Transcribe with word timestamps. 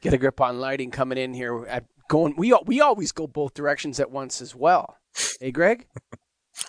Get 0.00 0.12
a 0.12 0.18
grip 0.18 0.40
on 0.40 0.60
lighting 0.60 0.90
coming 0.90 1.18
in 1.18 1.34
here 1.34 1.64
at 1.66 1.84
going. 2.08 2.34
We 2.36 2.56
we 2.66 2.80
always 2.80 3.12
go 3.12 3.26
both 3.26 3.54
directions 3.54 3.98
at 4.00 4.10
once 4.10 4.40
as 4.40 4.54
well. 4.54 4.98
Hey, 5.40 5.50
Greg. 5.50 5.86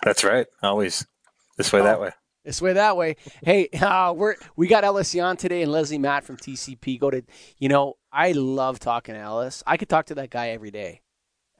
That's 0.02 0.24
right. 0.24 0.46
Always 0.62 1.06
this 1.56 1.72
way, 1.72 1.80
oh, 1.80 1.84
that 1.84 2.00
way. 2.00 2.10
This 2.44 2.62
way, 2.62 2.72
that 2.72 2.96
way. 2.96 3.16
Hey, 3.42 3.68
uh, 3.80 4.12
we're 4.14 4.36
we 4.56 4.68
got 4.68 4.84
Ellis 4.84 5.14
Yan 5.14 5.36
today 5.36 5.62
and 5.62 5.70
Leslie 5.70 5.98
Matt 5.98 6.24
from 6.24 6.36
TCP. 6.36 6.98
Go 6.98 7.10
to 7.10 7.22
you 7.58 7.68
know 7.68 7.96
I 8.12 8.32
love 8.32 8.78
talking 8.78 9.14
to 9.14 9.20
Ellis. 9.20 9.62
I 9.66 9.76
could 9.76 9.88
talk 9.88 10.06
to 10.06 10.14
that 10.16 10.30
guy 10.30 10.50
every 10.50 10.70
day. 10.70 11.02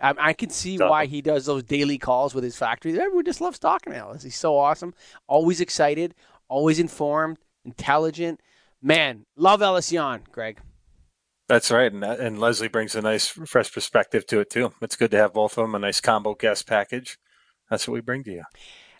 I, 0.00 0.14
I 0.19 0.32
can 0.32 0.50
see 0.50 0.79
why 0.79 1.07
he 1.07 1.21
does 1.21 1.46
those 1.46 1.64
daily 1.64 1.98
calls 1.98 2.35
with 2.35 2.45
his 2.45 2.57
factory. 2.57 2.93
Everyone 2.98 3.25
just 3.25 3.41
loves 3.41 3.59
talking 3.59 3.93
to 3.93 3.98
Ellis. 3.98 4.23
He's 4.23 4.37
so 4.37 4.57
awesome. 4.57 4.95
Always 5.27 5.61
excited. 5.61 6.14
Always 6.48 6.79
informed. 6.79 7.39
Intelligent. 7.64 8.41
Man, 8.80 9.27
love 9.37 9.61
Ellis 9.61 9.93
Greg. 10.30 10.61
That's 11.49 11.71
right, 11.71 11.91
and 11.91 12.05
and 12.05 12.39
Leslie 12.39 12.69
brings 12.69 12.95
a 12.95 13.01
nice, 13.01 13.27
fresh 13.27 13.73
perspective 13.73 14.27
to 14.27 14.41
it 14.41 14.51
too. 14.51 14.75
It's 14.83 14.97
good 14.97 15.11
to 15.12 15.16
have 15.16 15.33
both 15.33 15.57
of 15.57 15.65
them. 15.65 15.74
A 15.74 15.79
nice 15.79 16.01
combo 16.01 16.34
guest 16.34 16.66
package. 16.66 17.19
That's 17.71 17.88
what 17.88 17.95
we 17.95 18.01
bring 18.01 18.23
to 18.24 18.33
you. 18.33 18.45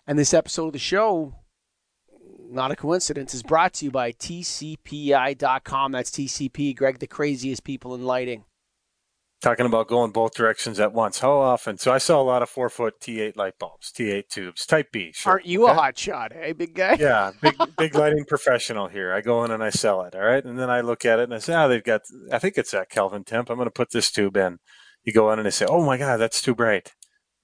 And 0.07 0.17
this 0.17 0.33
episode 0.33 0.67
of 0.67 0.73
the 0.73 0.79
show, 0.79 1.35
not 2.49 2.71
a 2.71 2.75
coincidence, 2.75 3.35
is 3.35 3.43
brought 3.43 3.73
to 3.75 3.85
you 3.85 3.91
by 3.91 4.11
TCPI.com. 4.13 5.91
That's 5.91 6.09
TCP, 6.09 6.75
Greg, 6.75 6.97
the 6.97 7.07
craziest 7.07 7.63
people 7.63 7.93
in 7.93 8.03
lighting 8.03 8.45
talking 9.41 9.65
about 9.65 9.87
going 9.87 10.11
both 10.11 10.33
directions 10.33 10.79
at 10.79 10.93
once. 10.93 11.19
How 11.19 11.31
often? 11.31 11.77
So 11.77 11.91
I 11.91 11.97
saw 11.97 12.21
a 12.21 12.23
lot 12.23 12.41
of 12.41 12.49
four 12.49 12.69
foot 12.69 12.99
T8 12.99 13.35
light 13.35 13.53
bulbs, 13.59 13.91
T8 13.91 14.27
tubes, 14.29 14.65
Type 14.65 14.91
B. 14.91 15.11
Sure. 15.13 15.33
Aren't 15.33 15.45
you 15.45 15.63
okay? 15.63 15.71
a 15.71 15.75
hot 15.75 15.97
shot, 15.97 16.33
hey, 16.33 16.53
big 16.53 16.75
guy? 16.75 16.97
Yeah, 16.99 17.31
big 17.41 17.55
big 17.77 17.95
lighting 17.95 18.25
professional 18.25 18.87
here. 18.87 19.13
I 19.13 19.21
go 19.21 19.43
in 19.43 19.51
and 19.51 19.63
I 19.63 19.69
sell 19.69 20.01
it. 20.03 20.15
All 20.15 20.21
right, 20.21 20.43
and 20.43 20.59
then 20.59 20.69
I 20.69 20.81
look 20.81 21.05
at 21.05 21.19
it 21.19 21.23
and 21.23 21.33
I 21.33 21.39
say, 21.39 21.55
oh, 21.55 21.67
they've 21.67 21.83
got. 21.83 22.01
I 22.31 22.39
think 22.39 22.57
it's 22.57 22.71
that 22.71 22.89
Kelvin 22.89 23.23
temp. 23.23 23.49
I'm 23.49 23.57
going 23.57 23.67
to 23.67 23.71
put 23.71 23.91
this 23.91 24.11
tube 24.11 24.37
in. 24.37 24.59
You 25.03 25.13
go 25.13 25.31
in 25.31 25.39
and 25.39 25.45
they 25.45 25.51
say, 25.51 25.65
oh 25.67 25.85
my 25.85 25.97
god, 25.97 26.17
that's 26.17 26.41
too 26.41 26.55
bright. 26.55 26.93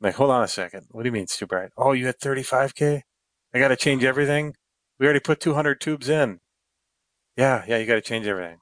I'm 0.01 0.07
like, 0.07 0.15
hold 0.15 0.31
on 0.31 0.43
a 0.43 0.47
second. 0.47 0.87
What 0.91 1.03
do 1.03 1.07
you 1.07 1.13
mean 1.13 1.23
it's 1.23 1.37
too 1.37 1.47
bright? 1.47 1.69
Oh, 1.77 1.93
you 1.93 2.05
had 2.05 2.19
35k. 2.19 3.01
I 3.53 3.59
got 3.59 3.69
to 3.69 3.77
change 3.77 4.03
everything. 4.03 4.53
We 4.99 5.05
already 5.05 5.21
put 5.21 5.39
200 5.39 5.79
tubes 5.79 6.09
in. 6.09 6.39
Yeah, 7.37 7.63
yeah, 7.67 7.77
you 7.77 7.85
got 7.85 7.95
to 7.95 8.01
change 8.01 8.27
everything. 8.27 8.57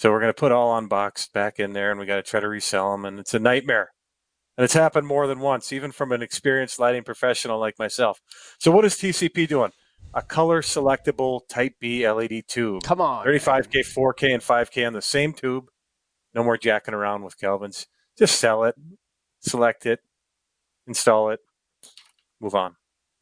So 0.00 0.10
we're 0.10 0.20
going 0.20 0.32
to 0.32 0.40
put 0.40 0.50
all 0.50 0.78
unboxed 0.78 1.34
back 1.34 1.58
in 1.58 1.74
there 1.74 1.90
and 1.90 2.00
we 2.00 2.06
got 2.06 2.16
to 2.16 2.22
try 2.22 2.40
to 2.40 2.48
resell 2.48 2.92
them. 2.92 3.04
And 3.04 3.20
it's 3.20 3.34
a 3.34 3.38
nightmare. 3.38 3.90
And 4.56 4.64
it's 4.64 4.72
happened 4.72 5.06
more 5.06 5.26
than 5.26 5.40
once, 5.40 5.74
even 5.74 5.92
from 5.92 6.10
an 6.10 6.22
experienced 6.22 6.78
lighting 6.78 7.04
professional 7.04 7.60
like 7.60 7.78
myself. 7.78 8.18
So 8.58 8.70
what 8.70 8.86
is 8.86 8.94
TCP 8.94 9.46
doing? 9.46 9.72
A 10.14 10.22
color 10.22 10.62
selectable 10.62 11.40
Type 11.50 11.74
B 11.82 12.08
LED 12.08 12.44
tube. 12.48 12.82
Come 12.82 13.02
on. 13.02 13.26
35K, 13.26 13.94
4K, 13.94 14.32
and 14.32 14.42
5K 14.42 14.86
on 14.86 14.94
the 14.94 15.02
same 15.02 15.34
tube. 15.34 15.66
No 16.34 16.42
more 16.44 16.56
jacking 16.56 16.94
around 16.94 17.22
with 17.22 17.38
Kelvins. 17.38 17.84
Just 18.16 18.40
sell 18.40 18.64
it, 18.64 18.76
select 19.40 19.84
it, 19.84 20.00
install 20.86 21.28
it, 21.28 21.40
move 22.40 22.54
on. 22.54 22.76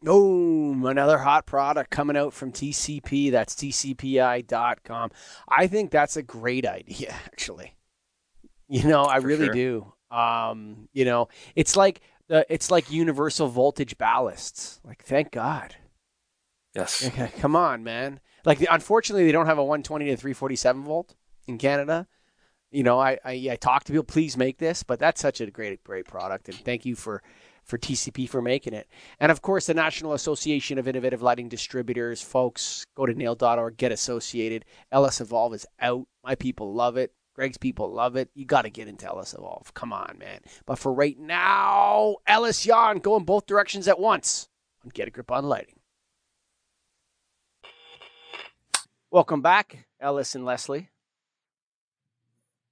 Oh, 0.06 0.86
another 0.86 1.18
hot 1.18 1.44
product 1.46 1.90
coming 1.90 2.16
out 2.16 2.32
from 2.32 2.52
TCP. 2.52 3.30
That's 3.32 3.54
tcpi.com. 3.54 5.10
I 5.48 5.66
think 5.66 5.90
that's 5.90 6.16
a 6.16 6.22
great 6.22 6.66
idea, 6.66 7.14
actually. 7.26 7.74
You 8.68 8.84
know, 8.84 9.04
I 9.04 9.20
For 9.20 9.26
really 9.26 9.46
sure. 9.46 9.54
do. 9.54 9.92
Um, 10.10 10.88
you 10.92 11.04
know, 11.04 11.28
it's 11.56 11.76
like 11.76 12.00
the 12.28 12.46
it's 12.48 12.70
like 12.70 12.90
universal 12.90 13.48
voltage 13.48 13.98
ballasts. 13.98 14.78
Like, 14.84 15.02
thank 15.04 15.32
God. 15.32 15.74
Yes. 16.74 17.06
Okay, 17.06 17.32
come 17.38 17.56
on, 17.56 17.82
man. 17.82 18.20
Like, 18.44 18.64
unfortunately, 18.70 19.24
they 19.24 19.32
don't 19.32 19.46
have 19.46 19.58
a 19.58 19.64
120 19.64 20.06
to 20.06 20.16
347 20.16 20.82
volt 20.84 21.14
in 21.46 21.58
Canada. 21.58 22.06
You 22.70 22.82
know, 22.82 23.00
I, 23.00 23.18
I 23.24 23.48
I 23.52 23.56
talk 23.56 23.84
to 23.84 23.92
people. 23.92 24.04
Please 24.04 24.36
make 24.36 24.58
this, 24.58 24.82
but 24.82 25.00
that's 25.00 25.20
such 25.20 25.40
a 25.40 25.50
great 25.50 25.82
great 25.82 26.06
product, 26.06 26.48
and 26.48 26.56
thank 26.58 26.84
you 26.84 26.94
for 26.94 27.22
for 27.68 27.78
TCP 27.78 28.28
for 28.28 28.42
making 28.42 28.72
it. 28.72 28.88
And 29.20 29.30
of 29.30 29.42
course, 29.42 29.66
the 29.66 29.74
National 29.74 30.14
Association 30.14 30.78
of 30.78 30.88
Innovative 30.88 31.22
Lighting 31.22 31.48
Distributors, 31.48 32.22
folks, 32.22 32.84
go 32.96 33.06
to 33.06 33.14
naild.org, 33.14 33.76
get 33.76 33.92
associated. 33.92 34.64
LS 34.90 35.20
Evolve 35.20 35.54
is 35.54 35.66
out. 35.78 36.06
My 36.24 36.34
people 36.34 36.72
love 36.72 36.96
it. 36.96 37.12
Greg's 37.34 37.58
people 37.58 37.92
love 37.92 38.16
it. 38.16 38.30
You 38.34 38.46
got 38.46 38.62
to 38.62 38.70
get 38.70 38.88
into 38.88 39.06
LS 39.06 39.34
Evolve. 39.34 39.72
Come 39.74 39.92
on, 39.92 40.16
man. 40.18 40.40
But 40.66 40.78
for 40.78 40.92
right 40.92 41.18
now, 41.18 42.16
Ellis 42.26 42.66
Yan, 42.66 42.98
go 42.98 43.16
in 43.16 43.24
both 43.24 43.46
directions 43.46 43.86
at 43.86 44.00
once 44.00 44.48
and 44.82 44.92
get 44.92 45.06
a 45.06 45.10
grip 45.12 45.30
on 45.30 45.44
lighting. 45.44 45.78
Welcome 49.10 49.40
back, 49.40 49.86
Ellis 50.00 50.34
and 50.34 50.44
Leslie. 50.44 50.88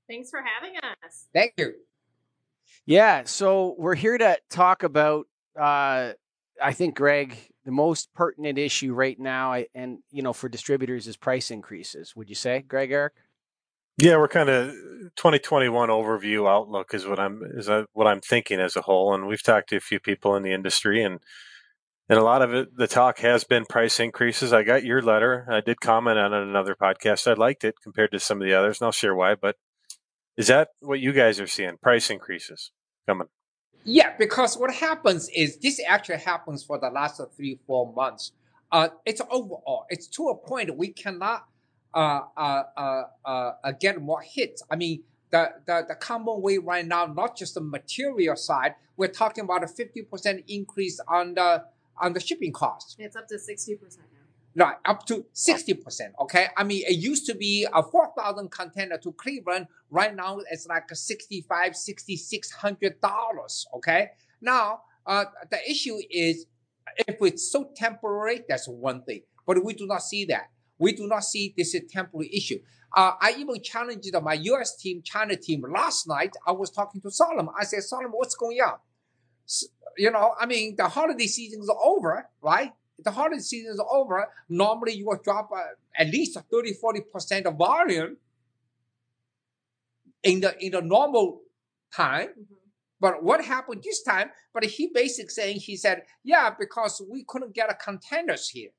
Thanks 0.08 0.30
for 0.30 0.42
having 0.42 0.76
us. 0.78 1.26
Thank 1.32 1.52
you. 1.58 1.74
Yeah, 2.86 3.24
so 3.24 3.74
we're 3.78 3.96
here 3.96 4.16
to 4.16 4.38
talk 4.48 4.84
about. 4.84 5.26
Uh, 5.60 6.12
I 6.62 6.72
think 6.72 6.94
Greg, 6.94 7.36
the 7.64 7.72
most 7.72 8.14
pertinent 8.14 8.58
issue 8.58 8.94
right 8.94 9.18
now, 9.18 9.64
and 9.74 9.98
you 10.12 10.22
know, 10.22 10.32
for 10.32 10.48
distributors, 10.48 11.08
is 11.08 11.16
price 11.16 11.50
increases. 11.50 12.14
Would 12.14 12.28
you 12.28 12.36
say, 12.36 12.62
Greg 12.62 12.92
Eric? 12.92 13.14
Yeah, 13.98 14.18
we're 14.18 14.28
kind 14.28 14.48
of 14.48 14.70
2021 15.16 15.88
overview 15.88 16.48
outlook 16.48 16.94
is 16.94 17.06
what 17.06 17.18
I'm 17.18 17.42
is 17.54 17.68
what 17.92 18.06
I'm 18.06 18.20
thinking 18.20 18.60
as 18.60 18.76
a 18.76 18.82
whole, 18.82 19.12
and 19.14 19.26
we've 19.26 19.42
talked 19.42 19.70
to 19.70 19.76
a 19.76 19.80
few 19.80 19.98
people 19.98 20.36
in 20.36 20.44
the 20.44 20.52
industry, 20.52 21.02
and 21.02 21.18
and 22.08 22.20
a 22.20 22.24
lot 22.24 22.40
of 22.40 22.54
it, 22.54 22.76
the 22.76 22.86
talk 22.86 23.18
has 23.18 23.42
been 23.42 23.64
price 23.66 23.98
increases. 23.98 24.52
I 24.52 24.62
got 24.62 24.84
your 24.84 25.02
letter. 25.02 25.44
I 25.50 25.60
did 25.60 25.80
comment 25.80 26.18
on 26.18 26.32
another 26.32 26.76
podcast. 26.80 27.26
I 27.28 27.34
liked 27.34 27.64
it 27.64 27.74
compared 27.82 28.12
to 28.12 28.20
some 28.20 28.40
of 28.40 28.46
the 28.46 28.54
others, 28.54 28.80
and 28.80 28.86
I'll 28.86 28.92
share 28.92 29.14
why. 29.14 29.34
But 29.34 29.56
is 30.36 30.46
that 30.46 30.68
what 30.80 31.00
you 31.00 31.12
guys 31.12 31.40
are 31.40 31.48
seeing? 31.48 31.78
Price 31.78 32.10
increases 32.10 32.70
coming? 33.06 33.28
Yeah, 33.84 34.14
because 34.18 34.56
what 34.58 34.74
happens 34.74 35.28
is 35.28 35.58
this 35.58 35.80
actually 35.86 36.18
happens 36.18 36.64
for 36.64 36.78
the 36.78 36.90
last 36.90 37.20
three, 37.36 37.60
four 37.66 37.92
months. 37.92 38.32
Uh, 38.72 38.88
it's 39.04 39.20
overall, 39.30 39.86
it's 39.88 40.08
to 40.08 40.28
a 40.28 40.34
point 40.34 40.76
we 40.76 40.88
cannot 40.88 41.46
uh, 41.94 42.22
uh, 42.36 42.62
uh, 42.76 43.02
uh, 43.24 43.52
uh 43.62 43.72
get 43.80 44.02
more 44.02 44.20
hits. 44.20 44.62
I 44.70 44.76
mean, 44.76 45.04
the, 45.30 45.50
the, 45.66 45.84
the 45.88 45.94
common 45.94 46.42
way 46.42 46.58
right 46.58 46.84
now, 46.84 47.06
not 47.06 47.36
just 47.36 47.54
the 47.54 47.60
material 47.60 48.36
side, 48.36 48.74
we're 48.96 49.08
talking 49.08 49.44
about 49.44 49.62
a 49.62 49.66
50% 49.66 50.44
increase 50.48 51.00
on 51.08 51.34
the 51.34 51.64
on 51.98 52.12
the 52.12 52.20
shipping 52.20 52.52
cost. 52.52 52.96
It's 52.98 53.16
up 53.16 53.26
to 53.28 53.36
60% 53.36 53.78
right, 54.56 54.76
up 54.84 55.06
to 55.06 55.26
60%. 55.34 56.12
Okay. 56.20 56.46
I 56.56 56.64
mean, 56.64 56.82
it 56.86 56.96
used 56.96 57.26
to 57.26 57.34
be 57.34 57.66
a 57.72 57.82
4,000 57.82 58.50
container 58.50 58.98
to 58.98 59.12
Cleveland. 59.12 59.66
Right 59.90 60.14
now, 60.14 60.38
it's 60.50 60.66
like 60.66 60.90
a 60.90 60.96
65, 60.96 61.72
$6,600. 61.72 63.66
Okay. 63.74 64.10
Now, 64.40 64.80
uh, 65.06 65.26
the 65.50 65.58
issue 65.70 65.98
is 66.10 66.46
if 67.06 67.16
it's 67.20 67.50
so 67.50 67.70
temporary, 67.76 68.44
that's 68.48 68.68
one 68.68 69.02
thing, 69.02 69.22
but 69.46 69.62
we 69.64 69.74
do 69.74 69.86
not 69.86 70.02
see 70.02 70.24
that. 70.26 70.50
We 70.78 70.92
do 70.92 71.06
not 71.06 71.24
see 71.24 71.54
this 71.56 71.74
is 71.74 71.82
a 71.82 71.86
temporary 71.86 72.30
issue. 72.34 72.58
Uh, 72.94 73.12
I 73.20 73.34
even 73.38 73.62
challenged 73.62 74.10
my 74.22 74.34
US 74.34 74.76
team, 74.76 75.02
China 75.02 75.36
team 75.36 75.64
last 75.68 76.08
night. 76.08 76.34
I 76.46 76.52
was 76.52 76.70
talking 76.70 77.00
to 77.02 77.10
Solomon. 77.10 77.48
I 77.58 77.64
said, 77.64 77.82
Solomon, 77.82 78.12
what's 78.12 78.34
going 78.34 78.58
on? 78.58 78.78
So, 79.44 79.66
you 79.96 80.10
know, 80.10 80.34
I 80.38 80.46
mean, 80.46 80.76
the 80.76 80.88
holiday 80.88 81.26
season 81.26 81.60
is 81.60 81.72
over, 81.82 82.28
right? 82.42 82.72
The 82.98 83.10
holiday 83.10 83.38
season 83.40 83.72
is 83.72 83.82
over, 83.90 84.28
normally 84.48 84.94
you 84.94 85.06
will 85.06 85.20
drop 85.22 85.50
uh, 85.54 85.60
at 85.98 86.08
least 86.08 86.38
30, 86.50 86.74
40% 86.82 87.44
of 87.44 87.56
volume 87.56 88.16
in 90.22 90.40
the 90.40 90.56
in 90.64 90.72
the 90.72 90.82
normal 90.82 91.42
time. 91.92 92.28
Mm-hmm. 92.28 92.54
But 92.98 93.22
what 93.22 93.44
happened 93.44 93.82
this 93.84 94.02
time? 94.02 94.30
But 94.54 94.64
he 94.64 94.90
basically 94.92 95.28
saying 95.28 95.56
he 95.60 95.76
said, 95.76 96.02
yeah, 96.24 96.50
because 96.58 97.02
we 97.10 97.24
couldn't 97.28 97.54
get 97.54 97.70
a 97.70 97.74
containers 97.74 98.48
here. 98.48 98.70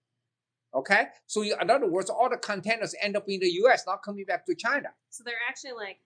Okay, 0.74 1.06
so 1.28 1.44
in 1.44 1.70
other 1.70 1.88
words, 1.88 2.10
all 2.10 2.30
the 2.30 2.38
containers 2.38 2.94
end 3.02 3.16
up 3.16 3.24
in 3.28 3.40
the 3.40 3.50
U.S., 3.62 3.84
not 3.88 4.04
coming 4.04 4.26
back 4.26 4.46
to 4.48 4.56
China. 4.56 4.90
So 5.10 5.24
they're 5.24 5.36
actually 5.48 5.74
like 5.74 6.00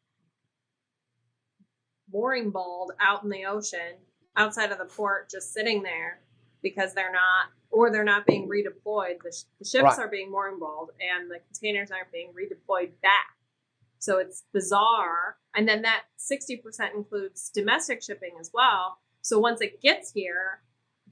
mooring 2.11 2.52
balled 2.52 2.91
out 3.02 3.23
in 3.23 3.29
the 3.29 3.46
ocean 3.46 3.97
outside 4.35 4.72
of 4.72 4.78
the 4.78 4.85
port, 4.85 5.29
just 5.29 5.53
sitting 5.53 5.81
there 5.81 6.19
because 6.61 6.93
they're 6.93 7.11
not 7.11 7.49
or 7.72 7.90
they're 7.90 8.03
not 8.03 8.25
being 8.25 8.49
redeployed. 8.49 9.22
The, 9.23 9.31
sh- 9.31 9.46
the 9.59 9.66
ships 9.66 9.84
right. 9.84 9.99
are 9.99 10.08
being 10.08 10.29
more 10.29 10.49
involved, 10.49 10.91
and 10.99 11.31
the 11.31 11.40
containers 11.40 11.90
aren't 11.90 12.11
being 12.11 12.29
redeployed 12.29 12.91
back. 13.02 13.35
So 13.99 14.17
it's 14.17 14.43
bizarre. 14.52 15.37
And 15.55 15.67
then 15.67 15.84
that 15.84 16.03
60% 16.19 16.59
includes 16.96 17.49
domestic 17.53 18.02
shipping 18.03 18.31
as 18.40 18.52
well. 18.53 18.97
So 19.22 19.40
once 19.40 19.61
it 19.61 19.81
gets 19.81 20.11
here, 20.11 20.61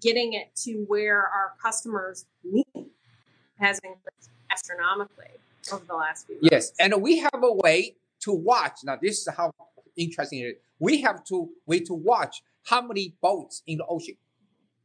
getting 0.02 0.34
it 0.34 0.56
to 0.64 0.86
where 0.88 1.20
our 1.20 1.54
customers 1.62 2.26
need 2.44 2.66
has 3.60 3.80
increased 3.84 4.32
astronomically 4.52 5.28
over 5.72 5.86
the 5.86 5.96
last 5.96 6.26
few 6.26 6.36
years. 6.36 6.50
Yes, 6.52 6.72
and 6.80 7.02
we 7.02 7.20
have 7.20 7.44
a 7.44 7.54
way 7.54 7.96
to 8.22 8.34
watch. 8.34 8.80
Now, 8.84 8.98
this 9.02 9.20
is 9.20 9.28
how 9.36 9.54
interesting 9.96 10.40
it 10.40 10.44
is. 10.44 10.56
We 10.80 11.02
have 11.02 11.24
to 11.26 11.50
way 11.66 11.82
to 11.82 11.94
watch 11.94 12.42
how 12.66 12.82
many 12.82 13.16
boats 13.22 13.62
in 13.68 13.78
the 13.78 13.86
ocean. 13.86 14.16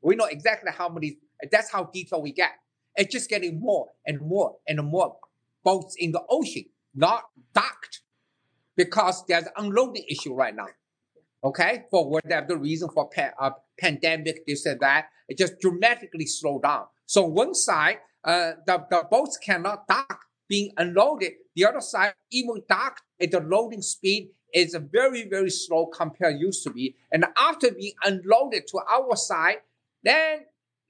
We 0.05 0.17
know 0.17 0.27
exactly 0.27 0.71
how 0.77 0.89
many 0.89 1.19
that's 1.51 1.71
how 1.73 1.85
detailed 1.93 2.23
we 2.23 2.33
get. 2.33 2.53
It's 2.97 3.13
just 3.13 3.29
getting 3.29 3.61
more 3.61 3.89
and 4.07 4.21
more 4.21 4.57
and 4.69 4.81
more 4.85 5.17
boats 5.65 5.97
in 5.99 6.13
the 6.13 6.23
ocean, 6.29 6.67
not 6.95 7.25
docked. 7.55 8.03
because 8.77 9.25
there's 9.27 9.47
unloading 9.57 10.05
issue 10.09 10.35
right 10.35 10.55
now. 10.55 10.67
Okay, 11.43 11.85
for 11.91 12.09
whatever 12.09 12.57
reason 12.57 12.89
for 12.89 13.09
pa- 13.09 13.33
uh, 13.39 13.51
pandemic, 13.79 14.47
this 14.47 14.65
and 14.65 14.81
that, 14.81 15.09
it 15.29 15.37
just 15.37 15.61
dramatically 15.61 16.27
slowed 16.27 16.63
down. 16.63 16.87
So 17.07 17.27
one 17.27 17.55
side, 17.55 17.99
uh, 18.25 18.53
the, 18.67 18.85
the 18.91 19.05
boats 19.11 19.37
cannot 19.37 19.87
dock 19.87 20.21
being 20.49 20.73
unloaded. 20.79 21.33
The 21.55 21.67
other 21.67 21.83
side, 21.83 22.15
even 22.31 22.63
docked 22.69 23.03
at 23.21 23.31
the 23.31 23.41
loading 23.41 23.83
speed 23.83 24.31
is 24.55 24.77
very, 24.91 25.29
very 25.29 25.51
slow 25.51 25.87
compared 25.87 26.41
used 26.41 26.63
to 26.65 26.71
be. 26.71 26.95
And 27.13 27.27
after 27.37 27.73
being 27.73 27.93
unloaded 28.03 28.67
to 28.69 28.81
our 28.91 29.15
side, 29.17 29.59
then 30.05 30.41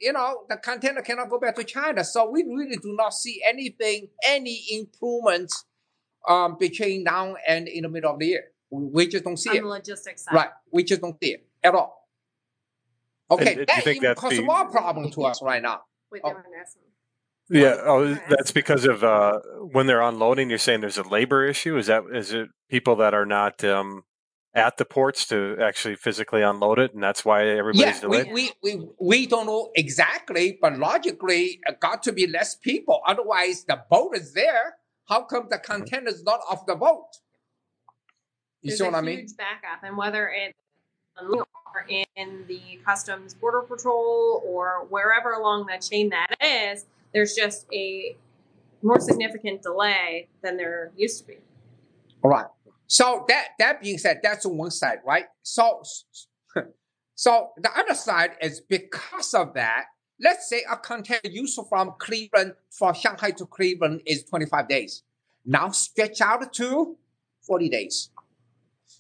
you 0.01 0.13
know 0.13 0.45
the 0.49 0.57
container 0.57 1.01
cannot 1.03 1.31
go 1.31 1.39
back 1.39 1.55
to 1.57 1.65
China. 1.65 2.05
So 2.05 2.29
we 2.31 2.43
really 2.43 2.77
do 2.77 2.95
not 2.97 3.15
see 3.15 3.41
anything, 3.47 4.09
any 4.27 4.65
improvement 4.73 5.53
um, 6.29 6.57
between 6.59 7.05
now 7.05 7.37
and 7.47 7.69
in 7.69 7.83
the 7.83 7.89
middle 7.89 8.13
of 8.13 8.19
the 8.19 8.27
year. 8.27 8.45
We, 8.71 8.85
we 8.87 9.07
just 9.09 9.25
don't 9.25 9.37
see 9.37 9.51
on 9.51 9.57
it. 9.57 9.61
the 9.63 9.69
logistics 9.69 10.25
side. 10.25 10.35
Right. 10.35 10.49
We 10.73 10.85
just 10.85 11.01
don't 11.01 11.17
see 11.23 11.31
it 11.35 11.47
at 11.63 11.75
all. 11.75 12.09
Okay, 13.31 13.55
And 13.55 13.67
that 13.69 13.87
even 13.87 14.03
that's 14.03 14.21
causes 14.21 14.39
the- 14.39 14.45
more 14.45 14.71
problem 14.71 15.11
to 15.13 15.25
us 15.25 15.41
right 15.43 15.63
now. 15.63 15.83
Wait, 16.13 16.23
Oh. 16.25 16.29
they 16.29 16.35
were 16.35 16.45
asking. 16.61 16.83
Yeah, 17.51 17.77
oh, 17.85 18.15
that's 18.31 18.53
because 18.53 18.87
of 18.87 19.05
uh, 19.05 19.39
when 19.71 19.87
they're 19.87 20.01
unloading. 20.01 20.49
You're 20.49 20.59
saying 20.59 20.81
there's 20.81 20.97
a 20.97 21.03
labor 21.07 21.45
issue. 21.47 21.77
Is 21.77 21.89
that 21.89 22.05
is 22.11 22.33
it 22.33 22.49
people 22.71 22.97
that 22.97 23.13
are 23.13 23.27
not 23.27 23.63
um, 23.65 24.05
at 24.55 24.77
the 24.77 24.85
ports 24.85 25.27
to 25.27 25.57
actually 25.61 25.97
physically 25.97 26.43
unload 26.43 26.79
it, 26.79 26.95
and 26.95 27.03
that's 27.03 27.25
why 27.25 27.47
everybody's 27.47 28.01
Yeah, 28.03 28.07
we, 28.09 28.19
delayed? 28.19 28.33
we, 28.33 28.51
we, 28.63 28.89
we 29.01 29.27
don't 29.27 29.47
know 29.47 29.71
exactly, 29.75 30.59
but 30.61 30.79
logically, 30.79 31.61
uh, 31.69 31.73
got 31.81 32.03
to 32.05 32.13
be 32.13 32.27
less 32.27 32.55
people. 32.55 33.01
Otherwise, 33.07 33.65
the 33.65 33.83
boat 33.91 34.17
is 34.17 34.33
there. 34.33 34.77
How 35.09 35.23
come 35.23 35.49
the 35.51 35.59
container 35.59 36.09
is 36.09 36.23
not 36.23 36.41
off 36.49 36.67
the 36.67 36.77
boat? 36.77 37.09
You 38.63 38.71
There's 38.71 38.79
see 38.79 38.85
what 38.85 38.95
I 38.95 39.01
mean? 39.01 39.19
huge 39.19 39.37
backup, 39.37 39.83
and 39.83 39.97
whether 39.97 40.31
it's 40.31 40.55
in 42.17 42.45
the 42.47 42.79
Customs 42.85 43.35
Border 43.35 43.63
Patrol 43.63 44.43
or 44.47 44.87
wherever 44.89 45.33
along 45.33 45.67
that 45.67 45.83
chain 45.83 46.11
that 46.11 46.37
is, 46.41 46.87
there's 47.13 47.35
just 47.35 47.67
a 47.73 48.17
more 48.83 49.01
significant 49.01 49.63
delay 49.63 50.29
than 50.43 50.57
there 50.57 50.93
used 50.97 51.21
to 51.23 51.27
be. 51.27 51.39
All 52.23 52.31
right. 52.31 52.47
So 52.87 53.25
that 53.29 53.49
that 53.59 53.83
being 53.83 53.99
said, 53.99 54.21
that's 54.23 54.45
on 54.47 54.57
one 54.57 54.71
side, 54.71 54.99
right? 55.07 55.27
So 55.43 55.83
so 57.15 57.51
the 57.57 57.71
other 57.77 57.95
side 57.95 58.33
is 58.41 58.61
because 58.61 59.35
of 59.35 59.55
that. 59.55 59.87
Let's 60.21 60.49
say 60.49 60.65
a 60.71 60.77
container 60.77 61.21
used 61.25 61.59
from 61.69 61.95
Cleveland 61.99 62.55
from 62.71 62.95
Shanghai 62.95 63.33
to 63.33 63.47
Cleveland 63.47 64.03
is 64.07 64.25
25 64.25 64.69
days. 64.69 65.03
Now 65.45 65.71
stretch 65.71 66.21
out 66.21 66.53
to 66.55 66.97
40 67.43 67.69
days, 67.69 68.11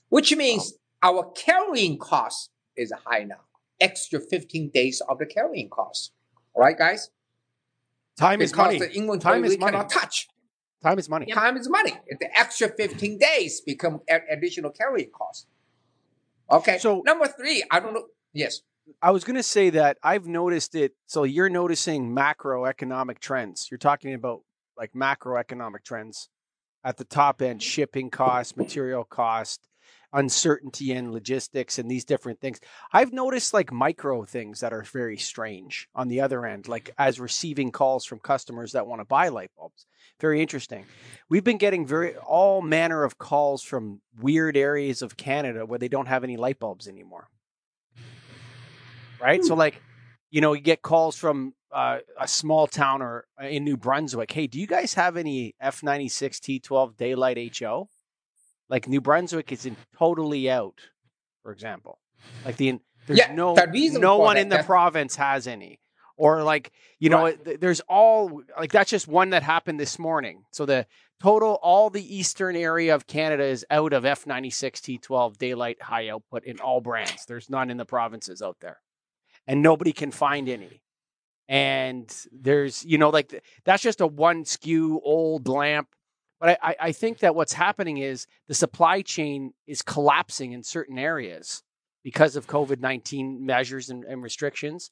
which 0.08 0.34
means 0.36 0.74
our 1.02 1.30
carrying 1.36 1.98
cost 1.98 2.50
is 2.76 2.92
high 3.06 3.24
now. 3.24 3.40
Extra 3.80 4.20
15 4.20 4.70
days 4.70 5.02
of 5.08 5.18
the 5.18 5.26
carrying 5.26 5.68
cost. 5.68 6.12
All 6.54 6.62
right, 6.62 6.76
guys? 6.76 7.10
Time 8.16 8.40
is 8.40 8.52
because 8.52 8.66
money. 8.66 8.78
the 8.78 8.96
inventory 8.96 9.34
Time 9.34 9.44
is 9.44 9.50
we 9.50 9.56
money. 9.58 9.72
cannot 9.72 9.90
touch. 9.90 10.28
Time 10.84 10.98
is 10.98 11.08
money. 11.08 11.26
Time 11.32 11.56
is 11.56 11.66
money. 11.66 11.94
The 12.20 12.38
extra 12.38 12.68
15 12.68 13.16
days 13.16 13.62
become 13.62 14.02
additional 14.30 14.70
carrying 14.70 15.08
cost. 15.10 15.46
Okay. 16.50 16.76
So- 16.76 17.02
number 17.06 17.26
three, 17.26 17.64
I 17.70 17.80
don't 17.80 17.94
know. 17.94 18.04
Yes. 18.34 18.60
I 19.00 19.10
was 19.10 19.24
going 19.24 19.36
to 19.36 19.42
say 19.42 19.70
that 19.70 19.96
I've 20.02 20.26
noticed 20.26 20.74
it. 20.74 20.92
So 21.06 21.24
you're 21.24 21.48
noticing 21.48 22.14
macroeconomic 22.14 23.18
trends. 23.18 23.68
You're 23.70 23.78
talking 23.78 24.12
about 24.12 24.42
like 24.76 24.92
macroeconomic 24.92 25.84
trends 25.84 26.28
at 26.84 26.98
the 26.98 27.04
top 27.04 27.40
end, 27.40 27.62
shipping 27.62 28.10
costs, 28.10 28.54
material 28.54 29.04
cost, 29.04 29.66
uncertainty 30.12 30.92
in 30.92 31.12
logistics, 31.12 31.78
and 31.78 31.90
these 31.90 32.04
different 32.04 32.42
things. 32.42 32.60
I've 32.92 33.14
noticed 33.14 33.54
like 33.54 33.72
micro 33.72 34.24
things 34.24 34.60
that 34.60 34.74
are 34.74 34.82
very 34.82 35.16
strange 35.16 35.88
on 35.94 36.08
the 36.08 36.20
other 36.20 36.44
end, 36.44 36.68
like 36.68 36.90
as 36.98 37.18
receiving 37.18 37.72
calls 37.72 38.04
from 38.04 38.18
customers 38.18 38.72
that 38.72 38.86
want 38.86 39.00
to 39.00 39.06
buy 39.06 39.28
light 39.28 39.50
bulbs. 39.56 39.86
Very 40.20 40.40
interesting. 40.40 40.84
We've 41.28 41.44
been 41.44 41.58
getting 41.58 41.86
very 41.86 42.16
all 42.16 42.62
manner 42.62 43.02
of 43.04 43.18
calls 43.18 43.62
from 43.62 44.00
weird 44.20 44.56
areas 44.56 45.02
of 45.02 45.16
Canada 45.16 45.66
where 45.66 45.78
they 45.78 45.88
don't 45.88 46.06
have 46.06 46.22
any 46.24 46.36
light 46.36 46.58
bulbs 46.58 46.86
anymore 46.88 47.28
right? 49.20 49.42
So 49.42 49.54
like, 49.54 49.80
you 50.30 50.40
know, 50.42 50.52
you 50.52 50.60
get 50.60 50.82
calls 50.82 51.16
from 51.16 51.54
uh, 51.72 51.98
a 52.20 52.28
small 52.28 52.66
town 52.66 53.00
or 53.00 53.24
uh, 53.42 53.46
in 53.46 53.64
New 53.64 53.76
Brunswick. 53.76 54.30
Hey, 54.30 54.46
do 54.46 54.60
you 54.60 54.66
guys 54.66 54.92
have 54.94 55.16
any 55.16 55.54
F96 55.62 56.60
T12 56.60 56.96
daylight 56.96 57.56
HO? 57.58 57.88
Like 58.68 58.86
New 58.88 59.00
Brunswick 59.00 59.50
is 59.50 59.64
in 59.64 59.76
totally 59.96 60.50
out, 60.50 60.78
for 61.42 61.52
example. 61.52 61.98
Like 62.44 62.56
the 62.56 62.78
there's 63.06 63.18
Yeah, 63.18 63.34
no 63.34 63.54
the 63.54 63.98
no 63.98 64.18
one 64.18 64.34
that- 64.36 64.42
in 64.42 64.48
the 64.50 64.62
province 64.62 65.16
has 65.16 65.46
any. 65.46 65.78
Or 66.16 66.42
like, 66.42 66.72
you 66.98 67.10
know, 67.10 67.22
Right. 67.24 67.44
th- 67.44 67.60
there's 67.60 67.80
all 67.80 68.42
like 68.58 68.70
that's 68.70 68.90
just 68.90 69.08
one 69.08 69.30
that 69.30 69.42
happened 69.42 69.80
this 69.80 69.98
morning. 69.98 70.44
So 70.52 70.64
the 70.64 70.86
total 71.20 71.58
all 71.62 71.90
the 71.90 72.16
eastern 72.16 72.54
area 72.54 72.94
of 72.94 73.06
Canada 73.06 73.44
is 73.44 73.64
out 73.70 73.92
of 73.92 74.04
F96 74.04 74.80
T12 74.80 75.36
daylight 75.38 75.82
high 75.82 76.08
output 76.08 76.44
in 76.44 76.60
all 76.60 76.80
brands. 76.80 77.24
There's 77.26 77.50
none 77.50 77.70
in 77.70 77.76
the 77.78 77.84
provinces 77.84 78.42
out 78.42 78.58
there. 78.60 78.80
And 79.46 79.60
nobody 79.62 79.92
can 79.92 80.10
find 80.10 80.48
any. 80.48 80.82
And 81.48 82.14
there's, 82.32 82.84
you 82.84 82.96
know, 82.96 83.10
like 83.10 83.28
th- 83.28 83.42
that's 83.64 83.82
just 83.82 84.00
a 84.00 84.06
one 84.06 84.44
SKU 84.44 85.00
old 85.02 85.48
lamp. 85.48 85.88
But 86.40 86.58
I, 86.62 86.76
I, 86.80 86.92
think 86.92 87.18
that 87.18 87.34
what's 87.34 87.52
happening 87.52 87.98
is 87.98 88.26
the 88.48 88.54
supply 88.54 89.02
chain 89.02 89.52
is 89.66 89.82
collapsing 89.82 90.52
in 90.52 90.62
certain 90.62 90.98
areas 90.98 91.62
because 92.02 92.36
of 92.36 92.46
COVID 92.46 92.80
19 92.80 93.44
measures 93.44 93.90
and, 93.90 94.04
and 94.04 94.22
restrictions. 94.22 94.90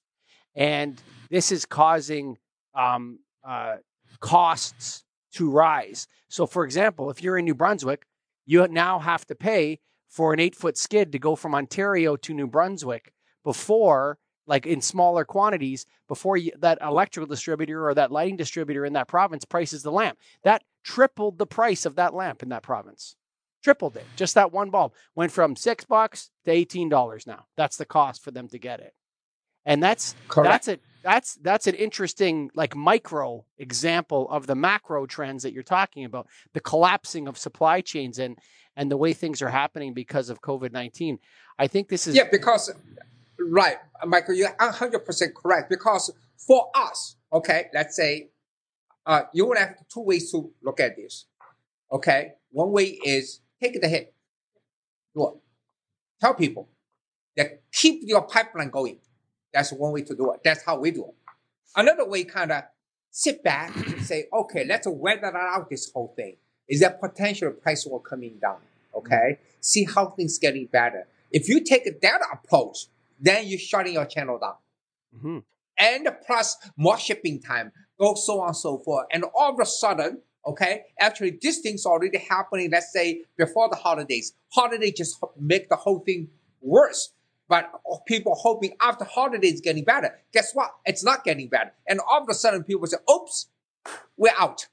And 0.54 1.00
this 1.30 1.50
is 1.50 1.64
causing 1.64 2.38
um, 2.74 3.20
uh, 3.46 3.76
costs 4.20 5.04
to 5.34 5.50
rise. 5.50 6.06
So, 6.28 6.46
for 6.46 6.64
example, 6.64 7.10
if 7.10 7.22
you're 7.22 7.38
in 7.38 7.44
New 7.44 7.54
Brunswick, 7.54 8.06
you 8.44 8.66
now 8.68 8.98
have 8.98 9.24
to 9.26 9.34
pay 9.34 9.80
for 10.08 10.34
an 10.34 10.40
eight 10.40 10.54
foot 10.54 10.76
skid 10.76 11.12
to 11.12 11.18
go 11.18 11.36
from 11.36 11.54
Ontario 11.54 12.16
to 12.16 12.34
New 12.34 12.46
Brunswick 12.46 13.12
before, 13.44 14.18
like 14.46 14.66
in 14.66 14.82
smaller 14.82 15.24
quantities, 15.24 15.86
before 16.06 16.36
you, 16.36 16.52
that 16.58 16.78
electrical 16.82 17.26
distributor 17.26 17.88
or 17.88 17.94
that 17.94 18.12
lighting 18.12 18.36
distributor 18.36 18.84
in 18.84 18.92
that 18.92 19.08
province 19.08 19.44
prices 19.46 19.82
the 19.82 19.92
lamp. 19.92 20.18
That 20.44 20.64
tripled 20.84 21.38
the 21.38 21.46
price 21.46 21.86
of 21.86 21.94
that 21.94 22.12
lamp 22.12 22.42
in 22.42 22.50
that 22.50 22.62
province. 22.62 23.16
Tripled 23.64 23.96
it. 23.96 24.04
Just 24.16 24.34
that 24.34 24.52
one 24.52 24.70
bulb 24.70 24.92
went 25.14 25.32
from 25.32 25.56
six 25.56 25.84
bucks 25.84 26.30
to 26.44 26.50
eighteen 26.50 26.88
dollars 26.88 27.26
now. 27.26 27.46
That's 27.56 27.76
the 27.76 27.86
cost 27.86 28.22
for 28.22 28.32
them 28.32 28.48
to 28.48 28.58
get 28.58 28.80
it. 28.80 28.92
And 29.64 29.82
that's 29.82 30.14
Correct. 30.28 30.50
that's 30.50 30.68
a 30.68 30.78
that's 31.02 31.34
that's 31.36 31.66
an 31.66 31.74
interesting 31.74 32.50
like 32.54 32.76
micro 32.76 33.44
example 33.58 34.28
of 34.30 34.46
the 34.46 34.54
macro 34.54 35.06
trends 35.06 35.42
that 35.42 35.52
you're 35.52 35.62
talking 35.62 36.04
about 36.04 36.28
the 36.52 36.60
collapsing 36.60 37.26
of 37.26 37.36
supply 37.36 37.80
chains 37.80 38.18
and 38.18 38.38
and 38.76 38.90
the 38.90 38.96
way 38.96 39.12
things 39.12 39.42
are 39.42 39.48
happening 39.48 39.94
because 39.94 40.30
of 40.30 40.40
covid-19 40.40 41.18
i 41.58 41.66
think 41.66 41.88
this 41.88 42.06
is 42.06 42.14
Yeah, 42.14 42.28
because 42.30 42.70
right, 43.50 43.76
Michael, 44.06 44.34
you're 44.34 44.54
hundred 44.58 45.00
percent 45.00 45.34
correct. 45.34 45.68
Because 45.70 46.12
for 46.36 46.70
us, 46.74 47.16
okay, 47.32 47.66
let's 47.74 47.96
say, 47.96 48.30
uh, 49.06 49.22
you 49.32 49.46
will 49.46 49.56
have 49.56 49.74
two 49.92 50.00
ways 50.00 50.30
to 50.32 50.52
look 50.62 50.80
at 50.80 50.96
this. 50.96 51.26
Okay, 51.90 52.32
one 52.50 52.72
way 52.72 52.84
is 53.04 53.40
take 53.60 53.80
the 53.80 53.88
hit. 53.88 54.14
It. 55.14 55.28
Tell 56.20 56.34
people 56.34 56.68
that 57.36 57.62
keep 57.72 58.00
your 58.04 58.22
pipeline 58.22 58.70
going. 58.70 58.98
That's 59.52 59.72
one 59.72 59.92
way 59.92 60.02
to 60.02 60.14
do 60.14 60.32
it. 60.32 60.40
That's 60.44 60.64
how 60.64 60.78
we 60.78 60.90
do 60.90 61.04
it. 61.04 61.14
Another 61.76 62.08
way, 62.08 62.24
kind 62.24 62.52
of 62.52 62.64
sit 63.10 63.42
back 63.42 63.74
and 63.76 64.02
say, 64.04 64.26
okay, 64.32 64.64
let's 64.64 64.86
weather 64.88 65.36
out 65.36 65.68
this 65.70 65.90
whole 65.92 66.12
thing. 66.16 66.36
Is 66.68 66.80
there 66.80 66.90
potential 66.90 67.50
price 67.50 67.86
will 67.86 68.00
coming 68.00 68.38
down? 68.40 68.58
Okay, 68.94 69.38
see 69.60 69.84
how 69.84 70.06
things 70.06 70.38
getting 70.38 70.66
better. 70.66 71.06
If 71.30 71.48
you 71.48 71.60
take 71.60 72.00
that 72.00 72.20
approach, 72.32 72.86
then 73.20 73.46
you're 73.46 73.58
shutting 73.58 73.94
your 73.94 74.04
channel 74.04 74.38
down. 74.38 74.56
Mhm. 75.16 75.44
And 75.78 76.08
plus 76.26 76.56
more 76.76 76.98
shipping 76.98 77.40
time, 77.40 77.72
go 77.98 78.14
so 78.14 78.40
on 78.40 78.48
and 78.48 78.56
so 78.56 78.78
forth. 78.78 79.06
And 79.12 79.24
all 79.34 79.52
of 79.54 79.60
a 79.60 79.66
sudden, 79.66 80.22
okay, 80.46 80.84
actually 80.98 81.38
this 81.40 81.60
thing's 81.60 81.86
already 81.86 82.18
happening, 82.18 82.70
let's 82.70 82.92
say 82.92 83.24
before 83.36 83.68
the 83.68 83.76
holidays. 83.76 84.34
Holiday 84.50 84.90
just 84.90 85.16
make 85.38 85.68
the 85.68 85.76
whole 85.76 86.00
thing 86.00 86.30
worse. 86.60 87.12
But 87.48 87.70
people 88.06 88.34
hoping 88.34 88.76
after 88.80 89.04
holidays 89.04 89.60
getting 89.60 89.84
better. 89.84 90.18
Guess 90.32 90.52
what? 90.54 90.70
It's 90.86 91.04
not 91.04 91.24
getting 91.24 91.48
better. 91.48 91.72
And 91.86 92.00
all 92.00 92.22
of 92.22 92.28
a 92.28 92.34
sudden 92.34 92.64
people 92.64 92.86
say, 92.86 92.96
oops, 93.12 93.48
we're 94.16 94.32
out. 94.38 94.68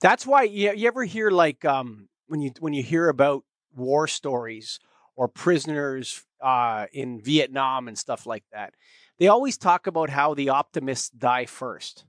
that's 0.00 0.26
why 0.26 0.42
you, 0.42 0.72
you 0.74 0.86
ever 0.86 1.04
hear 1.04 1.30
like 1.30 1.64
um 1.64 2.08
when 2.26 2.40
you 2.40 2.50
when 2.60 2.72
you 2.72 2.82
hear 2.82 3.08
about 3.08 3.44
war 3.74 4.06
stories 4.06 4.78
or 5.16 5.28
prisoners 5.28 6.24
uh 6.42 6.86
in 6.92 7.20
vietnam 7.20 7.88
and 7.88 7.96
stuff 7.98 8.26
like 8.26 8.44
that 8.52 8.74
they 9.18 9.28
always 9.28 9.56
talk 9.56 9.86
about 9.86 10.10
how 10.10 10.34
the 10.34 10.50
optimists 10.50 11.08
die 11.10 11.46
first 11.46 12.04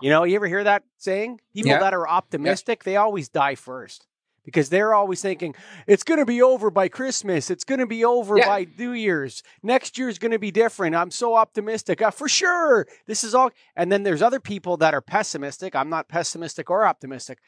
You 0.00 0.10
know, 0.10 0.24
you 0.24 0.36
ever 0.36 0.46
hear 0.46 0.62
that 0.64 0.84
saying? 0.98 1.40
People 1.54 1.70
Yeah. 1.70 1.78
that 1.80 1.92
are 1.94 2.06
optimistic, 2.08 2.84
they 2.84 2.96
always 2.96 3.28
die 3.28 3.54
first 3.56 4.06
because 4.48 4.70
they're 4.70 4.94
always 4.94 5.20
thinking 5.20 5.54
it's 5.86 6.02
going 6.02 6.18
to 6.18 6.24
be 6.24 6.40
over 6.40 6.70
by 6.70 6.88
Christmas. 6.88 7.50
It's 7.50 7.64
going 7.64 7.80
to 7.80 7.86
be 7.86 8.02
over 8.02 8.38
Yeah. 8.38 8.46
by 8.48 8.66
New 8.78 8.92
Year's. 8.92 9.42
Next 9.62 9.98
year's 9.98 10.18
going 10.18 10.30
to 10.30 10.38
be 10.38 10.50
different. 10.50 10.96
I'm 10.96 11.10
so 11.10 11.34
optimistic. 11.36 12.00
Uh, 12.00 12.10
for 12.10 12.30
sure. 12.30 12.86
This 13.06 13.24
is 13.24 13.34
all. 13.34 13.50
And 13.76 13.92
then 13.92 14.04
there's 14.04 14.22
other 14.22 14.40
people 14.40 14.78
that 14.78 14.94
are 14.94 15.02
pessimistic. 15.02 15.76
I'm 15.76 15.90
not 15.90 16.08
pessimistic 16.08 16.70
or 16.70 16.86
optimistic. 16.86 17.40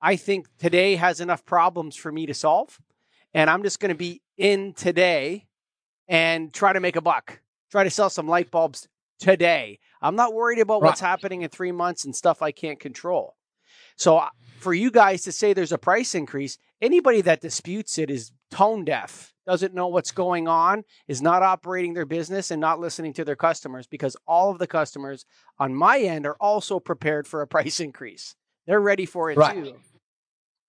I 0.00 0.16
think 0.16 0.46
today 0.56 0.96
has 0.96 1.20
enough 1.20 1.44
problems 1.44 1.94
for 1.94 2.10
me 2.10 2.24
to 2.24 2.32
solve. 2.32 2.78
And 3.34 3.50
I'm 3.50 3.62
just 3.62 3.78
going 3.78 3.90
to 3.90 3.94
be 3.94 4.22
in 4.38 4.72
today 4.72 5.44
and 6.08 6.54
try 6.54 6.72
to 6.72 6.80
make 6.80 6.96
a 6.96 7.02
buck, 7.02 7.40
try 7.70 7.84
to 7.84 7.90
sell 7.90 8.08
some 8.08 8.26
light 8.28 8.50
bulbs 8.50 8.88
today. 9.18 9.78
I'm 10.00 10.16
not 10.16 10.32
worried 10.32 10.60
about 10.60 10.80
what's 10.80 11.00
happening 11.00 11.42
in 11.42 11.50
three 11.50 11.72
months 11.72 12.06
and 12.06 12.16
stuff 12.16 12.40
I 12.40 12.50
can't 12.50 12.80
control. 12.80 13.35
So 13.96 14.18
uh, 14.18 14.28
for 14.58 14.74
you 14.74 14.90
guys 14.90 15.22
to 15.22 15.32
say 15.32 15.52
there's 15.52 15.72
a 15.72 15.78
price 15.78 16.14
increase, 16.14 16.58
anybody 16.80 17.20
that 17.22 17.40
disputes 17.40 17.98
it 17.98 18.10
is 18.10 18.32
tone 18.50 18.84
deaf, 18.84 19.32
doesn't 19.46 19.74
know 19.74 19.88
what's 19.88 20.10
going 20.10 20.48
on, 20.48 20.84
is 21.08 21.22
not 21.22 21.42
operating 21.42 21.94
their 21.94 22.04
business 22.06 22.50
and 22.50 22.60
not 22.60 22.80
listening 22.80 23.12
to 23.14 23.24
their 23.24 23.36
customers 23.36 23.86
because 23.86 24.16
all 24.26 24.50
of 24.50 24.58
the 24.58 24.66
customers 24.66 25.24
on 25.58 25.74
my 25.74 25.98
end 26.00 26.26
are 26.26 26.36
also 26.40 26.78
prepared 26.80 27.26
for 27.26 27.42
a 27.42 27.46
price 27.56 27.80
increase. 27.80 28.34
They're 28.66 28.80
ready 28.80 29.06
for 29.06 29.30
it 29.30 29.38
Right. 29.38 29.54
too. 29.64 29.76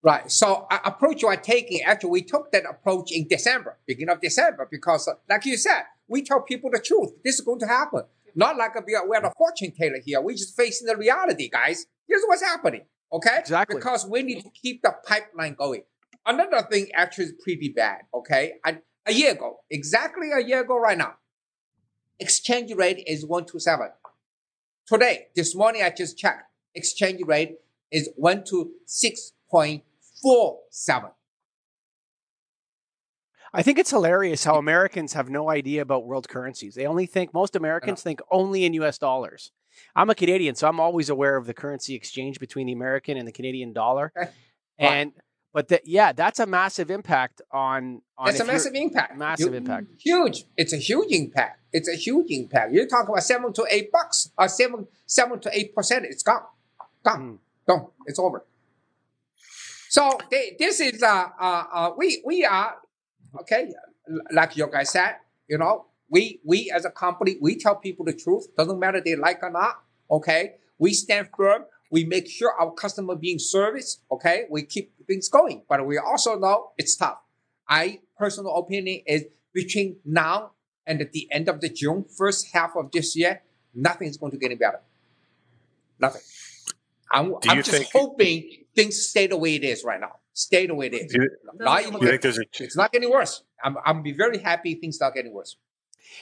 Right. 0.04 0.32
So 0.32 0.68
uh, 0.70 0.78
approach 0.86 1.22
you 1.24 1.28
are 1.28 1.36
taking, 1.36 1.82
actually, 1.82 2.12
we 2.12 2.22
took 2.22 2.52
that 2.52 2.64
approach 2.70 3.12
in 3.12 3.28
December, 3.28 3.78
beginning 3.88 4.14
of 4.14 4.22
December, 4.22 4.68
because 4.70 5.08
uh, 5.08 5.14
like 5.28 5.44
you 5.46 5.58
said, 5.58 5.84
we 6.08 6.22
tell 6.22 6.42
people 6.42 6.70
the 6.72 6.80
truth. 6.80 7.12
This 7.26 7.36
is 7.36 7.42
going 7.42 7.60
to 7.60 7.68
happen. 7.68 8.04
Not 8.36 8.56
like 8.56 8.74
we 8.86 8.94
are, 8.96 9.10
we're 9.10 9.20
the 9.20 9.34
fortune 9.36 9.74
teller 9.76 9.98
here. 10.06 10.22
We're 10.22 10.36
just 10.38 10.56
facing 10.56 10.86
the 10.88 10.96
reality, 10.96 11.50
guys. 11.50 11.88
Here's 12.08 12.22
what's 12.28 12.44
happening. 12.44 12.86
Okay? 13.12 13.38
Exactly. 13.40 13.78
Because 13.78 14.06
we 14.06 14.24
need 14.24 14.42
to 14.42 14.50
keep 14.50 14.82
the 14.82 14.94
pipeline 15.06 15.54
going. 15.54 15.84
Another 16.26 16.62
thing 16.70 16.88
actually 16.94 17.26
is 17.26 17.34
pretty 17.42 17.70
bad. 17.70 18.02
Okay? 18.14 18.54
A, 18.66 18.78
a 19.06 19.14
year 19.14 19.32
ago, 19.32 19.60
exactly 19.70 20.32
a 20.32 20.44
year 20.44 20.62
ago 20.62 20.78
right 20.78 20.98
now, 20.98 21.16
exchange 22.20 22.74
rate 22.74 23.04
is 23.08 23.26
127. 23.26 23.90
Today, 24.88 25.28
this 25.36 25.56
morning 25.56 25.84
I 25.84 25.90
just 25.90 26.18
checked, 26.18 26.44
exchange 26.76 27.22
rate 27.26 27.58
is 27.92 28.10
1 28.16 28.44
to 28.50 28.72
6.47. 28.88 31.12
I 33.54 33.64
think 33.64 33.80
it's 33.80 33.92
hilarious 33.92 34.44
how 34.44 34.58
Americans 34.58 35.14
have 35.14 35.30
no 35.30 35.50
idea 35.50 35.82
about 35.82 36.06
world 36.06 36.28
currencies. 36.28 36.76
They 36.76 36.86
only 36.86 37.06
think 37.06 37.34
most 37.34 37.56
Americans 37.56 38.04
think 38.04 38.20
only 38.30 38.66
in 38.66 38.74
US 38.74 38.98
dollars. 38.98 39.54
I'm 39.96 40.10
a 40.10 40.16
Canadian, 40.16 40.56
so 40.56 40.68
I'm 40.68 40.80
always 40.80 41.10
aware 41.10 41.36
of 41.38 41.46
the 41.46 41.54
currency 41.54 41.96
exchange 41.96 42.40
between 42.40 42.68
the 42.68 42.74
American 42.74 43.18
and 43.18 43.28
the 43.28 43.32
Canadian 43.32 43.74
dollar. 43.74 44.12
Okay. 44.18 44.30
And 44.80 45.12
but 45.54 45.70
that 45.70 45.88
yeah, 45.88 46.12
that's 46.14 46.40
a 46.40 46.46
massive 46.46 46.92
impact 46.92 47.42
on 47.52 48.02
on 48.18 48.28
That's 48.28 48.40
a 48.42 48.46
massive 48.46 48.76
impact. 48.76 49.18
massive 49.18 49.54
You- 49.54 49.58
impact. 49.58 49.88
Huge. 50.00 50.44
It's 50.56 50.74
a 50.74 50.78
huge 50.78 51.12
impact. 51.12 51.62
It's 51.74 51.90
a 51.90 51.96
huge 51.96 52.28
impact. 52.30 52.74
You're 52.74 52.88
talking 52.88 53.10
about 53.10 53.24
seven 53.24 53.52
to 53.54 53.66
eight 53.70 53.92
bucks, 53.92 54.30
or 54.38 54.48
seven 54.48 54.88
seven 55.08 55.40
to 55.40 55.50
eight 55.58 55.74
percent. 55.74 56.06
It's 56.06 56.22
gone, 56.24 56.44
gone, 57.04 57.22
Mm. 57.22 57.38
gone. 57.68 57.88
It's 58.06 58.20
over. 58.20 58.46
So 59.90 60.18
they, 60.30 60.56
this 60.60 60.80
is 60.80 61.02
uh, 61.02 61.26
uh 61.40 61.64
uh 61.74 61.92
we 61.98 62.22
we 62.26 62.46
are 62.46 62.76
okay. 63.42 63.72
Like 64.32 64.56
you 64.58 64.68
guys 64.72 64.92
said, 64.92 65.16
you 65.50 65.58
know, 65.58 65.86
we 66.10 66.40
we 66.44 66.72
as 66.74 66.86
a 66.86 66.92
company 66.92 67.38
we 67.42 67.58
tell 67.58 67.76
people 67.76 68.06
the 68.06 68.14
truth. 68.14 68.48
Doesn't 68.56 68.80
matter 68.80 69.02
they 69.04 69.16
like 69.16 69.40
or 69.44 69.52
not. 69.52 69.82
Okay, 70.10 70.56
we 70.78 70.94
stand 70.94 71.30
firm. 71.36 71.66
We 71.90 72.04
make 72.04 72.30
sure 72.30 72.54
our 72.60 72.72
customer 72.72 73.16
being 73.16 73.40
serviced. 73.40 74.02
Okay, 74.12 74.46
we 74.50 74.64
keep 74.64 74.94
things 75.08 75.30
going, 75.30 75.64
but 75.70 75.86
we 75.86 75.98
also 75.98 76.38
know 76.38 76.72
it's 76.78 76.96
tough. 76.96 77.20
I 77.68 78.00
personal 78.18 78.56
opinion 78.56 79.02
is 79.06 79.26
between 79.54 79.98
now 80.06 80.52
and 80.86 81.02
at 81.02 81.12
the 81.12 81.28
end 81.32 81.50
of 81.50 81.62
the 81.62 81.70
June, 81.70 82.06
first 82.18 82.48
half 82.54 82.76
of 82.76 82.92
this 82.92 83.16
year, 83.16 83.42
nothing 83.76 84.08
is 84.08 84.18
going 84.18 84.32
to 84.32 84.38
get 84.38 84.48
any 84.48 84.56
better. 84.56 84.80
Nothing. 86.00 86.22
I'm, 87.12 87.36
I'm 87.48 87.58
just 87.58 87.72
think- 87.72 87.90
hoping 87.94 88.66
things 88.76 89.08
stay 89.08 89.28
the 89.28 89.38
way 89.38 89.56
it 89.56 89.64
is 89.64 89.84
right 89.84 90.00
now. 90.00 90.18
Stay 90.34 90.68
the 90.68 90.76
way 90.76 90.88
it 90.88 90.94
is. 90.94 91.12
Do 91.12 91.24
you, 91.24 91.30
Not 91.56 91.84
do 91.84 91.92
you 91.92 91.98
think 92.10 92.22
there's 92.22 92.38
a 92.38 92.44
it's 92.60 92.78
not 92.78 92.92
getting 92.92 93.10
worse. 93.10 93.44
I'm 93.64 93.76
I'm 93.84 94.04
be 94.04 94.12
very 94.12 94.38
happy 94.38 94.76
things 94.76 95.00
not 95.02 95.16
getting 95.16 95.34
worse. 95.34 95.58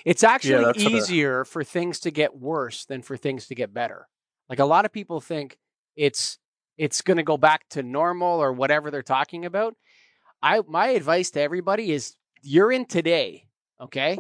It's 0.06 0.24
actually 0.24 0.66
I- 0.66 0.74
easier 0.78 1.46
for 1.46 1.64
things 1.64 2.00
to 2.02 2.12
get 2.12 2.38
worse 2.38 2.86
than 2.86 3.02
for 3.02 3.18
things 3.18 3.48
to 3.48 3.56
get 3.56 3.74
better. 3.74 4.08
Like 4.50 4.60
a 4.60 4.66
lot 4.66 4.86
of 4.86 4.92
people 4.92 5.22
think 5.22 5.58
it's 5.96 6.38
it's 6.78 7.02
going 7.02 7.18
to 7.18 7.24
go 7.24 7.38
back 7.38 7.68
to 7.70 7.82
normal 7.84 8.42
or 8.42 8.52
whatever 8.52 8.92
they're 8.92 9.02
talking 9.02 9.46
about. 9.46 9.76
I 10.42 10.62
my 10.68 10.90
advice 10.90 11.32
to 11.32 11.42
everybody 11.42 11.92
is 11.92 12.16
you're 12.42 12.72
in 12.72 12.86
today, 12.86 13.46
okay? 13.82 14.20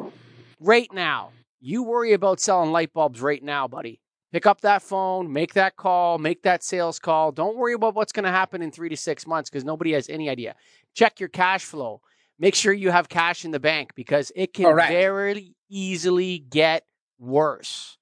Right 0.59 0.91
now. 0.91 1.31
You 1.59 1.83
worry 1.83 2.13
about 2.13 2.39
selling 2.39 2.71
light 2.71 2.93
bulbs 2.93 3.21
right 3.21 3.41
now, 3.43 3.67
buddy. 3.67 3.99
Pick 4.31 4.45
up 4.45 4.61
that 4.61 4.81
phone, 4.81 5.31
make 5.31 5.53
that 5.53 5.77
call, 5.77 6.17
make 6.17 6.43
that 6.43 6.63
sales 6.63 6.99
call. 6.99 7.31
Don't 7.31 7.57
worry 7.57 7.73
about 7.73 7.95
what's 7.95 8.11
going 8.11 8.25
to 8.25 8.31
happen 8.31 8.61
in 8.61 8.69
3 8.71 8.89
to 8.89 8.97
6 8.97 9.27
months 9.27 9.49
because 9.49 9.63
nobody 9.63 9.93
has 9.93 10.09
any 10.09 10.29
idea. 10.29 10.55
Check 10.93 11.19
your 11.19 11.29
cash 11.29 11.63
flow. 11.63 12.01
Make 12.37 12.55
sure 12.55 12.73
you 12.73 12.91
have 12.91 13.07
cash 13.09 13.45
in 13.45 13.51
the 13.51 13.59
bank 13.59 13.91
because 13.95 14.31
it 14.35 14.53
can 14.53 14.65
Correct. 14.65 14.91
very 14.91 15.55
easily 15.69 16.39
get 16.39 16.83
worse. 17.17 17.97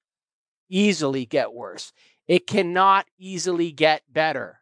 Easily 0.68 1.24
get 1.24 1.52
worse. 1.52 1.92
It 2.26 2.46
cannot 2.46 3.06
easily 3.18 3.70
get 3.70 4.02
better. 4.12 4.60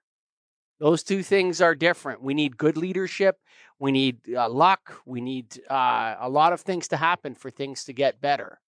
Those 0.79 1.03
two 1.03 1.23
things 1.23 1.61
are 1.61 1.75
different. 1.75 2.23
We 2.23 2.35
need 2.35 2.59
good 2.59 2.77
leadership. 2.77 3.39
We 3.79 3.93
need 3.93 4.19
uh, 4.35 4.49
luck. 4.49 5.01
We 5.07 5.21
need 5.21 5.61
uh, 5.71 6.17
a 6.21 6.29
lot 6.29 6.53
of 6.53 6.61
things 6.61 6.89
to 6.89 6.97
happen 6.97 7.35
for 7.35 7.51
things 7.51 7.85
to 7.85 7.93
get 7.93 8.21
better. 8.21 8.61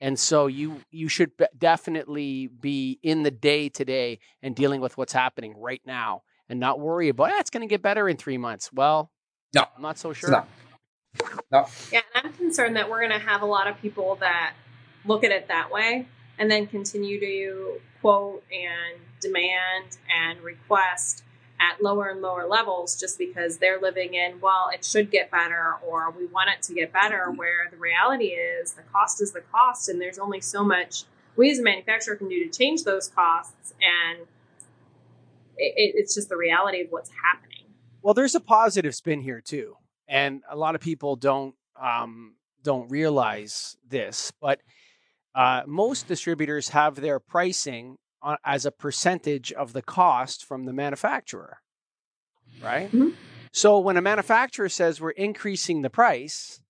And 0.00 0.18
so 0.18 0.48
you 0.48 0.80
you 0.90 1.08
should 1.08 1.36
be- 1.36 1.46
definitely 1.56 2.48
be 2.48 2.98
in 3.02 3.22
the 3.22 3.30
day 3.30 3.68
today 3.68 4.18
and 4.42 4.56
dealing 4.56 4.80
with 4.80 4.98
what's 4.98 5.12
happening 5.12 5.54
right 5.56 5.80
now, 5.86 6.22
and 6.48 6.58
not 6.58 6.80
worry 6.80 7.08
about 7.08 7.30
"Ah, 7.30 7.38
it's 7.38 7.50
going 7.50 7.60
to 7.66 7.72
get 7.72 7.82
better 7.82 8.08
in 8.08 8.16
three 8.16 8.38
months. 8.38 8.72
Well, 8.72 9.12
No, 9.54 9.64
I'm 9.76 9.82
not 9.82 9.98
so 9.98 10.12
sure. 10.12 10.30
not. 10.30 10.48
No. 11.50 11.66
Yeah, 11.92 12.00
and 12.14 12.26
I'm 12.26 12.32
concerned 12.32 12.76
that 12.76 12.88
we're 12.88 13.00
going 13.06 13.18
to 13.18 13.26
have 13.26 13.42
a 13.42 13.46
lot 13.46 13.66
of 13.66 13.80
people 13.80 14.16
that 14.16 14.54
look 15.04 15.24
at 15.24 15.30
it 15.30 15.48
that 15.48 15.70
way 15.70 16.06
and 16.38 16.50
then 16.50 16.66
continue 16.66 17.20
to 17.20 17.80
quote 18.00 18.42
and 18.50 19.00
demand 19.20 19.98
and 20.14 20.40
request 20.40 21.22
at 21.60 21.82
lower 21.82 22.08
and 22.08 22.20
lower 22.20 22.46
levels 22.46 22.98
just 22.98 23.18
because 23.18 23.58
they're 23.58 23.80
living 23.80 24.14
in, 24.14 24.40
well, 24.40 24.70
it 24.72 24.84
should 24.84 25.10
get 25.10 25.30
better 25.30 25.74
or 25.86 26.10
we 26.10 26.26
want 26.26 26.50
it 26.50 26.62
to 26.62 26.74
get 26.74 26.92
better, 26.92 27.26
mm-hmm. 27.28 27.36
where 27.36 27.68
the 27.70 27.76
reality 27.76 28.26
is 28.26 28.72
the 28.72 28.82
cost 28.92 29.22
is 29.22 29.32
the 29.32 29.42
cost 29.52 29.88
and 29.88 30.00
there's 30.00 30.18
only 30.18 30.40
so 30.40 30.64
much 30.64 31.04
we 31.36 31.50
as 31.50 31.58
a 31.58 31.62
manufacturer 31.62 32.16
can 32.16 32.28
do 32.28 32.44
to 32.44 32.50
change 32.50 32.84
those 32.84 33.08
costs 33.08 33.72
and 33.80 34.26
it, 35.56 35.74
it, 35.76 35.94
it's 35.96 36.14
just 36.14 36.28
the 36.28 36.36
reality 36.36 36.82
of 36.82 36.88
what's 36.90 37.10
happening. 37.22 37.51
Well, 38.02 38.14
there's 38.14 38.34
a 38.34 38.40
positive 38.40 38.94
spin 38.94 39.20
here 39.20 39.40
too, 39.40 39.76
and 40.08 40.42
a 40.50 40.56
lot 40.56 40.74
of 40.74 40.80
people 40.80 41.16
don't 41.16 41.54
um, 41.80 42.34
don't 42.62 42.90
realize 42.90 43.76
this, 43.88 44.32
but 44.40 44.60
uh, 45.34 45.62
most 45.66 46.08
distributors 46.08 46.70
have 46.70 46.96
their 46.96 47.18
pricing 47.18 47.96
on, 48.20 48.36
as 48.44 48.66
a 48.66 48.70
percentage 48.70 49.52
of 49.52 49.72
the 49.72 49.82
cost 49.82 50.44
from 50.44 50.64
the 50.64 50.72
manufacturer, 50.72 51.58
right? 52.62 52.90
Mhm. 52.90 53.14
So 53.52 53.78
when 53.78 53.96
a 53.96 54.02
manufacturer 54.02 54.68
says 54.68 55.00
we're 55.00 55.10
increasing 55.10 55.82
the 55.82 55.90
price, 55.90 56.60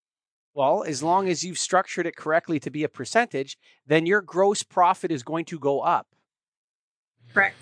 well, 0.54 0.84
as 0.84 1.02
long 1.02 1.28
as 1.28 1.44
you've 1.44 1.58
structured 1.58 2.06
it 2.06 2.16
correctly 2.16 2.60
to 2.60 2.70
be 2.70 2.84
a 2.84 2.88
percentage, 2.88 3.56
then 3.86 4.04
your 4.04 4.20
gross 4.20 4.62
profit 4.62 5.10
is 5.10 5.22
going 5.22 5.44
to 5.46 5.58
go 5.58 5.80
up. 5.80 6.08
Correct. 7.32 7.56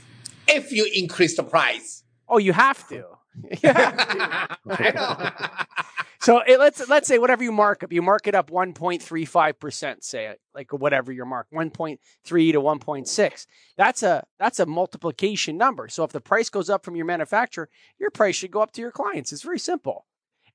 If 0.48 0.72
you 0.72 0.90
increase 0.92 1.36
the 1.36 1.44
price. 1.44 2.02
Oh, 2.28 2.38
you 2.38 2.52
have 2.52 2.88
to. 2.88 3.19
You 3.62 3.72
have 3.72 3.96
to. 4.08 4.58
I 4.68 4.90
know. 4.90 5.64
So 6.22 6.40
it, 6.46 6.58
let's 6.58 6.86
let's 6.86 7.08
say 7.08 7.16
whatever 7.16 7.42
you 7.42 7.50
mark 7.50 7.82
up, 7.82 7.90
you 7.94 8.02
mark 8.02 8.26
it 8.26 8.34
up 8.34 8.50
1.35 8.50 9.58
percent, 9.58 10.04
say 10.04 10.26
it 10.26 10.38
like 10.54 10.70
whatever 10.70 11.10
your 11.12 11.24
mark, 11.24 11.46
1.3 11.50 11.98
to 12.26 12.60
1.6. 12.60 13.46
That's 13.78 14.02
a 14.02 14.22
that's 14.38 14.60
a 14.60 14.66
multiplication 14.66 15.56
number. 15.56 15.88
So 15.88 16.04
if 16.04 16.12
the 16.12 16.20
price 16.20 16.50
goes 16.50 16.68
up 16.68 16.84
from 16.84 16.94
your 16.94 17.06
manufacturer, 17.06 17.70
your 17.98 18.10
price 18.10 18.36
should 18.36 18.50
go 18.50 18.60
up 18.60 18.70
to 18.72 18.82
your 18.82 18.90
clients. 18.92 19.32
It's 19.32 19.40
very 19.42 19.58
simple. 19.58 20.04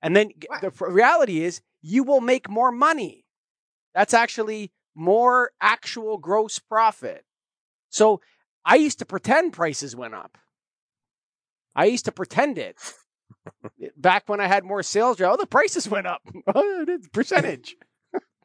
And 0.03 0.15
then 0.15 0.29
Right. 0.51 0.61
the 0.61 0.69
reality 0.85 1.43
is 1.43 1.61
you 1.81 2.03
will 2.03 2.21
make 2.21 2.47
more 2.47 2.71
money. 2.71 3.25
That's 3.95 4.13
actually 4.13 4.71
more 4.93 5.49
actual 5.61 6.19
gross 6.19 6.59
profit. 6.59 7.25
So 7.89 8.21
I 8.63 8.75
used 8.75 8.99
to 8.99 9.05
pretend 9.05 9.53
prices 9.53 9.95
went 9.95 10.13
up. 10.13 10.37
I 11.75 11.85
used 11.85 12.05
to 12.05 12.11
pretend 12.11 12.57
it 12.57 12.77
back 13.97 14.27
when 14.27 14.39
I 14.39 14.47
had 14.47 14.63
more 14.63 14.83
sales. 14.83 15.19
Oh, 15.21 15.37
the 15.37 15.45
prices 15.45 15.87
went 15.89 16.07
up. 16.07 16.21
Oh, 16.55 16.85
percentage. 17.11 17.75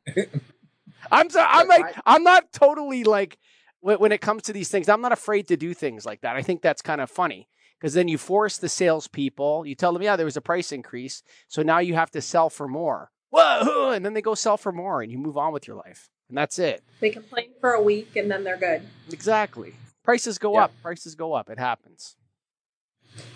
I'm 1.12 1.30
so, 1.30 1.44
I'm 1.46 1.68
like 1.68 1.94
I'm 2.04 2.22
not 2.22 2.52
totally 2.52 3.04
like 3.04 3.38
when, 3.80 3.98
when 3.98 4.12
it 4.12 4.20
comes 4.20 4.42
to 4.44 4.52
these 4.52 4.68
things, 4.68 4.88
I'm 4.88 5.00
not 5.00 5.12
afraid 5.12 5.48
to 5.48 5.56
do 5.56 5.72
things 5.74 6.04
like 6.04 6.20
that. 6.22 6.36
I 6.36 6.42
think 6.42 6.60
that's 6.62 6.82
kind 6.82 7.00
of 7.00 7.10
funny 7.10 7.48
because 7.78 7.94
then 7.94 8.08
you 8.08 8.18
force 8.18 8.58
the 8.58 8.68
salespeople. 8.68 9.64
You 9.66 9.74
tell 9.74 9.92
them, 9.92 10.02
yeah, 10.02 10.16
there 10.16 10.26
was 10.26 10.36
a 10.36 10.40
price 10.42 10.72
increase, 10.72 11.22
so 11.48 11.62
now 11.62 11.78
you 11.78 11.94
have 11.94 12.10
to 12.12 12.20
sell 12.20 12.50
for 12.50 12.68
more. 12.68 13.10
Whoa! 13.30 13.90
And 13.90 14.04
then 14.04 14.12
they 14.14 14.22
go 14.22 14.34
sell 14.34 14.56
for 14.56 14.72
more, 14.72 15.02
and 15.02 15.10
you 15.10 15.16
move 15.18 15.38
on 15.38 15.52
with 15.52 15.66
your 15.66 15.76
life, 15.76 16.10
and 16.28 16.36
that's 16.36 16.58
it. 16.58 16.82
They 17.00 17.10
complain 17.10 17.50
for 17.60 17.72
a 17.72 17.82
week 17.82 18.16
and 18.16 18.30
then 18.30 18.44
they're 18.44 18.58
good. 18.58 18.82
Exactly. 19.10 19.74
Prices 20.02 20.38
go 20.38 20.54
Yeah. 20.54 20.64
up. 20.64 20.72
Prices 20.82 21.14
go 21.14 21.32
up. 21.34 21.48
It 21.48 21.58
happens. 21.58 22.16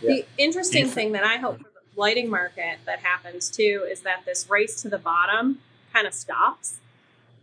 The 0.00 0.24
interesting 0.38 0.88
thing 0.88 1.12
that 1.12 1.24
I 1.24 1.36
hope 1.36 1.58
for 1.58 1.64
the 1.64 2.00
lighting 2.00 2.28
market 2.28 2.78
that 2.86 3.00
happens 3.00 3.50
too 3.50 3.86
is 3.90 4.00
that 4.00 4.24
this 4.26 4.48
race 4.48 4.80
to 4.82 4.88
the 4.88 4.98
bottom 4.98 5.60
kind 5.92 6.06
of 6.06 6.14
stops. 6.14 6.78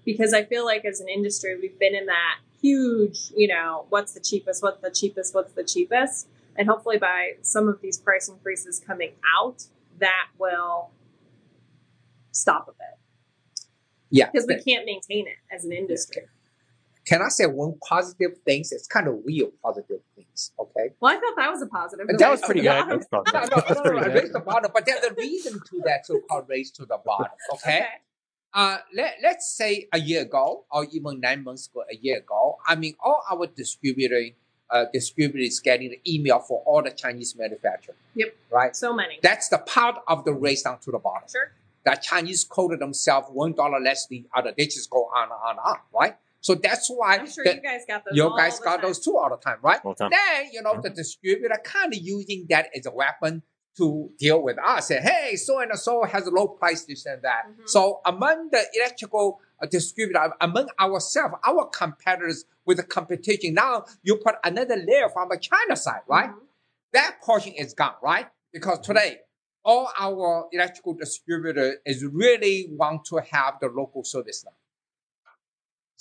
Because 0.03 0.33
I 0.33 0.43
feel 0.43 0.65
like 0.65 0.83
as 0.83 0.99
an 0.99 1.07
industry 1.07 1.55
we've 1.59 1.77
been 1.77 1.93
in 1.93 2.07
that 2.07 2.39
huge, 2.61 3.31
you 3.35 3.47
know, 3.47 3.85
what's 3.89 4.13
the 4.13 4.19
cheapest, 4.19 4.63
what's 4.63 4.81
the 4.81 4.89
cheapest, 4.89 5.35
what's 5.35 5.53
the 5.53 5.63
cheapest, 5.63 6.27
and 6.55 6.67
hopefully 6.67 6.97
by 6.97 7.33
some 7.41 7.67
of 7.67 7.81
these 7.81 7.97
price 7.97 8.27
increases 8.27 8.79
coming 8.85 9.11
out, 9.37 9.65
that 9.99 10.27
will 10.39 10.89
stop 12.31 12.67
a 12.67 12.71
bit. 12.71 13.65
Yeah. 14.09 14.29
because 14.31 14.45
we 14.47 14.61
can't 14.61 14.85
maintain 14.85 15.27
it 15.27 15.37
as 15.53 15.63
an 15.63 15.71
industry. 15.71 16.23
Can 17.05 17.21
I 17.21 17.29
say 17.29 17.45
one 17.47 17.75
positive 17.87 18.37
things? 18.45 18.71
It's 18.71 18.87
kind 18.87 19.07
of 19.07 19.19
real 19.25 19.49
positive 19.63 20.01
things. 20.15 20.51
Okay. 20.59 20.93
Well, 20.99 21.15
I 21.15 21.19
thought 21.19 21.33
that 21.37 21.49
was 21.51 21.61
a 21.61 21.65
positive. 21.67 22.07
That 22.17 22.29
was 22.29 22.41
pretty 22.41 22.61
Yeah, 22.61 22.83
good. 22.83 22.99
That's 22.99 23.07
probably- 23.07 23.31
No, 23.33 23.39
no, 23.41 23.47
no, 23.47 23.55
no, 23.55 23.81
pretty 23.81 23.97
no, 23.97 24.03
good. 24.05 24.13
raise 24.23 24.31
the 24.31 24.39
bottom, 24.39 24.71
but 24.73 24.85
there's 24.85 25.03
a 25.03 25.13
reason 25.15 25.59
to 25.69 25.81
that 25.85 26.05
so-called 26.05 26.45
raise 26.47 26.69
to 26.71 26.85
the 26.85 26.97
bottom. 27.03 27.31
Okay. 27.53 27.85
Uh, 28.53 28.77
let, 28.93 29.15
let's 29.23 29.49
say 29.51 29.87
a 29.93 29.99
year 29.99 30.23
ago 30.23 30.65
or 30.71 30.85
even 30.91 31.19
nine 31.21 31.43
months 31.43 31.67
ago, 31.69 31.83
a 31.91 31.95
year 31.95 32.17
ago, 32.17 32.57
I 32.67 32.75
mean, 32.75 32.95
all 33.03 33.23
our 33.31 33.47
distributor, 33.47 34.21
uh, 34.69 34.85
distributors 34.93 35.59
getting 35.59 35.89
the 35.91 36.01
email 36.07 36.39
for 36.39 36.61
all 36.65 36.83
the 36.83 36.91
Chinese 36.91 37.35
manufacturers. 37.35 37.97
Yep. 38.15 38.35
Right. 38.51 38.75
So 38.75 38.93
many. 38.93 39.19
That's 39.23 39.47
the 39.49 39.57
part 39.57 39.99
of 40.07 40.25
the 40.25 40.33
race 40.33 40.63
down 40.63 40.79
to 40.79 40.91
the 40.91 40.99
bottom. 40.99 41.27
Sure. 41.31 41.51
The 41.85 41.97
Chinese 42.01 42.43
quoted 42.43 42.79
themselves 42.79 43.27
one 43.31 43.53
dollar 43.53 43.79
less 43.79 44.05
than 44.05 44.23
the 44.23 44.29
other. 44.37 44.53
They 44.55 44.65
just 44.65 44.89
go 44.89 45.05
on 45.15 45.23
and 45.23 45.31
on 45.31 45.49
and 45.51 45.59
on, 45.59 45.77
right? 45.99 46.15
So 46.41 46.55
that's 46.55 46.89
why 46.89 47.17
I'm 47.17 47.27
sure 47.29 47.43
the- 47.43 47.55
you 47.55 47.61
guys 47.61 47.81
got 47.87 48.03
those. 48.05 48.15
you 48.17 48.23
all 48.23 48.35
guys 48.37 48.57
the 48.59 48.63
got 48.65 48.77
time. 48.77 48.85
those 48.85 48.99
too 48.99 49.15
all 49.15 49.29
the 49.29 49.37
time, 49.37 49.59
right? 49.61 49.79
All 49.85 49.93
the 49.93 50.09
time. 50.09 50.11
Then, 50.11 50.49
you 50.51 50.61
know, 50.61 50.79
the 50.81 50.89
distributor 50.89 51.55
kind 51.63 51.93
of 51.93 51.99
using 52.01 52.47
that 52.49 52.69
as 52.75 52.85
a 52.87 52.91
weapon 52.91 53.43
to 53.77 54.11
deal 54.17 54.41
with 54.43 54.57
us. 54.59 54.87
Say, 54.87 54.99
hey, 54.99 55.35
so 55.37 55.59
and 55.59 55.71
so 55.79 56.03
has 56.03 56.27
a 56.27 56.31
low 56.31 56.47
price, 56.47 56.83
this 56.85 57.05
and 57.05 57.21
that. 57.21 57.43
Mhm. 57.47 57.69
So 57.69 58.01
among 58.05 58.49
the 58.51 58.63
electrical 58.75 59.39
uh, 59.61 59.67
distributor, 59.67 60.33
among 60.41 60.67
ourselves, 60.79 61.35
our 61.45 61.67
competitors 61.69 62.45
with 62.65 62.77
the 62.77 62.83
competition, 62.83 63.53
now 63.53 63.85
you 64.01 64.17
put 64.17 64.35
another 64.43 64.75
layer 64.75 65.07
from 65.09 65.29
the 65.29 65.37
China 65.37 65.75
side, 65.75 66.01
right? 66.07 66.31
Mhm. 66.31 66.39
That 66.93 67.21
portion 67.21 67.53
is 67.53 67.73
gone, 67.75 67.95
right? 68.01 68.27
Because 68.51 68.79
today, 68.79 69.21
all 69.63 69.91
our 69.97 70.49
electrical 70.51 70.93
distributor 70.95 71.77
is 71.85 72.03
really 72.03 72.67
want 72.71 73.05
to 73.05 73.17
have 73.17 73.59
the 73.61 73.67
local 73.67 74.03
service 74.03 74.43
now. 74.43 74.51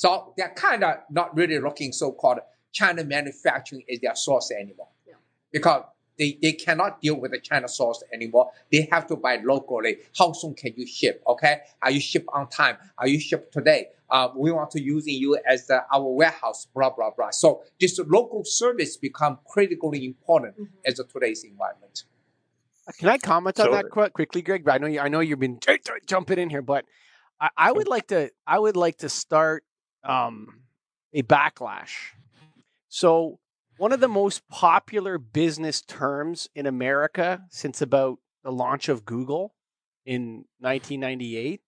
So 0.01 0.33
they're 0.35 0.55
kind 0.57 0.83
of 0.83 0.97
not 1.11 1.37
really 1.37 1.59
looking 1.59 1.93
so-called 1.93 2.39
China 2.73 3.05
manufacturing 3.05 3.83
as 3.93 4.01
their 4.01 4.15
source 4.15 4.51
anymore. 4.51 4.89
Yeah. 5.07 5.17
Because 5.53 5.83
they, 6.19 6.39
they 6.41 6.53
cannot 6.53 7.03
deal 7.03 7.21
with 7.21 7.33
the 7.33 7.39
China 7.39 7.69
source 7.69 8.03
anymore. 8.11 8.51
They 8.73 8.89
have 8.91 9.07
to 9.09 9.17
buy 9.17 9.41
locally. 9.45 9.99
How 10.19 10.33
soon 10.33 10.55
can 10.55 10.73
you 10.75 10.87
ship? 10.87 11.23
Okay. 11.27 11.59
Are 11.83 11.91
you 11.91 12.01
ship 12.01 12.25
on 12.33 12.49
time? 12.49 12.79
Are 12.97 13.07
you 13.09 13.21
ship 13.21 13.53
today? 13.53 13.89
Uh, 14.09 14.29
we 14.35 14.51
want 14.51 14.71
to 14.71 14.81
using 14.81 15.13
you 15.17 15.39
as 15.47 15.67
the, 15.67 15.83
our 15.93 16.09
warehouse, 16.11 16.67
blah, 16.75 16.89
blah, 16.89 17.11
blah. 17.11 17.29
So 17.31 17.63
this 17.79 18.01
local 18.07 18.43
service 18.45 18.97
become 18.97 19.39
critically 19.47 20.07
important 20.07 20.59
Mhm. 20.59 20.69
as 20.87 20.99
a 20.99 21.05
today's 21.05 21.45
environment. 21.45 22.05
Can 22.99 23.11
I 23.11 23.19
comment 23.19 23.61
on 23.61 23.67
So- 23.67 23.73
that 23.73 23.91
quite 23.91 24.15
quickly, 24.15 24.41
Greg? 24.41 24.67
I 24.67 24.79
know 24.79 24.87
you. 24.87 25.01
I 25.01 25.09
know 25.09 25.21
you've 25.21 25.39
been 25.41 25.61
j- 25.61 25.77
j- 25.87 25.93
jumping 26.07 26.39
in 26.39 26.49
here, 26.49 26.63
but 26.63 26.87
I, 27.39 27.51
I 27.59 27.73
would 27.73 27.87
like 27.87 28.07
to. 28.09 28.31
I 28.47 28.59
would 28.59 28.77
like 28.77 28.97
to 28.99 29.11
start 29.11 29.63
um, 30.05 30.61
a 31.13 31.23
backlash. 31.23 31.95
So, 32.89 33.39
one 33.77 33.93
of 33.93 34.01
the 34.01 34.09
most 34.09 34.47
popular 34.49 35.17
business 35.19 35.81
terms 35.81 36.49
in 36.55 36.67
America 36.67 37.43
since 37.51 37.81
about 37.81 38.19
the 38.43 38.53
launch 38.53 38.89
of 38.89 39.05
Google 39.05 39.55
in 40.05 40.45
1998 40.59 41.61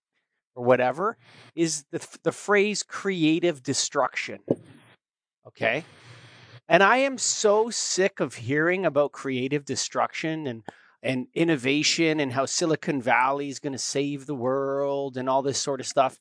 or 0.55 0.65
whatever 0.65 1.17
is 1.55 1.85
the 1.91 2.07
the 2.23 2.33
phrase 2.33 2.83
"creative 2.83 3.63
destruction." 3.63 4.41
Okay. 5.47 5.85
And 6.69 6.83
I 6.83 6.99
am 6.99 7.19
so 7.19 7.71
sick 7.71 8.21
of 8.21 8.35
hearing 8.35 8.87
about 8.87 9.13
creative 9.13 9.65
destruction 9.65 10.47
and 10.47 10.63
and 11.03 11.27
innovation 11.35 12.21
and 12.21 12.33
how 12.33 12.47
Silicon 12.47 13.03
Valley 13.03 13.49
is 13.49 13.59
going 13.59 13.73
to 13.73 13.79
save 13.79 14.27
the 14.27 14.35
world 14.35 15.17
and 15.17 15.29
all 15.29 15.43
this 15.43 15.59
sort 15.59 15.81
of 15.81 15.87
stuff. 15.87 16.21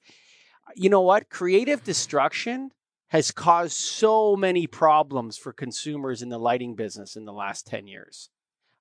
You 0.75 0.89
know 0.89 1.01
what? 1.01 1.29
Creative 1.29 1.83
destruction 1.83 2.71
has 3.09 3.31
caused 3.31 3.73
so 3.73 4.35
many 4.35 4.67
problems 4.67 5.37
for 5.37 5.51
consumers 5.51 6.21
in 6.21 6.29
the 6.29 6.37
lighting 6.37 6.75
business 6.75 7.15
in 7.15 7.25
the 7.25 7.33
last 7.33 7.67
10 7.67 7.87
years. 7.87 8.29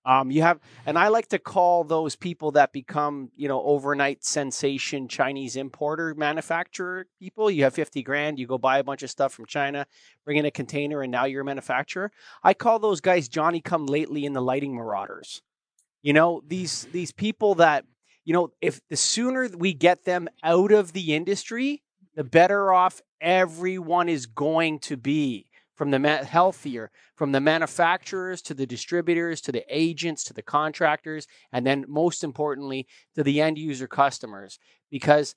Um, 0.05 0.31
you 0.31 0.41
have, 0.43 0.61
and 0.87 0.99
I 0.99 1.09
like 1.09 1.29
to 1.29 1.39
call 1.39 1.85
those 1.85 2.17
people 2.17 2.53
that 2.53 2.73
become, 2.73 3.31
you 3.37 3.49
know, 3.49 3.63
overnight 3.63 4.25
sensation 4.25 5.09
Chinese 5.09 5.57
importer 5.57 6.15
manufacturer 6.15 7.07
people. 7.19 7.51
You 7.51 7.65
have 7.65 7.75
50 7.75 8.03
grand, 8.03 8.39
you 8.39 8.47
go 8.47 8.57
buy 8.57 8.79
a 8.79 8.85
bunch 8.85 9.03
of 9.03 9.11
stuff 9.11 9.35
from 9.35 9.45
China, 9.45 9.87
bring 10.25 10.39
in 10.39 10.47
a 10.47 10.51
container, 10.51 11.03
and 11.03 11.13
now 11.13 11.27
you're 11.27 11.43
a 11.43 11.45
manufacturer. 11.45 12.11
I 12.43 12.55
call 12.55 12.79
those 12.79 13.03
guys 13.03 13.29
Johnny 13.29 13.61
come 13.61 13.85
lately 13.85 14.25
in 14.25 14.33
the 14.33 14.41
lighting 14.41 14.75
marauders. 14.75 15.43
You 16.03 16.15
know, 16.15 16.43
these 16.47 16.87
these 16.93 17.13
people 17.13 17.57
that, 17.57 17.85
you 18.25 18.33
know, 18.33 18.53
if 18.61 18.81
the 18.89 18.97
sooner 18.97 19.49
we 19.57 19.73
get 19.73 20.05
them 20.05 20.29
out 20.43 20.73
of 20.73 20.93
the 20.93 21.15
industry, 21.15 21.83
the 22.15 22.25
better 22.25 22.73
off 22.73 23.01
everyone 23.21 24.09
is 24.09 24.27
going 24.27 24.79
to 24.81 24.97
be 24.97 25.51
from 25.75 25.91
the 25.91 25.99
ma- 25.99 26.23
healthier 26.23 26.91
from 27.15 27.33
the 27.33 27.41
manufacturers 27.41 28.43
to 28.43 28.53
the 28.53 28.67
distributors 28.67 29.41
to 29.41 29.51
the 29.51 29.65
agents 29.71 30.25
to 30.25 30.35
the 30.35 30.43
contractors 30.43 31.27
and 31.53 31.67
then 31.67 31.87
most 31.89 32.23
importantly 32.23 32.87
to 33.15 33.23
the 33.23 33.41
end 33.41 33.57
user 33.57 33.87
customers. 33.87 34.59
Because 34.91 35.35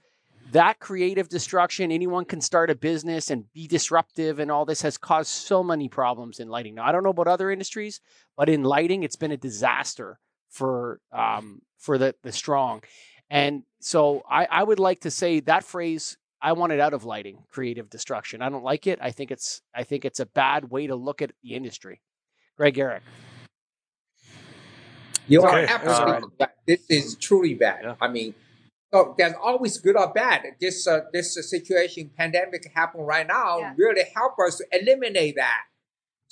that 0.52 0.80
creative 0.80 1.30
destruction 1.30 1.94
anyone 1.94 2.26
can 2.26 2.42
start 2.42 2.70
a 2.70 2.76
business 2.76 3.30
and 3.30 3.46
be 3.54 3.68
disruptive 3.68 4.40
and 4.40 4.52
all 4.52 4.66
this 4.66 4.82
has 4.82 4.98
caused 4.98 5.30
so 5.30 5.64
many 5.64 5.88
problems 5.88 6.40
in 6.40 6.50
lighting. 6.50 6.76
Now 6.76 6.86
i 6.86 6.92
don't 6.92 7.04
know 7.04 7.12
about 7.12 7.30
other 7.30 7.50
industries 7.50 8.02
but 8.36 8.50
in 8.50 8.64
lighting 8.64 9.04
it's 9.04 9.16
been 9.16 9.32
a 9.32 9.38
disaster 9.38 10.20
for 10.54 11.00
um, 11.12 11.62
for 11.78 11.98
the 11.98 12.16
the 12.24 12.32
strong 12.32 12.82
and 13.30 13.64
so 13.82 14.24
I, 14.30 14.46
I 14.50 14.64
would 14.64 14.80
like 14.80 15.02
to 15.02 15.12
say 15.12 15.40
that 15.42 15.64
phrase 15.64 16.18
I 16.42 16.52
want 16.54 16.74
it 16.74 16.80
out 16.82 16.94
of 16.94 17.06
lighting, 17.06 17.38
creative 17.50 17.90
destruction. 17.90 18.42
I 18.42 18.50
don't 18.50 18.66
like 18.66 18.86
it. 18.86 19.00
I 19.02 19.12
think 19.12 19.32
it's 19.32 19.62
I 19.74 19.84
think 19.84 20.04
it's 20.06 20.20
a 20.20 20.26
bad 20.26 20.70
way 20.70 20.88
to 20.88 20.96
look 20.96 21.22
at 21.22 21.32
the 21.42 21.56
industry. 21.56 22.02
Greg 22.58 22.78
Eric. 22.78 23.02
You 25.28 25.40
Okay, 25.40 25.64
are 25.66 25.68
absolutely 25.70 26.24
uh, 26.24 26.38
bad. 26.38 26.50
This 26.68 26.82
is 26.90 27.16
truly 27.16 27.54
bad. 27.54 27.80
Yeah. 27.84 27.96
I 28.02 28.10
mean, 28.10 28.36
so 28.94 29.16
there's 29.18 29.34
always 29.42 29.78
good 29.78 29.96
or 29.96 30.12
bad. 30.12 30.42
This 30.60 30.86
uh, 30.86 31.02
this 31.14 31.38
uh, 31.38 31.42
situation, 31.42 32.12
pandemic 32.18 32.70
happen 32.76 33.02
right 33.02 33.26
now, 33.26 33.60
Yeah. 33.60 33.74
really 33.78 34.04
help 34.14 34.34
us 34.46 34.58
to 34.58 34.66
eliminate 34.72 35.36
that, 35.38 35.62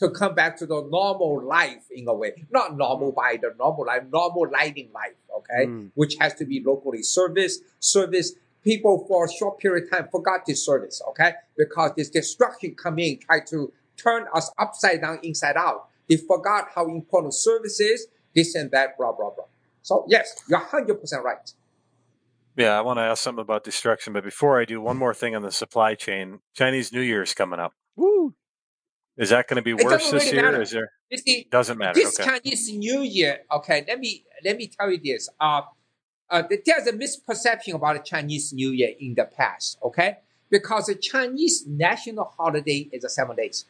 to 0.02 0.10
come 0.10 0.34
back 0.36 0.58
to 0.58 0.66
the 0.66 0.82
normal 0.90 1.44
life 1.44 1.86
in 1.92 2.08
a 2.08 2.14
way. 2.14 2.34
Not 2.52 2.76
normal 2.76 3.12
by 3.12 3.38
the 3.42 3.54
normal 3.58 3.86
life, 3.86 4.04
normal 4.12 4.46
lighting 4.52 4.90
life. 4.94 5.16
Okay, 5.38 5.66
Mm. 5.66 5.92
which 5.96 6.16
has 6.20 6.34
to 6.36 6.46
be 6.46 6.62
locally 6.64 7.04
serviced. 7.04 7.64
Service 7.80 8.34
people 8.64 9.06
for 9.08 9.26
a 9.26 9.32
short 9.32 9.60
period 9.60 9.86
of 9.86 9.90
time 9.92 10.08
forgot 10.12 10.46
this 10.46 10.64
service. 10.66 11.02
Okay, 11.10 11.34
because 11.58 11.92
this 11.96 12.10
destruction 12.10 12.76
come 12.76 13.00
in, 13.00 13.20
try 13.20 13.40
to 13.54 13.72
turn 13.98 14.26
us 14.34 14.52
upside 14.58 15.02
down, 15.02 15.20
inside 15.24 15.56
out. 15.58 15.88
They 16.10 16.18
forgot 16.18 16.70
how 16.76 16.88
important 16.88 17.34
service 17.34 17.80
is 17.80 18.08
this 18.36 18.56
and 18.56 18.70
that, 18.72 18.98
blah, 18.98 19.12
blah, 19.12 19.30
blah. 19.32 19.46
So, 19.82 20.06
yes, 20.08 20.36
you're 20.48 20.60
100% 20.60 21.24
right. 21.24 21.54
Yeah, 22.58 22.78
I 22.78 22.82
want 22.82 22.98
to 22.98 23.04
ask 23.04 23.24
something 23.24 23.42
about 23.42 23.64
destruction, 23.64 24.14
but 24.14 24.24
before 24.24 24.60
I 24.60 24.66
do, 24.66 24.82
one 24.82 24.98
more 24.98 25.14
thing 25.14 25.36
on 25.36 25.42
the 25.42 25.52
supply 25.52 25.96
chain. 25.96 26.40
Chinese 26.54 26.92
New 26.92 27.02
Year 27.02 27.22
is 27.24 27.34
coming 27.34 27.60
up. 27.60 27.74
Woo. 27.96 28.34
Is 29.22 29.30
that 29.30 29.48
going 29.48 29.58
to 29.58 29.62
be 29.62 29.76
worse 29.76 30.10
this 30.10 30.26
really 30.26 30.34
year? 30.36 30.44
matter. 30.52 30.62
Is 30.64 30.72
there? 30.72 30.92
You 31.12 31.18
see, 31.20 31.48
Doesn't 31.52 31.78
matter. 31.78 31.94
this 31.94 32.20
okay. 32.20 32.40
Chinese 32.40 32.74
New 32.74 33.02
Year, 33.02 33.42
okay, 33.52 33.86
let 33.88 34.00
me 34.00 34.26
let 34.44 34.58
me 34.58 34.66
tell 34.68 34.90
you 34.92 35.00
this. 35.00 35.30
Uh, 35.40 35.62
uh, 36.28 36.42
there's 36.66 36.88
a 36.88 36.94
misperception 36.94 37.76
about 37.76 37.98
the 37.98 38.04
Chinese 38.04 38.52
New 38.52 38.72
Year 38.72 38.90
in 39.00 39.14
the 39.14 39.26
past, 39.26 39.78
okay? 39.84 40.18
Because 40.50 40.88
the 40.88 40.96
Chinese 40.96 41.66
national 41.68 42.34
holiday 42.36 42.90
is 42.92 43.04
a 43.04 43.10
seven 43.10 43.36
days. 43.36 43.66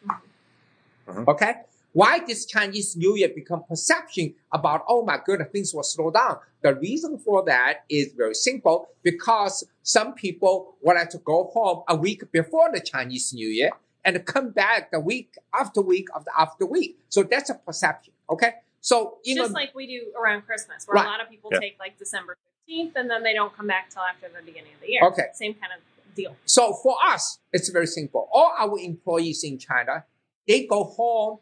Mhm. 1.07 1.27
Okay? 1.27 1.53
Why 1.93 2.19
this 2.25 2.45
Chinese 2.45 2.95
New 2.95 3.17
Year 3.17 3.27
become 3.35 3.63
perception 3.67 4.35
about, 4.53 4.85
oh 4.87 5.03
my 5.03 5.19
goodness, 5.25 5.49
things 5.51 5.73
will 5.73 5.83
slow 5.83 6.11
down? 6.11 6.37
The 6.61 6.75
reason 6.75 7.17
for 7.17 7.43
that 7.45 7.83
is 7.89 8.13
very 8.15 8.35
simple 8.35 8.87
because 9.03 9.65
some 9.83 10.13
people 10.13 10.75
wanted 10.81 11.09
to 11.09 11.17
go 11.17 11.51
home 11.53 11.83
a 11.89 11.95
week 11.97 12.31
before 12.31 12.69
the 12.71 12.79
Chinese 12.79 13.33
New 13.33 13.49
Year 13.49 13.71
and 14.03 14.25
come 14.25 14.49
back 14.51 14.91
the 14.91 14.99
week 14.99 15.35
after 15.53 15.81
week 15.81 16.07
after 16.15 16.31
after 16.37 16.65
week. 16.65 16.99
So 17.09 17.23
that's 17.23 17.49
a 17.49 17.55
perception. 17.55 18.13
Okay. 18.29 18.53
So 18.81 19.19
you 19.23 19.35
Just 19.35 19.51
know, 19.51 19.53
like 19.59 19.75
we 19.75 19.85
do 19.87 20.11
around 20.19 20.41
Christmas, 20.43 20.85
where 20.87 20.95
Right. 20.95 21.05
a 21.05 21.09
lot 21.09 21.21
of 21.21 21.29
people 21.29 21.49
Yeah. 21.53 21.59
take 21.59 21.77
like 21.79 21.97
December 21.99 22.35
15th 22.67 22.95
and 22.95 23.09
then 23.09 23.21
they 23.23 23.33
don't 23.33 23.55
come 23.55 23.67
back 23.67 23.89
till 23.89 24.01
after 24.01 24.27
the 24.29 24.41
beginning 24.43 24.73
of 24.73 24.81
the 24.81 24.89
year. 24.91 25.01
Okay. 25.07 25.27
Same 25.33 25.53
kind 25.53 25.71
of 25.73 26.15
deal. 26.15 26.35
So 26.45 26.73
for 26.73 26.95
us, 27.05 27.39
it's 27.53 27.69
very 27.69 27.87
simple. 27.87 28.27
All 28.33 28.53
our 28.57 28.79
employees 28.79 29.43
in 29.43 29.59
China, 29.59 30.05
they 30.47 30.65
go 30.65 30.83
home 30.83 31.39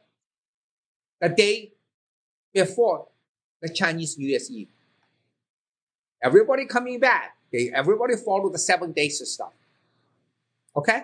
the 1.21 1.29
day 1.29 1.73
before 2.53 3.07
the 3.61 3.69
Chinese 3.69 4.17
New 4.17 4.27
Year's 4.27 4.51
Eve. 4.51 4.69
Everybody 6.21 6.65
coming 6.65 6.99
back. 6.99 7.37
They 7.51 7.71
everybody 7.73 8.15
follow 8.17 8.49
the 8.49 8.59
seven 8.59 8.91
days 8.91 9.21
of 9.21 9.27
stuff. 9.27 9.53
Okay? 10.75 11.03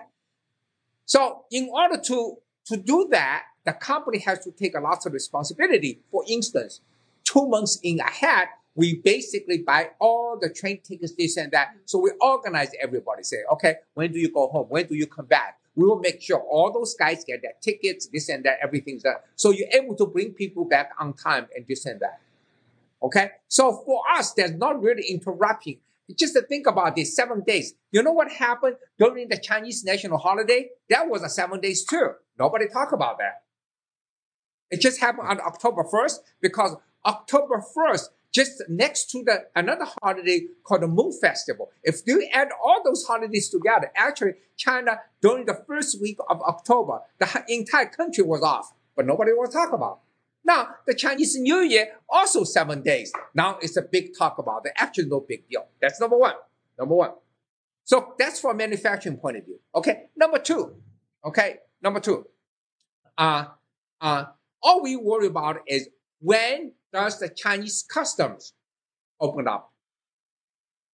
So 1.06 1.44
in 1.50 1.70
order 1.72 2.00
to, 2.08 2.36
to 2.66 2.76
do 2.76 3.08
that, 3.12 3.44
the 3.64 3.72
company 3.72 4.18
has 4.20 4.40
to 4.44 4.50
take 4.50 4.76
a 4.76 4.80
lot 4.80 5.04
of 5.06 5.12
responsibility. 5.12 6.00
For 6.10 6.24
instance, 6.28 6.80
two 7.24 7.48
months 7.48 7.78
in 7.82 8.00
ahead, 8.00 8.48
we 8.74 8.96
basically 8.96 9.58
buy 9.58 9.90
all 9.98 10.38
the 10.38 10.50
train 10.50 10.80
tickets, 10.82 11.14
this 11.16 11.36
and 11.36 11.50
that. 11.52 11.74
So 11.86 11.98
we 11.98 12.12
organize 12.20 12.70
everybody, 12.80 13.22
say, 13.22 13.38
okay, 13.52 13.76
when 13.94 14.12
do 14.12 14.18
you 14.18 14.30
go 14.30 14.48
home? 14.48 14.66
When 14.68 14.86
do 14.86 14.94
you 14.94 15.06
come 15.06 15.26
back? 15.26 15.58
We 15.74 15.86
will 15.86 15.98
make 15.98 16.22
sure 16.22 16.38
all 16.38 16.72
those 16.72 16.94
guys 16.94 17.24
get 17.24 17.42
their 17.42 17.54
tickets, 17.60 18.06
this 18.06 18.28
and 18.28 18.44
that, 18.44 18.58
everything's 18.62 19.02
done. 19.02 19.16
So 19.34 19.50
you're 19.50 19.68
able 19.72 19.94
to 19.96 20.06
bring 20.06 20.32
people 20.32 20.64
back 20.64 20.90
on 20.98 21.14
time 21.14 21.48
and 21.54 21.66
this 21.66 21.86
and 21.86 22.00
that. 22.00 22.20
Okay? 23.02 23.30
So 23.48 23.72
for 23.84 24.02
us, 24.16 24.32
there's 24.32 24.52
not 24.52 24.80
really 24.82 25.04
interrupting. 25.08 25.78
Just 26.14 26.34
to 26.34 26.42
think 26.42 26.66
about 26.66 26.94
this 26.94 27.16
seven 27.16 27.42
days. 27.44 27.74
You 27.90 28.02
know 28.02 28.12
what 28.12 28.30
happened 28.30 28.76
during 28.98 29.28
the 29.28 29.38
Chinese 29.38 29.82
national 29.84 30.18
holiday? 30.18 30.68
That 30.88 31.08
was 31.08 31.22
a 31.22 31.28
seven 31.28 31.60
days 31.60 31.84
too. 31.84 32.10
Nobody 32.38 32.68
talk 32.68 32.92
about 32.92 33.18
that. 33.18 33.42
It 34.70 34.80
just 34.80 35.00
happened 35.00 35.28
on 35.28 35.40
October 35.40 35.84
1st 35.84 36.18
because 36.40 36.76
October 37.04 37.62
1st, 37.76 38.08
just 38.32 38.62
next 38.68 39.10
to 39.10 39.22
the 39.24 39.46
another 39.54 39.86
holiday 40.02 40.46
called 40.64 40.82
the 40.82 40.88
Moon 40.88 41.12
Festival. 41.20 41.70
If 41.82 42.02
you 42.06 42.28
add 42.32 42.48
all 42.62 42.82
those 42.84 43.04
holidays 43.04 43.48
together, 43.48 43.90
actually 43.96 44.34
China 44.56 45.00
during 45.22 45.46
the 45.46 45.62
first 45.66 46.00
week 46.00 46.18
of 46.28 46.40
October, 46.42 47.00
the 47.18 47.44
entire 47.48 47.86
country 47.86 48.24
was 48.24 48.42
off, 48.42 48.72
but 48.94 49.06
nobody 49.06 49.32
will 49.32 49.48
talk 49.48 49.72
about. 49.72 50.00
Now 50.46 50.68
the 50.86 50.94
Chinese 50.94 51.36
New 51.36 51.58
Year 51.58 51.88
also 52.08 52.44
seven 52.44 52.82
days. 52.82 53.12
Now 53.34 53.58
it's 53.60 53.76
a 53.76 53.82
big 53.82 54.16
talk 54.16 54.38
about 54.38 54.64
it. 54.64 54.72
Actually, 54.76 55.08
no 55.08 55.20
big 55.20 55.48
deal. 55.48 55.66
That's 55.82 56.00
number 56.00 56.16
one. 56.16 56.34
Number 56.78 56.94
one. 56.94 57.10
So 57.84 58.14
that's 58.18 58.40
from 58.40 58.56
manufacturing 58.58 59.16
point 59.16 59.38
of 59.38 59.44
view. 59.44 59.58
Okay. 59.74 60.04
Number 60.16 60.38
two. 60.38 60.76
Okay. 61.24 61.56
Number 61.82 61.98
two. 61.98 62.26
Uh, 63.18 63.46
uh, 64.00 64.24
all 64.62 64.82
we 64.82 64.94
worry 64.96 65.26
about 65.26 65.58
is 65.66 65.88
when 66.20 66.72
does 66.92 67.18
the 67.18 67.28
Chinese 67.28 67.82
customs 67.82 68.52
open 69.20 69.48
up? 69.48 69.72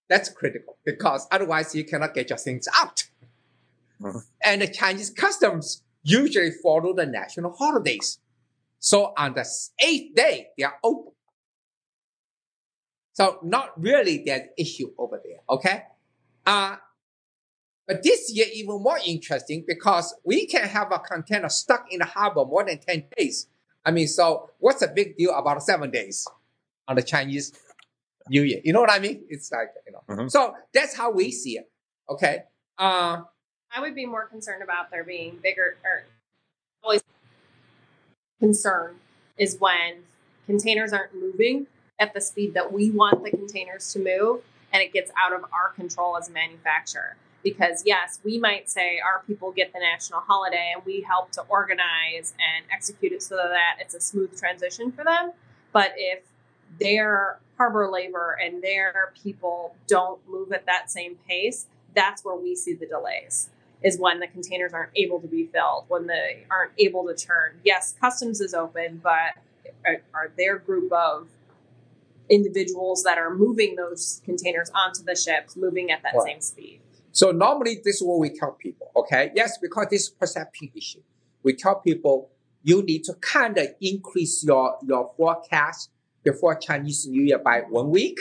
That's 0.08 0.30
critical 0.30 0.78
because 0.84 1.26
otherwise 1.30 1.74
you 1.74 1.84
cannot 1.84 2.14
get 2.14 2.30
your 2.30 2.38
things 2.38 2.68
out. 2.74 3.04
Mhm. 4.00 4.24
And 4.42 4.62
the 4.62 4.68
Chinese 4.68 5.10
customs 5.10 5.82
usually 6.02 6.50
follow 6.50 6.94
the 6.94 7.06
national 7.06 7.52
holidays. 7.52 8.18
So 8.82 9.14
on 9.16 9.34
the 9.34 9.48
eighth 9.78 10.16
day, 10.16 10.48
they 10.58 10.64
are 10.64 10.74
open. 10.82 11.12
So 13.12 13.38
not 13.44 13.80
really 13.80 14.24
there's 14.26 14.48
issue 14.58 14.90
over 14.98 15.22
there. 15.24 15.38
Okay. 15.48 15.84
Uh, 16.44 16.76
but 17.86 18.02
this 18.02 18.32
year 18.34 18.46
even 18.52 18.82
more 18.82 18.98
interesting 19.06 19.64
because 19.68 20.12
we 20.24 20.46
can 20.46 20.64
have 20.68 20.90
a 20.90 20.98
container 20.98 21.48
stuck 21.48 21.86
in 21.92 22.00
the 22.00 22.06
harbor 22.06 22.44
more 22.44 22.64
than 22.64 22.78
10 22.80 23.04
days. 23.16 23.46
I 23.84 23.92
mean, 23.92 24.08
so 24.08 24.50
what's 24.58 24.80
the 24.80 24.88
big 24.88 25.16
deal 25.16 25.30
about 25.32 25.62
seven 25.62 25.92
days 25.92 26.26
on 26.88 26.96
the 26.96 27.02
Chinese 27.04 27.52
New 28.28 28.42
Year? 28.42 28.60
You 28.64 28.72
know 28.72 28.80
what 28.80 28.90
I 28.90 28.98
mean? 28.98 29.24
It's 29.28 29.52
like, 29.52 29.68
you 29.86 29.92
know. 29.92 30.02
Mhm. 30.08 30.28
So 30.30 30.56
that's 30.74 30.96
how 30.96 31.12
we 31.12 31.30
see 31.30 31.58
it. 31.58 31.70
Okay. 32.08 32.42
Uh, 32.78 33.22
I 33.72 33.80
would 33.80 33.94
be 33.94 34.06
more 34.06 34.26
concerned 34.26 34.64
about 34.64 34.90
there 34.90 35.04
being 35.04 35.38
bigger 35.40 35.76
or 35.84 36.04
always 36.82 37.02
concern 38.42 38.96
is 39.38 39.56
when 39.60 40.02
containers 40.46 40.92
aren't 40.92 41.14
moving 41.14 41.68
at 42.00 42.12
the 42.12 42.20
speed 42.20 42.54
that 42.54 42.72
we 42.72 42.90
want 42.90 43.22
the 43.22 43.30
containers 43.30 43.92
to 43.92 44.00
move 44.00 44.42
and 44.72 44.82
it 44.82 44.92
gets 44.92 45.12
out 45.22 45.32
of 45.32 45.44
our 45.52 45.68
control 45.76 46.16
as 46.16 46.28
a 46.28 46.32
manufacturer. 46.32 47.14
Because 47.44 47.84
yes, 47.86 48.18
we 48.24 48.38
might 48.38 48.68
say 48.68 48.98
our 48.98 49.22
people 49.28 49.52
get 49.52 49.72
the 49.72 49.78
national 49.78 50.20
holiday 50.20 50.72
and 50.74 50.84
we 50.84 51.02
help 51.02 51.30
to 51.32 51.42
organize 51.42 52.34
and 52.40 52.64
execute 52.72 53.12
it 53.12 53.22
so 53.22 53.36
that 53.36 53.76
it's 53.78 53.94
a 53.94 54.00
smooth 54.00 54.36
transition 54.36 54.90
for 54.90 55.04
them. 55.04 55.30
But 55.72 55.92
if 55.96 56.24
their 56.80 57.38
harbor 57.58 57.88
labor 57.88 58.36
and 58.44 58.60
their 58.60 59.12
people 59.22 59.76
don't 59.86 60.20
move 60.28 60.52
at 60.52 60.66
that 60.66 60.90
same 60.90 61.16
pace, 61.28 61.66
that's 61.94 62.24
where 62.24 62.36
we 62.36 62.56
see 62.56 62.74
the 62.74 62.86
delays 62.86 63.50
is 63.84 63.98
when 63.98 64.20
the 64.20 64.26
containers 64.26 64.72
aren't 64.72 64.92
able 64.96 65.20
to 65.20 65.28
be 65.28 65.46
filled, 65.46 65.84
when 65.88 66.06
they 66.06 66.44
aren't 66.50 66.72
able 66.78 67.06
to 67.06 67.14
turn. 67.14 67.60
Yes, 67.64 67.94
customs 68.00 68.40
is 68.40 68.54
open, 68.54 69.00
but 69.02 69.34
are, 70.14 70.32
their 70.36 70.58
group 70.58 70.92
of 70.92 71.28
individuals 72.28 73.02
that 73.02 73.18
are 73.18 73.34
moving 73.34 73.76
those 73.76 74.22
containers 74.24 74.70
onto 74.74 75.02
the 75.02 75.16
ships 75.16 75.56
moving 75.56 75.90
at 75.90 76.02
that 76.02 76.14
Right. 76.14 76.26
same 76.26 76.40
speed? 76.40 76.80
So 77.10 77.30
normally 77.30 77.80
this 77.84 77.96
is 77.96 78.02
what 78.02 78.18
we 78.20 78.30
tell 78.30 78.52
people, 78.52 78.90
okay? 78.96 79.30
Yes, 79.34 79.58
because 79.58 79.88
this 79.90 80.02
is 80.02 80.10
perception 80.10 80.70
issue. 80.74 81.02
We 81.42 81.54
tell 81.54 81.76
people 81.76 82.30
you 82.62 82.82
need 82.82 83.04
to 83.04 83.14
kind 83.14 83.58
of 83.58 83.66
increase 83.80 84.44
your, 84.44 84.78
your 84.86 85.12
forecast 85.16 85.90
before 86.22 86.54
Chinese 86.54 87.06
New 87.06 87.22
Year 87.22 87.38
by 87.38 87.62
one 87.68 87.90
week. 87.90 88.18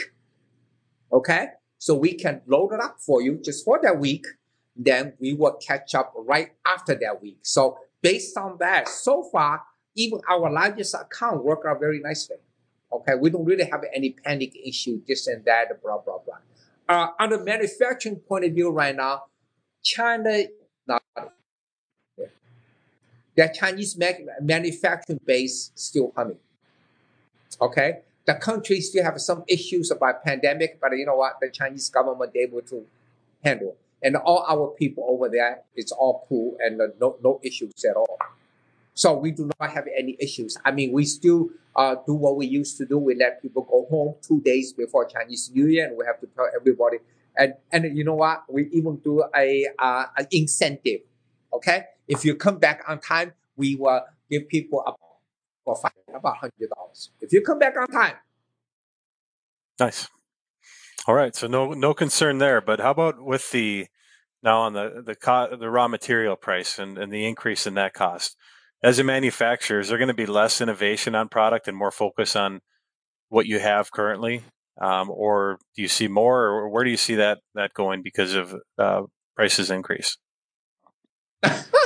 Okay? 1.12 1.48
So 1.78 1.94
we 1.94 2.14
can 2.14 2.42
load 2.46 2.72
it 2.72 2.80
up 2.80 2.96
for 3.00 3.22
you 3.22 3.40
just 3.42 3.64
for 3.64 3.78
that 3.82 3.98
week. 3.98 4.26
Then 4.74 5.14
we 5.20 5.34
will 5.34 5.54
catch 5.54 5.94
up 5.94 6.12
right 6.16 6.52
after 6.66 6.94
that 6.94 7.22
week. 7.22 7.38
So 7.42 7.78
based 8.00 8.36
on 8.36 8.56
that, 8.60 8.88
so 8.88 9.22
far, 9.30 9.62
even 9.94 10.20
our 10.30 10.50
largest 10.50 10.94
account 10.94 11.44
work 11.44 11.64
out 11.68 11.80
very 11.80 12.00
nicely. 12.00 12.36
Okay? 12.90 13.14
We 13.14 13.30
don't 13.30 13.44
really 13.44 13.64
have 13.64 13.84
any 13.94 14.10
panic 14.10 14.56
issue, 14.56 15.02
this 15.06 15.26
and 15.26 15.44
that, 15.44 15.82
blah, 15.82 15.98
blah, 15.98 16.18
blah 16.24 16.36
uh, 16.88 17.08
on 17.18 17.30
the 17.30 17.38
manufacturing 17.38 18.16
point 18.16 18.44
of 18.44 18.52
view 18.52 18.70
right 18.70 18.94
now, 18.94 19.24
China, 19.82 20.42
not, 20.86 21.02
yeah. 22.18 22.26
their 23.36 23.48
Chinese 23.48 23.98
manufacturing 24.40 25.20
base 25.24 25.72
still 25.74 26.12
humming. 26.16 26.38
Okay, 27.60 28.00
the 28.26 28.34
country 28.34 28.80
still 28.80 29.04
have 29.04 29.20
some 29.20 29.44
issues 29.48 29.90
about 29.90 30.22
pandemic, 30.24 30.80
but 30.80 30.92
you 30.92 31.06
know 31.06 31.16
what? 31.16 31.34
The 31.40 31.50
Chinese 31.50 31.88
government 31.90 32.32
able 32.36 32.62
to 32.62 32.84
handle, 33.44 33.76
and 34.02 34.16
all 34.16 34.44
our 34.48 34.68
people 34.78 35.06
over 35.08 35.28
there, 35.28 35.62
it's 35.74 35.92
all 35.92 36.26
cool 36.28 36.56
and 36.60 36.80
uh, 36.80 36.86
no 37.00 37.16
no 37.22 37.40
issues 37.42 37.72
at 37.88 37.96
all. 37.96 38.18
So 38.94 39.16
we 39.16 39.30
do 39.30 39.50
not 39.58 39.70
have 39.70 39.86
any 39.96 40.16
issues. 40.20 40.58
I 40.64 40.70
mean, 40.70 40.92
we 40.92 41.04
still 41.06 41.48
uh, 41.74 41.96
do 42.06 42.12
what 42.14 42.36
we 42.36 42.46
used 42.46 42.76
to 42.78 42.84
do. 42.84 42.98
We 42.98 43.14
let 43.14 43.40
people 43.40 43.62
go 43.62 43.86
home 43.88 44.16
two 44.20 44.40
days 44.42 44.72
before 44.72 45.06
Chinese 45.06 45.50
New 45.54 45.66
Year, 45.66 45.86
and 45.86 45.96
we 45.96 46.04
have 46.04 46.20
to 46.20 46.26
tell 46.26 46.48
everybody. 46.54 46.98
And 47.36 47.54
and 47.70 47.96
you 47.96 48.04
know 48.04 48.14
what? 48.14 48.44
We 48.48 48.68
even 48.72 48.96
do 48.96 49.24
a 49.34 49.66
uh, 49.78 50.06
an 50.16 50.26
incentive. 50.30 51.00
Okay, 51.52 51.84
if 52.08 52.24
you 52.24 52.34
come 52.34 52.58
back 52.58 52.82
on 52.88 53.00
time, 53.00 53.32
we 53.56 53.76
will 53.76 54.02
give 54.30 54.48
people 54.48 54.84
a 54.86 55.74
five 55.74 55.92
about 56.14 56.36
hundred 56.36 56.68
dollars. 56.76 57.10
If 57.20 57.32
you 57.32 57.40
come 57.40 57.58
back 57.58 57.74
on 57.78 57.86
time, 57.86 58.16
Nice. 59.80 60.08
All 61.06 61.14
right, 61.14 61.34
so 61.34 61.46
no 61.48 61.72
no 61.72 61.94
concern 61.94 62.38
there. 62.38 62.60
But 62.60 62.80
how 62.80 62.92
about 62.92 63.22
with 63.24 63.50
the 63.50 63.86
now 64.42 64.60
on 64.60 64.72
the 64.72 65.02
the 65.04 65.16
co- 65.16 65.56
the 65.56 65.70
raw 65.70 65.88
material 65.88 66.36
price 66.36 66.78
and, 66.78 66.96
and 66.96 67.12
the 67.12 67.26
increase 67.26 67.66
in 67.66 67.74
that 67.74 67.92
cost? 67.94 68.36
As 68.82 68.98
a 68.98 69.04
manufacturer, 69.04 69.80
is 69.80 69.88
there 69.88 69.98
going 69.98 70.08
to 70.08 70.14
be 70.14 70.26
less 70.26 70.60
innovation 70.60 71.14
on 71.14 71.28
product 71.28 71.68
and 71.68 71.76
more 71.76 71.90
focus 71.90 72.36
on 72.36 72.60
what 73.28 73.46
you 73.46 73.58
have 73.60 73.90
currently, 73.92 74.44
um, 74.80 75.10
or 75.10 75.58
do 75.76 75.82
you 75.82 75.88
see 75.88 76.08
more, 76.08 76.44
or 76.46 76.68
where 76.68 76.84
do 76.84 76.90
you 76.90 76.96
see 76.96 77.16
that 77.16 77.38
that 77.54 77.74
going 77.74 78.02
because 78.02 78.34
of 78.34 78.54
uh, 78.78 79.02
prices 79.36 79.70
increase? 79.70 80.16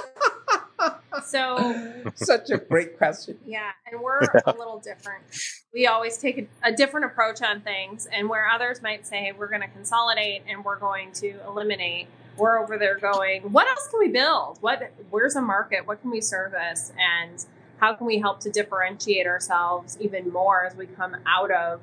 So 1.25 1.93
such 2.15 2.51
a 2.51 2.59
great 2.59 2.97
question. 2.99 3.39
Yeah, 3.47 3.71
and 3.91 4.01
we're 4.01 4.21
a 4.21 4.55
little 4.57 4.79
different. 4.79 5.25
We 5.73 5.87
always 5.87 6.19
take 6.19 6.39
a, 6.39 6.69
a 6.69 6.73
different 6.73 7.07
approach 7.07 7.43
on 7.43 7.61
things, 7.61 8.07
and 8.13 8.29
where 8.29 8.49
others 8.49 8.83
might 8.83 9.07
say 9.07 9.33
we're 9.37 9.49
going 9.49 9.63
to 9.63 9.69
consolidate 9.69 10.43
and 10.49 10.65
we're 10.65 10.79
going 10.79 11.13
to 11.15 11.35
eliminate, 11.47 12.09
we're 12.37 12.59
over 12.59 12.79
there 12.79 12.99
going, 12.99 13.53
what 13.53 13.67
else 13.67 13.89
can 13.91 14.01
we 14.01 14.09
build? 14.09 14.59
What 14.61 14.91
where's 15.11 15.37
a 15.37 15.43
market? 15.43 15.87
What 15.87 16.01
can 16.01 16.11
we 16.11 16.21
service? 16.21 16.93
And 16.99 17.45
how 17.79 17.95
can 17.95 18.07
we 18.07 18.19
help 18.19 18.41
to 18.41 18.51
differentiate 18.51 19.27
ourselves 19.27 19.99
even 20.01 20.33
more 20.33 20.65
as 20.65 20.75
we 20.75 20.87
come 20.87 21.17
out 21.27 21.51
of 21.51 21.81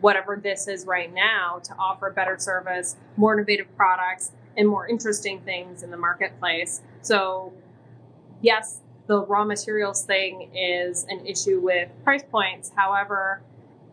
whatever 0.00 0.36
this 0.36 0.68
is 0.68 0.84
right 0.84 1.12
now 1.12 1.60
to 1.64 1.74
offer 1.74 2.10
better 2.10 2.36
service, 2.38 2.96
more 3.16 3.34
innovative 3.34 3.74
products, 3.76 4.32
and 4.56 4.68
more 4.68 4.86
interesting 4.86 5.40
things 5.40 5.82
in 5.82 5.90
the 5.90 5.96
marketplace. 5.96 6.82
So 7.00 7.52
yes, 8.42 8.80
the 9.06 9.24
raw 9.24 9.44
materials 9.44 10.04
thing 10.04 10.54
is 10.54 11.06
an 11.08 11.26
issue 11.26 11.60
with 11.60 11.88
price 12.04 12.22
points. 12.30 12.70
However, 12.76 13.42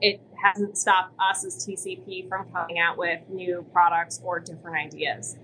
it 0.02 0.22
hasn't 0.44 0.78
stopped 0.78 1.14
us 1.20 1.46
as 1.46 1.66
TCP 1.66 2.28
from 2.28 2.50
coming 2.52 2.80
out 2.80 2.98
with 2.98 3.22
new 3.30 3.66
products 3.72 4.20
or 4.24 4.40
different 4.40 4.94
ideas. 4.94 5.38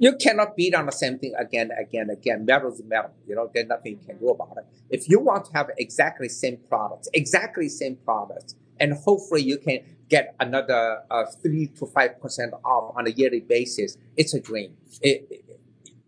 You 0.00 0.14
cannot 0.14 0.54
beat 0.54 0.74
on 0.74 0.86
the 0.86 0.92
same 0.92 1.18
thing 1.18 1.34
again, 1.36 1.70
again, 1.76 2.08
again. 2.08 2.44
Metal 2.44 2.72
is 2.72 2.80
metal. 2.84 3.10
You 3.26 3.34
know, 3.34 3.50
there's 3.52 3.66
nothing 3.66 3.92
you 3.92 4.06
can 4.06 4.18
do 4.18 4.28
about 4.28 4.56
it. 4.58 4.64
If 4.90 5.08
you 5.08 5.18
want 5.18 5.46
to 5.46 5.52
have 5.54 5.70
exactly 5.76 6.28
same 6.28 6.58
products, 6.68 7.08
exactly 7.14 7.68
same 7.68 7.96
products, 8.04 8.54
and 8.78 8.92
hopefully 8.92 9.42
you 9.42 9.58
can 9.58 9.80
get 10.08 10.36
another 10.38 11.02
uh, 11.10 11.24
three 11.42 11.66
to 11.78 11.86
five 11.86 12.20
percent 12.20 12.54
off 12.64 12.94
on 12.96 13.08
a 13.08 13.10
yearly 13.10 13.40
basis, 13.40 13.98
it's 14.16 14.34
a 14.34 14.40
dream. 14.40 14.76
It, 15.02 15.26
it, 15.30 15.60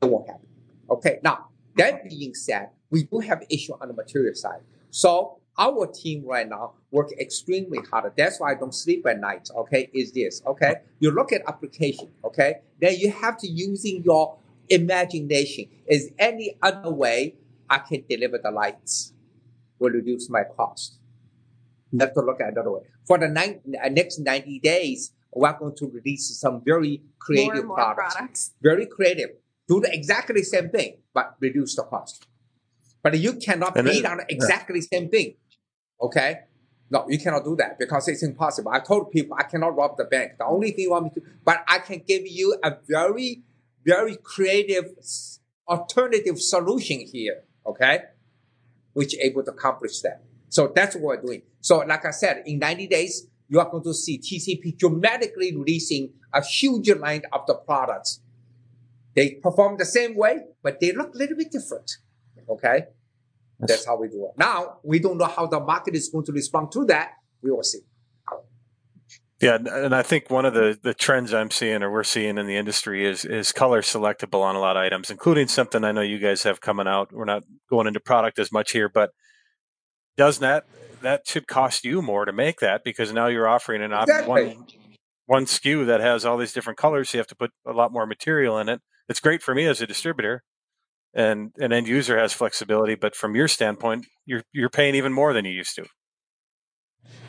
it 0.03 0.07
won't 0.07 0.29
happen. 0.29 0.47
Okay. 0.89 1.19
Now 1.25 1.50
that 1.81 2.09
being 2.09 2.35
said, 2.35 2.71
we 2.91 3.05
do 3.05 3.21
have 3.21 3.45
issue 3.51 3.75
on 3.81 3.89
the 3.89 3.95
material 3.95 4.35
side. 4.35 4.61
So 4.91 5.39
our 5.59 5.87
team 5.87 6.25
right 6.25 6.49
now 6.49 6.75
work 6.91 7.13
extremely 7.19 7.79
hard. 7.91 8.13
That's 8.17 8.41
why 8.41 8.53
I 8.53 8.55
don't 8.55 8.75
sleep 8.75 9.07
at 9.07 9.21
night. 9.21 9.49
Okay, 9.55 9.91
is 9.93 10.13
this 10.13 10.43
okay? 10.47 10.77
You 11.01 11.11
look 11.11 11.33
at 11.33 11.43
application. 11.47 12.09
Okay, 12.25 12.57
then 12.81 12.95
you 12.99 13.11
have 13.13 13.37
to 13.39 13.49
using 13.49 14.03
your 14.03 14.37
imagination. 14.69 15.67
Is 15.87 16.13
any 16.19 16.57
other 16.63 16.91
way 16.91 17.35
I 17.69 17.79
can 17.79 18.05
deliver 18.09 18.39
the 18.39 18.51
lights 18.51 19.13
will 19.79 19.91
reduce 19.91 20.31
my 20.31 20.43
cost? 20.57 20.99
You 21.93 21.99
have 22.01 22.15
to 22.15 22.21
look 22.21 22.41
at 22.41 22.53
another 22.53 22.73
way. 22.73 22.81
For 23.07 23.19
the 23.19 23.29
nine, 23.29 23.61
next 23.67 24.19
ninety 24.19 24.59
days, 24.59 25.13
we're 25.33 25.53
going 25.59 25.77
to 25.77 25.87
release 25.87 26.39
some 26.39 26.63
very 26.65 27.03
creative 27.19 27.67
products. 27.67 28.15
products. 28.15 28.55
Very 28.63 28.87
creative. 28.87 29.31
Do 29.71 29.81
the 29.81 29.95
exactly 29.95 30.43
same 30.43 30.69
thing, 30.71 30.97
but 31.15 31.37
reduce 31.39 31.77
the 31.77 31.85
cost. 31.85 32.27
But 33.05 33.17
you 33.17 33.35
cannot 33.35 33.77
And 33.77 33.89
on 34.05 34.21
exactly 34.29 34.81
same 34.81 35.09
thing. 35.09 35.35
Okay? 36.03 36.41
No, 36.91 37.07
you 37.09 37.21
cannot 37.21 37.45
do 37.45 37.55
that 37.55 37.79
because 37.79 38.09
it's 38.09 38.25
impossible. 38.25 38.73
I 38.73 38.81
told 38.81 39.13
people 39.13 39.37
I 39.39 39.45
cannot 39.45 39.77
rob 39.77 39.97
the 39.97 40.07
bank. 40.07 40.33
The 40.39 40.45
only 40.45 40.73
thing 40.73 40.87
you 40.87 40.91
want 40.91 41.05
me 41.05 41.11
to, 41.15 41.23
but 41.45 41.63
I 41.69 41.79
can 41.79 42.03
give 42.05 42.27
you 42.27 42.59
a 42.65 42.79
very, 42.89 43.45
very 43.87 44.17
creative 44.17 44.87
alternative 45.69 46.41
solution 46.41 46.99
here. 47.01 47.45
Okay? 47.65 48.01
Which 48.95 49.15
able 49.21 49.45
to 49.45 49.53
accomplish 49.53 50.01
that. 50.01 50.25
So 50.49 50.73
that's 50.75 50.97
what 50.97 51.05
we're 51.05 51.23
doing. 51.23 51.43
So 51.61 51.79
like 51.79 52.05
I 52.05 52.11
said, 52.11 52.43
in 52.45 52.59
90 52.59 52.89
days, 52.89 53.29
you 53.49 53.61
are 53.61 53.71
going 53.71 53.85
to 53.85 53.95
see 53.95 54.19
TCP 54.19 54.79
dramatically 54.79 55.57
releasing 55.57 56.15
a 56.35 56.45
huge 56.45 56.91
line 56.91 57.23
of 57.33 57.47
the 57.47 57.55
products. 57.55 58.21
They 59.21 59.35
perform 59.35 59.77
the 59.77 59.85
same 59.85 60.17
way, 60.17 60.35
but 60.63 60.81
they 60.81 60.93
look 60.93 61.15
a 61.15 61.19
little 61.19 61.37
bit 61.37 61.53
different. 61.53 61.91
Okay? 62.49 62.85
That's 63.59 63.85
how 63.85 64.01
we 64.01 64.09
do 64.09 64.25
it. 64.25 64.39
Now, 64.39 64.79
we 64.83 64.99
don't 64.99 65.19
know 65.19 65.27
how 65.27 65.47
the 65.47 65.61
market 65.61 65.95
is 65.95 66.09
going 66.09 66.25
to 66.25 66.33
respond 66.33 66.73
to 66.73 66.87
that. 66.87 67.11
We 67.43 67.51
will 67.51 67.63
see. 67.63 67.81
Yeah, 69.43 69.57
and- 69.57 69.95
I 69.95 70.01
think 70.03 70.31
one 70.31 70.47
of 70.47 70.55
the, 70.55 70.79
the 70.83 70.95
trends 70.95 71.35
I'm 71.35 71.51
seeing 71.51 71.83
or 71.83 71.91
we're 71.91 72.03
seeing 72.03 72.39
in 72.39 72.47
the 72.47 72.57
industry 72.57 73.05
is 73.05 73.27
is 73.27 73.53
color 73.53 73.83
selectable 73.83 74.41
on 74.41 74.57
a 74.57 74.59
lot 74.59 74.79
of 74.79 74.83
items, 74.83 75.11
including 75.11 75.49
something 75.49 75.85
I 75.85 75.93
know 75.93 76.01
you 76.01 76.19
guys 76.19 76.43
have 76.45 76.63
coming 76.63 76.87
out. 76.87 77.13
We're 77.13 77.27
not 77.27 77.43
going 77.69 77.87
into 77.87 78.01
product 78.01 78.39
as 78.39 78.51
much 78.51 78.73
here, 78.73 78.89
but 78.89 79.11
does 80.17 80.39
that 80.39 80.65
that 81.03 81.27
should 81.27 81.47
cost 81.47 81.85
you 81.85 82.01
more 82.01 82.25
to 82.25 82.33
make 82.33 82.61
that 82.61 82.85
because 82.85 83.13
now 83.13 83.27
you're 83.27 83.49
offering 83.49 83.83
an 83.83 83.93
Exactly. 83.93 84.57
one 84.57 84.67
one 85.27 85.45
SKU 85.45 85.87
that 85.87 86.01
has 86.01 86.25
all 86.25 86.39
these 86.39 86.53
different 86.55 86.79
colors. 86.79 87.11
So 87.11 87.19
you 87.19 87.21
have 87.21 87.27
to 87.29 87.37
put 87.37 87.51
a 87.67 87.73
lot 87.73 87.93
more 87.93 88.07
material 88.07 88.59
in 88.59 88.71
it. 88.71 88.81
It's 89.11 89.19
great 89.21 89.43
for 89.43 89.57
me 89.57 89.67
as 89.67 89.83
a 89.83 89.89
distributor, 89.89 90.45
and 91.13 91.51
an 91.59 91.73
end 91.73 91.89
user 91.89 92.17
has 92.17 92.33
flexibility. 92.33 92.95
But 92.95 93.17
from 93.17 93.35
your 93.35 93.49
standpoint, 93.49 94.07
you're 94.25 94.45
you're 94.53 94.71
paying 94.71 94.95
even 94.95 95.13
more 95.13 95.33
than 95.33 95.45
you 95.45 95.51
used 95.51 95.75
to. 95.75 95.87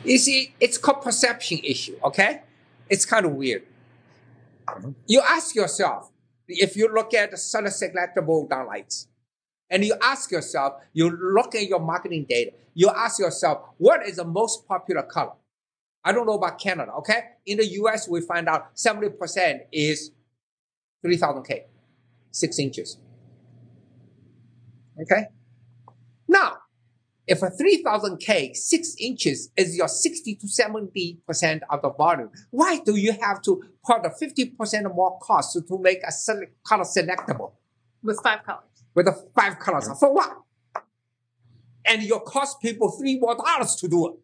You 0.04 0.18
see, 0.18 0.54
it's 0.60 0.78
called 0.78 1.02
perception 1.02 1.58
issue, 1.64 1.96
okay? 2.04 2.42
It's 2.88 3.04
kind 3.04 3.26
of 3.26 3.32
weird. 3.32 3.64
Mm-hmm. 4.68 4.92
You 5.06 5.22
ask 5.28 5.56
yourself, 5.56 6.12
if 6.46 6.76
you 6.76 6.88
look 6.88 7.14
at 7.14 7.32
the 7.32 7.36
color 7.52 7.68
selectable 7.68 8.48
downlights, 8.48 9.08
and 9.68 9.84
you 9.84 9.96
ask 10.00 10.30
yourself, 10.30 10.74
you 10.92 11.10
look 11.10 11.56
at 11.56 11.66
your 11.66 11.80
marketing 11.80 12.26
data, 12.28 12.52
you 12.74 12.90
ask 12.90 13.18
yourself, 13.18 13.58
what 13.78 14.06
is 14.06 14.16
the 14.16 14.24
most 14.24 14.68
popular 14.68 15.02
color? 15.02 15.32
I 16.04 16.12
don't 16.12 16.26
know 16.26 16.34
about 16.34 16.60
Canada, 16.60 16.92
okay? 16.98 17.22
In 17.46 17.58
the 17.58 17.66
US, 17.82 18.08
we 18.08 18.20
find 18.20 18.48
out 18.48 18.76
70% 18.76 19.60
is 19.72 20.12
3000K, 21.04 21.62
six 22.32 22.58
inches. 22.58 22.98
Okay? 25.00 25.26
Now, 26.26 26.56
if 27.26 27.40
a 27.42 27.50
3000K, 27.50 28.56
six 28.56 28.96
inches 28.98 29.50
is 29.56 29.76
your 29.76 29.88
60 29.88 30.34
to 30.36 30.46
70% 30.46 31.60
of 31.70 31.82
the 31.82 31.90
volume, 31.90 32.30
why 32.50 32.80
do 32.84 32.96
you 32.96 33.12
have 33.20 33.40
to 33.42 33.62
put 33.86 34.04
a 34.04 34.10
50% 34.10 34.94
more 34.94 35.18
cost 35.20 35.52
to, 35.52 35.62
to 35.62 35.78
make 35.78 36.00
a 36.06 36.10
select, 36.10 36.62
color 36.64 36.84
selectable 36.84 37.52
with 38.02 38.18
five 38.22 38.42
colors. 38.44 38.84
with 38.94 39.06
the 39.06 39.30
five 39.36 39.58
colors? 39.58 39.88
For 40.00 40.12
what? 40.12 40.36
And 41.86 42.02
you 42.02 42.18
cost 42.20 42.60
people 42.60 42.90
three 42.90 43.18
more 43.18 43.36
dollars 43.36 43.76
to 43.76 43.88
do 43.88 44.08
it. 44.08 44.14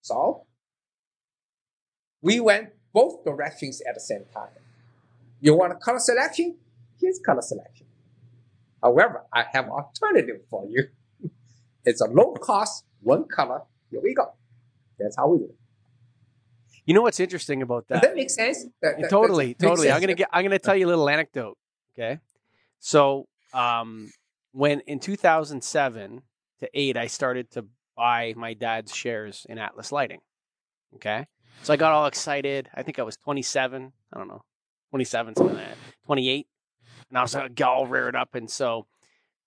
So, 0.00 0.46
we 2.22 2.40
went 2.40 2.70
both 2.92 3.24
directions 3.24 3.82
at 3.86 3.94
the 3.94 4.00
same 4.00 4.24
time. 4.32 4.61
You 5.42 5.54
want 5.56 5.72
a 5.72 5.76
color 5.76 5.98
selection? 5.98 6.56
Here's 7.00 7.18
color 7.18 7.42
selection. 7.42 7.86
However, 8.82 9.24
I 9.32 9.44
have 9.52 9.68
alternative 9.68 10.40
for 10.48 10.64
you. 10.66 10.84
It's 11.84 12.00
a 12.00 12.06
low 12.06 12.32
cost, 12.34 12.84
one 13.00 13.24
color. 13.26 13.62
Here 13.90 14.00
we 14.00 14.14
go. 14.14 14.34
That's 15.00 15.16
how 15.16 15.26
we 15.26 15.38
do 15.38 15.44
it. 15.46 15.56
You 16.86 16.94
know 16.94 17.02
what's 17.02 17.18
interesting 17.18 17.60
about 17.60 17.88
Does 17.88 18.00
that? 18.00 18.08
that 18.10 18.14
make 18.14 18.30
sense? 18.30 18.64
That- 18.80 19.00
that- 19.00 19.10
totally, 19.10 19.54
that 19.54 19.62
makes 19.62 19.68
totally. 19.70 19.90
I'm 19.90 20.00
gonna 20.00 20.14
get. 20.14 20.28
I'm 20.32 20.44
gonna 20.44 20.60
tell 20.60 20.76
you 20.76 20.86
a 20.86 20.90
little 20.94 21.08
anecdote. 21.08 21.58
Okay, 21.94 22.20
so 22.78 23.26
um, 23.52 24.12
when 24.52 24.78
in 24.86 25.00
2007 25.00 26.22
to 26.60 26.70
eight, 26.72 26.96
I 26.96 27.08
started 27.08 27.50
to 27.52 27.64
buy 27.96 28.34
my 28.36 28.54
dad's 28.54 28.94
shares 28.94 29.44
in 29.48 29.58
Atlas 29.58 29.90
Lighting. 29.90 30.20
Okay, 30.94 31.26
so 31.64 31.72
I 31.72 31.76
got 31.76 31.90
all 31.90 32.06
excited. 32.06 32.68
I 32.74 32.84
think 32.84 33.00
I 33.00 33.02
was 33.02 33.16
27. 33.16 33.92
I 34.12 34.18
don't 34.18 34.28
know, 34.28 34.42
27, 34.92 35.36
something 35.36 35.56
like 35.56 35.68
that. 35.68 35.78
28, 36.04 36.46
and 37.08 37.18
I 37.18 37.22
was 37.22 37.34
like, 37.34 37.58
all 37.62 37.86
reared 37.86 38.14
up. 38.14 38.34
And 38.34 38.50
so 38.50 38.86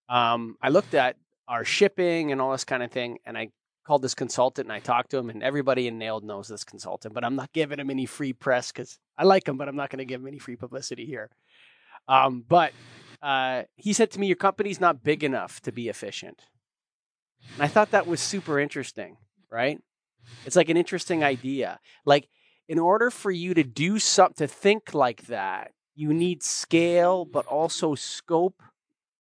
um, 0.10 0.58
I 0.60 0.70
looked 0.70 0.96
at 0.96 1.18
our 1.48 1.64
shipping 1.64 2.32
and 2.32 2.42
all 2.42 2.52
this 2.52 2.64
kind 2.64 2.82
of 2.82 2.92
thing, 2.92 3.20
and 3.28 3.38
I 3.38 3.52
called 3.86 4.02
this 4.02 4.16
consultant 4.16 4.66
and 4.66 4.74
I 4.74 4.80
talked 4.80 5.12
to 5.12 5.20
him, 5.20 5.30
and 5.30 5.44
everybody 5.44 5.88
in 5.88 6.00
NAILD 6.00 6.24
knows 6.24 6.48
this 6.48 6.64
consultant, 6.64 7.14
but 7.14 7.24
I'm 7.24 7.36
not 7.36 7.54
giving 7.54 7.80
him 7.80 7.92
any 7.92 8.08
free 8.08 8.34
press 8.34 8.72
because 8.72 8.98
I 9.20 9.24
like 9.24 9.48
him, 9.48 9.58
but 9.58 9.68
I'm 9.68 9.76
not 9.76 9.92
going 9.92 10.00
to 10.00 10.06
give 10.06 10.22
him 10.22 10.28
any 10.28 10.40
free 10.40 10.56
publicity 10.56 11.06
here. 11.06 11.30
Um, 12.08 12.44
but 12.48 12.74
uh, 13.22 13.64
he 13.76 13.94
said 13.94 14.10
to 14.12 14.20
me, 14.20 14.26
Your 14.26 14.36
company's 14.36 14.82
not 14.82 15.04
big 15.04 15.24
enough 15.24 15.62
to 15.62 15.72
be 15.72 15.90
efficient. 15.90 16.42
And 17.54 17.64
I 17.64 17.68
thought 17.68 17.92
that 17.92 18.08
was 18.08 18.20
super 18.20 18.60
interesting, 18.60 19.18
right? 19.52 19.80
It's 20.46 20.56
like 20.56 20.70
an 20.70 20.78
interesting 20.78 21.24
idea. 21.24 21.80
Like, 22.06 22.28
in 22.68 22.80
order 22.80 23.12
for 23.12 23.32
you 23.32 23.54
to 23.54 23.64
do 23.64 24.00
something, 24.00 24.48
to 24.48 24.54
think 24.54 24.94
like 24.94 25.28
that, 25.28 25.72
you 25.96 26.14
need 26.14 26.44
scale, 26.44 27.26
but 27.26 27.46
also 27.46 27.96
scope 27.96 28.62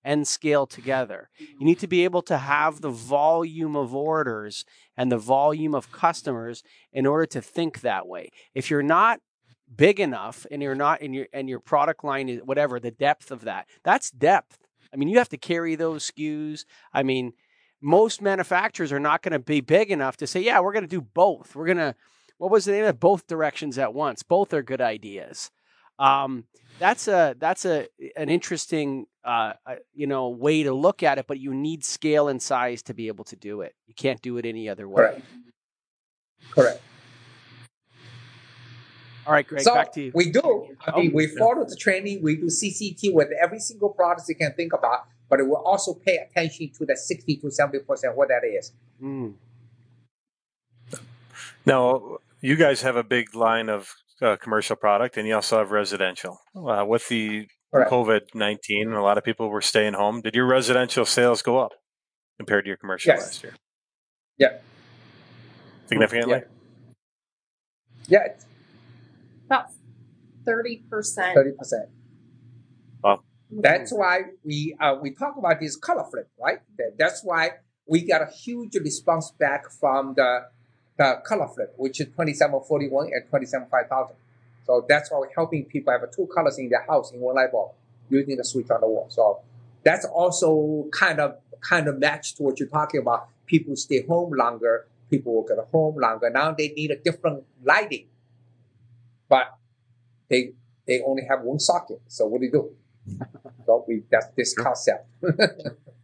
and 0.03 0.27
scale 0.27 0.67
together. 0.67 1.29
You 1.39 1.65
need 1.65 1.79
to 1.79 1.87
be 1.87 2.03
able 2.03 2.21
to 2.23 2.37
have 2.37 2.81
the 2.81 2.91
volume 2.91 3.75
of 3.75 3.95
orders 3.95 4.65
and 4.95 5.11
the 5.11 5.17
volume 5.17 5.73
of 5.73 5.91
customers 5.91 6.63
in 6.93 7.05
order 7.05 7.25
to 7.27 7.41
think 7.41 7.81
that 7.81 8.07
way. 8.07 8.29
If 8.53 8.69
you're 8.69 8.83
not 8.83 9.19
big 9.73 9.99
enough 9.99 10.45
and 10.51 10.61
you're 10.61 10.75
not 10.75 11.01
in 11.01 11.13
your 11.13 11.27
and 11.33 11.49
your 11.49 11.59
product 11.59 12.03
line 12.03 12.29
is 12.29 12.39
whatever 12.43 12.79
the 12.79 12.91
depth 12.91 13.31
of 13.31 13.41
that 13.41 13.67
that's 13.83 14.11
depth 14.11 14.59
i 14.93 14.95
mean 14.95 15.09
you 15.09 15.17
have 15.17 15.27
to 15.27 15.37
carry 15.37 15.73
those 15.75 16.11
skus 16.11 16.65
i 16.93 17.01
mean 17.01 17.33
most 17.81 18.21
manufacturers 18.21 18.91
are 18.91 18.99
not 18.99 19.23
going 19.23 19.31
to 19.31 19.39
be 19.39 19.61
big 19.61 19.89
enough 19.89 20.17
to 20.17 20.27
say 20.27 20.39
yeah 20.39 20.59
we're 20.59 20.71
going 20.71 20.83
to 20.83 20.87
do 20.87 21.01
both 21.01 21.55
we're 21.55 21.65
going 21.65 21.77
to 21.77 21.95
what 22.37 22.51
was 22.51 22.65
the 22.65 22.71
name 22.71 22.85
of 22.85 22.99
both 22.99 23.27
directions 23.27 23.77
at 23.77 23.93
once 23.93 24.23
both 24.23 24.53
are 24.53 24.63
good 24.63 24.81
ideas 24.81 25.51
um, 25.99 26.43
that's 26.79 27.07
a 27.07 27.35
that's 27.39 27.65
a 27.65 27.87
an 28.17 28.29
interesting 28.29 29.05
uh, 29.23 29.53
uh, 29.65 29.75
you 29.93 30.07
know 30.07 30.29
way 30.29 30.63
to 30.63 30.73
look 30.73 31.03
at 31.03 31.17
it 31.17 31.25
but 31.27 31.39
you 31.39 31.53
need 31.53 31.83
scale 31.85 32.27
and 32.27 32.41
size 32.41 32.81
to 32.83 32.93
be 32.93 33.07
able 33.07 33.23
to 33.23 33.35
do 33.35 33.61
it 33.61 33.73
you 33.87 33.93
can't 33.93 34.21
do 34.21 34.37
it 34.37 34.45
any 34.45 34.67
other 34.69 34.87
way 34.89 34.95
Correct. 34.95 35.21
Correct. 36.51 36.81
all 39.25 39.33
right 39.33 39.47
greg 39.47 39.61
so 39.63 39.73
back 39.73 39.91
to 39.93 40.01
you 40.03 40.11
we 40.13 40.29
do. 40.31 40.67
I 40.85 40.99
mean, 40.99 41.11
Oh, 41.11 41.15
we 41.15 41.23
yeah. 41.27 41.33
follow 41.39 41.65
the 41.65 41.75
training. 41.75 42.21
We 42.21 42.35
do 42.35 42.45
CCT 42.45 43.13
with 43.13 43.29
every 43.41 43.59
single 43.59 43.89
product 43.89 44.29
you 44.29 44.35
can 44.35 44.53
think 44.53 44.71
about, 44.73 45.05
but 45.29 45.39
it 45.39 45.47
will 45.47 45.63
also 45.65 45.93
pay 45.95 46.17
attention 46.17 46.69
to 46.77 46.85
the 46.85 46.95
60 46.95 47.37
to 47.37 47.49
70 47.49 47.79
percent 47.79 48.15
what 48.15 48.27
that 48.27 48.43
is. 48.45 48.71
Mm. 49.01 49.33
Now, 51.65 52.17
you 52.45 52.55
guys 52.55 52.81
have 52.83 52.95
a 52.95 53.03
big 53.03 53.33
line 53.35 53.69
of 53.69 53.89
uh, 54.21 54.35
commercial 54.37 54.75
product, 54.75 55.17
and 55.17 55.27
you 55.27 55.33
also 55.35 55.57
have 55.57 55.71
residential. 55.71 56.37
Uh, 56.55 56.85
with 56.87 57.07
the 57.09 57.47
Correct. 57.73 57.91
COVID 57.91 58.21
nineteen, 58.35 58.91
a 58.93 59.01
lot 59.03 59.17
of 59.17 59.23
people 59.23 59.49
were 59.49 59.61
staying 59.73 59.93
home. 59.95 60.21
Did 60.21 60.35
your 60.35 60.45
residential 60.45 61.05
sales 61.05 61.41
go 61.41 61.57
up 61.57 61.71
compared 62.39 62.65
to 62.65 62.69
your 62.69 62.77
commercial 62.77 63.09
Yes. 63.13 63.21
last 63.21 63.43
year? 63.43 63.53
Yeah. 64.37 64.53
Significantly. 65.87 66.41
Yeah, 68.07 68.25
it's 68.29 68.45
About 69.47 69.65
thirty 70.45 70.83
percent. 70.89 71.33
thirty 71.35 71.51
percent. 71.57 71.89
Wow. 73.03 73.21
That's 73.49 73.91
why 73.91 74.13
we 74.43 74.75
uh, 74.79 74.95
we 75.01 75.09
talk 75.15 75.33
about 75.37 75.59
this 75.59 75.75
color 75.75 76.05
flip, 76.11 76.29
right? 76.39 76.59
That's 76.99 77.21
why 77.23 77.43
we 77.87 78.05
got 78.07 78.21
a 78.21 78.31
huge 78.31 78.75
response 78.75 79.31
back 79.39 79.63
from 79.79 80.13
the 80.15 80.29
the 80.97 81.21
color 81.25 81.47
flip, 81.47 81.73
which 81.77 81.99
is 81.99 82.07
twenty 82.13 82.33
seven 82.33 82.59
forty 82.67 82.87
one 82.89 83.07
and 83.07 83.27
twenty 83.29 83.45
seven 83.45 83.67
five 83.69 83.87
thousand. 83.87 84.15
So 84.65 84.85
that's 84.87 85.11
why 85.11 85.19
we're 85.19 85.33
helping 85.33 85.65
people 85.65 85.93
have 85.93 86.09
two 86.11 86.27
colors 86.33 86.57
in 86.57 86.69
their 86.69 86.85
house 86.85 87.11
in 87.11 87.19
one 87.19 87.35
light 87.35 87.51
bulb 87.51 87.71
using 88.09 88.37
the 88.37 88.43
switch 88.43 88.69
on 88.69 88.81
the 88.81 88.87
wall. 88.87 89.07
So 89.09 89.39
that's 89.83 90.05
also 90.05 90.87
kind 90.91 91.19
of 91.19 91.37
kind 91.61 91.87
of 91.87 91.99
matched 91.99 92.37
to 92.37 92.43
what 92.43 92.59
you're 92.59 92.69
talking 92.69 93.01
about. 93.01 93.27
People 93.45 93.75
stay 93.75 94.05
home 94.05 94.31
longer. 94.33 94.87
People 95.09 95.35
work 95.35 95.51
at 95.51 95.63
home 95.71 95.97
longer. 95.97 96.29
Now 96.29 96.51
they 96.51 96.69
need 96.69 96.91
a 96.91 96.95
different 96.95 97.43
lighting, 97.63 98.07
but 99.29 99.55
they 100.29 100.53
they 100.87 101.01
only 101.01 101.23
have 101.29 101.41
one 101.41 101.59
socket. 101.59 102.01
So 102.07 102.25
what 102.25 102.39
do 102.41 102.45
you 102.45 102.51
do? 102.51 102.71
Mm. 103.09 103.27
So 103.65 103.85
we 103.87 104.03
that's 104.09 104.27
this 104.35 104.55
concept. 104.55 105.07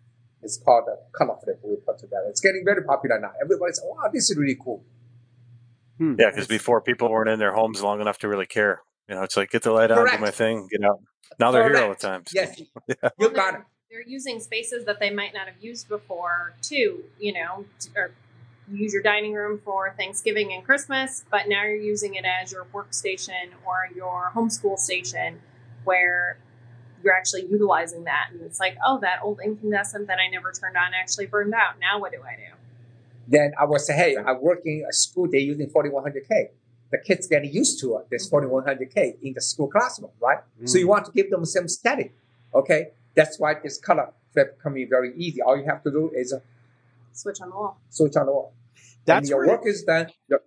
it's 0.43 0.57
called 0.57 0.85
the 0.87 0.97
color 1.11 1.35
flip. 1.43 1.59
We 1.63 1.75
put 1.77 1.99
together. 1.99 2.25
It's 2.29 2.41
getting 2.41 2.63
very 2.65 2.83
popular 2.83 3.19
now. 3.19 3.31
Everybody's 3.41 3.79
wow, 3.83 4.09
this 4.13 4.29
is 4.29 4.37
really 4.37 4.57
cool. 4.61 4.83
Hmm. 5.97 6.15
Yeah, 6.19 6.29
because 6.31 6.47
before 6.47 6.81
people 6.81 7.09
weren't 7.09 7.29
in 7.29 7.39
their 7.39 7.53
homes 7.53 7.81
long 7.81 8.01
enough 8.01 8.17
to 8.19 8.27
really 8.27 8.45
care. 8.47 8.81
You 9.07 9.15
know, 9.15 9.23
it's 9.23 9.35
like 9.37 9.51
get 9.51 9.63
the 9.63 9.71
light 9.71 9.91
on, 9.91 10.09
do 10.09 10.17
my 10.19 10.31
thing, 10.31 10.67
get 10.71 10.83
out. 10.83 10.99
Now 11.39 11.51
they're 11.51 11.67
here 11.69 11.83
all 11.83 11.89
the 11.89 11.95
time. 11.95 12.23
so- 12.25 12.33
Yes, 12.39 12.61
Yeah. 12.87 13.09
you 13.19 13.29
got 13.29 13.55
it. 13.55 13.61
They're 13.89 14.01
using 14.07 14.39
spaces 14.39 14.85
that 14.85 14.99
they 15.01 15.09
might 15.09 15.33
not 15.33 15.47
have 15.47 15.61
used 15.61 15.89
before 15.89 16.53
too. 16.61 17.03
You 17.19 17.33
know, 17.33 17.65
or 17.95 18.11
use 18.71 18.93
your 18.93 19.03
dining 19.03 19.33
room 19.33 19.59
for 19.65 19.93
Thanksgiving 19.97 20.53
and 20.53 20.63
Christmas, 20.63 21.25
but 21.29 21.49
now 21.49 21.63
you're 21.63 21.75
using 21.75 22.15
it 22.15 22.23
as 22.23 22.53
your 22.53 22.65
workstation 22.73 23.49
or 23.65 23.89
your 23.93 24.31
homeschool 24.33 24.77
station, 24.79 25.41
where 25.83 26.37
you're 27.03 27.13
actually 27.15 27.45
utilizing 27.49 28.03
that. 28.05 28.29
And 28.31 28.41
it's 28.41 28.59
like, 28.59 28.77
oh, 28.85 28.99
that 29.01 29.19
old 29.23 29.39
incandescent 29.43 30.07
that 30.07 30.17
I 30.19 30.29
never 30.29 30.51
turned 30.51 30.77
on 30.77 30.93
actually 30.93 31.25
burned 31.27 31.53
out. 31.53 31.79
Now 31.79 31.99
what 31.99 32.11
do 32.11 32.19
I 32.23 32.35
do? 32.35 32.53
Then 33.27 33.53
I 33.59 33.65
would 33.65 33.81
say, 33.81 33.93
hey, 33.93 34.17
I'm 34.17 34.41
working 34.41 34.85
a 34.89 34.93
school 34.93 35.27
day 35.27 35.39
using 35.39 35.67
4100K. 35.69 36.49
The 36.91 36.97
kids 36.97 37.27
getting 37.27 37.51
used 37.53 37.79
to 37.81 37.97
it. 37.97 38.07
There's 38.09 38.29
4100K 38.29 39.21
in 39.21 39.33
the 39.33 39.41
school 39.41 39.67
classroom, 39.67 40.11
right? 40.19 40.39
So 40.65 40.77
you 40.77 40.87
want 40.87 41.05
to 41.05 41.11
give 41.13 41.29
them 41.29 41.45
some 41.45 41.67
steady. 41.69 42.11
Okay, 42.53 42.87
that's 43.15 43.39
why 43.39 43.53
this 43.63 43.77
color 43.77 44.11
flip 44.33 44.59
coming 44.61 44.87
very 44.89 45.13
easy. 45.15 45.41
All 45.41 45.57
you 45.57 45.63
have 45.65 45.83
to 45.83 45.91
do 45.91 46.11
is 46.13 46.33
uh, 46.33 46.39
Switch 47.13 47.39
on 47.41 47.49
the 47.49 47.55
wall. 47.55 47.77
switch 47.89 48.15
on 48.17 48.25
the 48.25 48.31
wall. 48.31 48.53
That's 49.05 49.19
and 49.23 49.29
your 49.29 49.39
where- 49.39 49.47
work 49.57 49.61
is 49.65 49.83
done. 49.83 50.07
Your- 50.27 50.41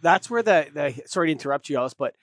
that's 0.00 0.28
where 0.30 0.42
the, 0.42 0.66
the 0.72 1.02
sorry 1.06 1.28
to 1.28 1.32
interrupt 1.32 1.68
you, 1.68 1.76
Ellis, 1.76 1.94
but 1.94 2.14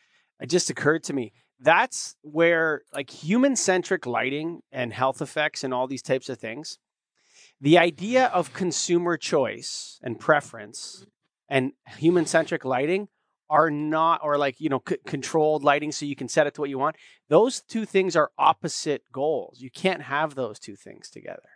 it 0.42 0.48
just 0.48 0.70
occurred 0.70 1.04
to 1.06 1.14
me. 1.14 1.32
That's 1.60 2.16
where 2.22 2.82
like 2.94 3.10
human 3.10 3.56
centric 3.56 4.06
lighting 4.06 4.62
and 4.72 4.94
health 4.94 5.22
effects 5.22 5.64
and 5.64 5.74
all 5.74 5.88
these 5.88 6.02
types 6.02 6.30
of 6.30 6.40
things, 6.40 6.78
the 7.62 7.78
idea 7.78 8.26
of 8.28 8.54
consumer 8.54 9.18
choice 9.18 10.00
and 10.04 10.20
preference 10.20 11.06
and 11.48 11.72
human 11.98 12.26
centric 12.26 12.66
lighting 12.66 13.08
are 13.50 13.70
not, 13.70 14.22
or 14.24 14.38
like, 14.38 14.60
you 14.60 14.70
know, 14.70 14.82
c- 14.88 14.98
controlled 15.06 15.64
lighting 15.64 15.92
so 15.92 16.06
you 16.06 16.16
can 16.16 16.28
set 16.28 16.48
it 16.48 16.56
to 16.56 16.62
what 16.62 16.70
you 16.70 16.80
want. 16.80 16.96
Those 17.30 17.62
two 17.62 17.86
things 17.86 18.16
are 18.16 18.32
opposite 18.38 19.04
goals. 19.12 19.62
You 19.62 19.70
can't 19.70 20.02
have 20.02 20.36
those 20.36 20.60
two 20.60 20.76
things 20.76 21.10
together 21.10 21.50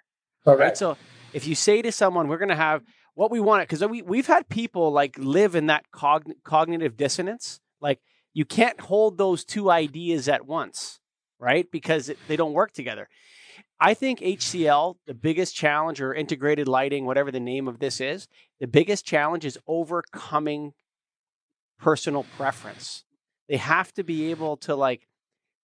right? 0.59 0.77
So 0.77 0.97
if 1.33 1.47
you 1.47 1.55
say 1.55 1.81
to 1.81 1.91
someone, 1.91 2.27
we're 2.27 2.37
going 2.37 2.49
to 2.49 2.55
have 2.55 2.83
what 3.15 3.31
we 3.31 3.39
want, 3.39 3.63
it, 3.63 3.69
because 3.69 3.85
we, 3.87 4.01
we've 4.01 4.27
had 4.27 4.47
people 4.49 4.91
like 4.91 5.17
live 5.17 5.55
in 5.55 5.67
that 5.67 5.85
cogn- 5.93 6.33
cognitive 6.43 6.95
dissonance. 6.97 7.59
Like 7.81 7.99
you 8.39 8.45
can't 8.45 8.79
hold 8.79 9.17
those 9.17 9.43
two 9.43 9.69
ideas 9.69 10.29
at 10.29 10.45
once, 10.45 11.01
right? 11.39 11.69
Because 11.69 12.07
it, 12.07 12.17
they 12.29 12.37
don't 12.37 12.53
work 12.53 12.71
together. 12.71 13.09
I 13.81 13.93
think 13.93 14.21
HCL, 14.21 14.95
the 15.05 15.13
biggest 15.13 15.53
challenge 15.53 15.99
or 15.99 16.13
integrated 16.13 16.65
lighting, 16.65 17.05
whatever 17.05 17.31
the 17.31 17.41
name 17.41 17.67
of 17.67 17.79
this 17.79 17.99
is, 17.99 18.29
the 18.61 18.65
biggest 18.65 19.05
challenge 19.05 19.43
is 19.43 19.59
overcoming 19.67 20.71
personal 21.81 22.25
preference. 22.37 23.03
They 23.49 23.57
have 23.57 23.93
to 23.95 24.05
be 24.05 24.31
able 24.31 24.55
to 24.59 24.73
like 24.73 25.09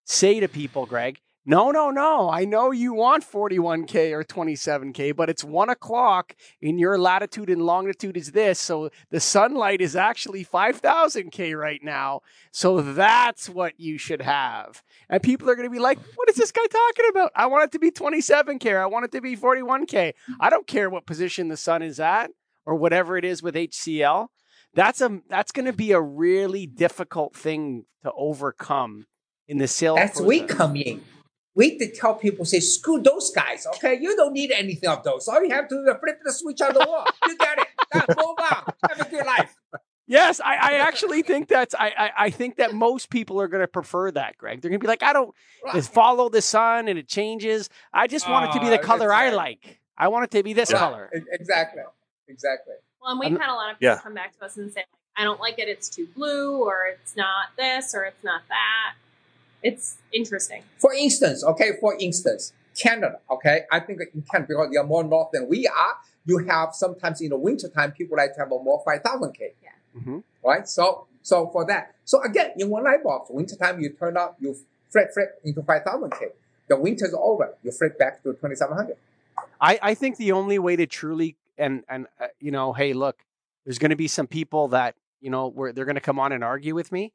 say 0.04 0.42
to 0.42 0.50
people, 0.50 0.86
Greg, 0.86 1.22
no, 1.46 1.70
no, 1.70 1.92
no. 1.92 2.30
I 2.30 2.44
know 2.46 2.72
you 2.72 2.94
want 2.94 3.24
41K 3.24 4.12
or 4.12 4.24
27K, 4.24 5.16
but 5.16 5.30
it's 5.30 5.44
one 5.44 5.70
o'clock 5.70 6.36
in 6.60 6.80
your 6.80 6.98
latitude 6.98 7.52
and 7.52 7.62
longitude 7.62 8.18
is 8.18 8.32
this. 8.32 8.60
So 8.60 8.90
the 9.12 9.20
sunlight 9.20 9.80
is 9.80 9.96
actually 9.96 10.44
5,000K 10.44 11.56
right 11.56 11.82
now. 11.84 12.22
So 12.52 12.82
that's 12.82 13.48
what 13.48 13.80
you 13.80 14.00
should 14.00 14.24
have. 14.24 14.82
And 15.08 15.22
people 15.22 15.48
are 15.48 15.56
going 15.56 15.68
to 15.68 15.74
be 15.74 15.80
like, 15.80 16.00
what 16.16 16.30
is 16.30 16.36
this 16.36 16.52
guy 16.52 16.66
talking 16.66 17.06
about? 17.12 17.32
I 17.36 17.46
want 17.46 17.66
it 17.66 17.72
to 17.74 17.80
be 17.80 17.92
27K 17.92 18.72
or 18.72 18.80
I 18.80 18.88
want 18.88 19.06
it 19.06 19.12
to 19.12 19.22
be 19.22 19.38
41K. 19.38 20.14
I 20.40 20.50
don't 20.50 20.66
care 20.66 20.90
what 20.90 21.06
position 21.06 21.50
the 21.50 21.58
sun 21.58 21.84
is 21.84 22.00
at 22.00 22.32
or 22.66 22.74
whatever 22.74 23.18
it 23.18 23.26
is 23.26 23.44
with 23.44 23.54
HCL. 23.54 24.30
That's 24.74 25.00
a 25.00 25.22
that's 25.30 25.54
going 25.54 25.68
to 25.68 25.74
be 25.74 25.94
a 25.94 26.02
really 26.02 26.66
difficult 26.66 27.34
thing 27.34 27.86
to 28.04 28.12
overcome 28.12 29.06
in 29.48 29.58
the 29.58 29.68
sales. 29.68 29.98
That's 29.98 30.20
process. 30.20 30.50
come 30.50 30.76
in. 30.76 31.02
We 31.56 31.78
to 31.80 31.90
tell 31.92 32.16
people, 32.16 32.44
say, 32.46 32.60
screw 32.60 33.00
those 33.02 33.32
guys, 33.32 33.66
okay? 33.76 33.98
You 34.00 34.16
don't 34.18 34.34
need 34.34 34.52
anything 34.52 34.90
of 34.90 35.04
those. 35.04 35.28
All 35.30 35.42
you 35.44 35.50
have 35.52 35.70
to 35.70 35.76
do 35.76 35.90
is 35.90 35.98
flip 36.02 36.20
the 36.24 36.34
switch 36.34 36.62
on 36.62 36.74
the 36.74 36.86
wall. 36.86 37.06
You 37.26 37.38
get 37.38 37.58
it. 37.60 37.68
Now 37.94 38.04
move 38.10 38.38
on. 38.40 38.74
Have 38.90 39.00
a 39.08 39.10
good 39.10 39.26
life. 39.26 39.56
Yes, 40.08 40.40
I, 40.40 40.56
I 40.56 40.72
actually 40.80 41.24
think 41.24 41.48
that's 41.48 41.74
I, 41.74 41.88
I 41.98 42.12
I 42.26 42.30
think 42.30 42.58
that 42.58 42.74
most 42.76 43.10
people 43.10 43.42
are 43.42 43.48
going 43.48 43.62
to 43.64 43.68
prefer 43.68 44.12
that, 44.12 44.38
Greg. 44.38 44.62
They're 44.62 44.70
going 44.70 44.80
to 44.80 44.84
be 44.84 44.88
like, 44.88 45.02
I 45.02 45.14
don't 45.14 45.34
just 45.74 45.92
follow 45.94 46.30
the 46.30 46.42
sun 46.44 46.88
and 46.90 47.00
it 47.00 47.08
changes. 47.08 47.70
I 47.92 48.06
just 48.06 48.30
want 48.30 48.50
it 48.50 48.54
to 48.54 48.60
be 48.60 48.70
the 48.70 48.80
Oh, 48.80 48.84
color 48.84 49.12
I 49.12 49.28
exactly. 49.28 49.38
like. 49.38 49.80
I 49.98 50.10
want 50.10 50.26
it 50.26 50.32
to 50.38 50.44
be 50.44 50.54
this 50.54 50.72
Right. 50.72 50.78
color. 50.78 51.10
Exactly. 51.32 51.82
Exactly. 52.28 52.76
Well, 53.02 53.12
and 53.12 53.20
we've 53.20 53.32
I'm- 53.32 53.40
had 53.40 53.50
a 53.50 53.56
lot 53.56 53.72
of 53.72 53.80
people 53.80 53.96
Yeah. 53.96 54.02
come 54.02 54.14
back 54.14 54.38
to 54.38 54.46
us 54.46 54.58
and 54.58 54.72
say, 54.72 54.84
I 55.18 55.24
don't 55.24 55.40
like 55.40 55.58
it, 55.58 55.70
it's 55.70 55.88
too 55.90 56.08
blue, 56.16 56.58
or 56.64 56.86
it's 56.94 57.16
not 57.16 57.46
this, 57.58 57.96
or 57.96 58.04
it's 58.04 58.24
not 58.24 58.42
that. 58.50 58.94
It's 59.66 59.98
interesting. 60.14 60.62
For 60.78 60.94
instance, 60.94 61.44
okay, 61.44 61.72
for 61.82 61.98
instance, 62.00 62.54
Canada, 62.78 63.18
okay, 63.32 63.62
I 63.72 63.80
think 63.80 64.00
in 64.14 64.22
Canada, 64.22 64.50
because 64.50 64.70
they 64.72 64.78
are 64.78 64.86
more 64.86 65.04
north 65.04 65.30
than 65.34 65.50
we 65.50 65.66
are, 65.66 65.96
you 66.24 66.38
have 66.48 66.76
sometimes 66.76 67.20
in 67.20 67.30
the 67.30 67.38
wintertime, 67.38 67.92
people 67.92 68.16
like 68.16 68.36
to 68.36 68.42
have 68.42 68.52
a 68.52 68.60
more 68.62 68.84
5,000K, 68.86 69.54
Mhm. 69.98 70.24
right? 70.44 70.70
So, 70.70 71.08
so 71.24 71.48
for 71.48 71.66
that. 71.66 71.96
So 72.06 72.22
again, 72.22 72.52
in 72.58 72.70
one 72.70 72.84
light 72.84 73.04
bulb, 73.04 73.24
wintertime, 73.30 73.80
you 73.80 73.90
turn 73.90 74.18
up, 74.18 74.38
you 74.40 74.56
flip, 74.92 75.12
flip 75.12 75.42
into 75.44 75.64
5,000K. 75.64 76.28
The 76.68 76.78
winter's 76.78 77.16
over, 77.18 77.56
you 77.64 77.72
flip 77.72 77.98
back 77.98 78.22
to 78.22 78.34
2,700. 78.34 78.98
I, 79.60 79.80
I 79.82 79.94
think 79.96 80.18
the 80.18 80.32
only 80.32 80.60
way 80.60 80.76
to 80.76 80.86
truly 80.86 81.38
and 81.58 81.84
and 81.90 82.06
uh, 82.20 82.28
you 82.40 82.52
know, 82.52 82.74
hey, 82.74 82.94
look, 82.94 83.18
there's 83.64 83.80
going 83.80 83.90
to 83.92 83.96
be 83.96 84.08
some 84.08 84.28
people 84.28 84.68
that 84.70 84.96
you 85.22 85.32
know 85.32 85.48
where 85.48 85.72
they're 85.74 85.86
going 85.86 85.96
to 85.96 86.02
come 86.02 86.20
on 86.20 86.32
and 86.34 86.44
argue 86.44 86.76
with 86.76 86.92
me. 86.92 87.14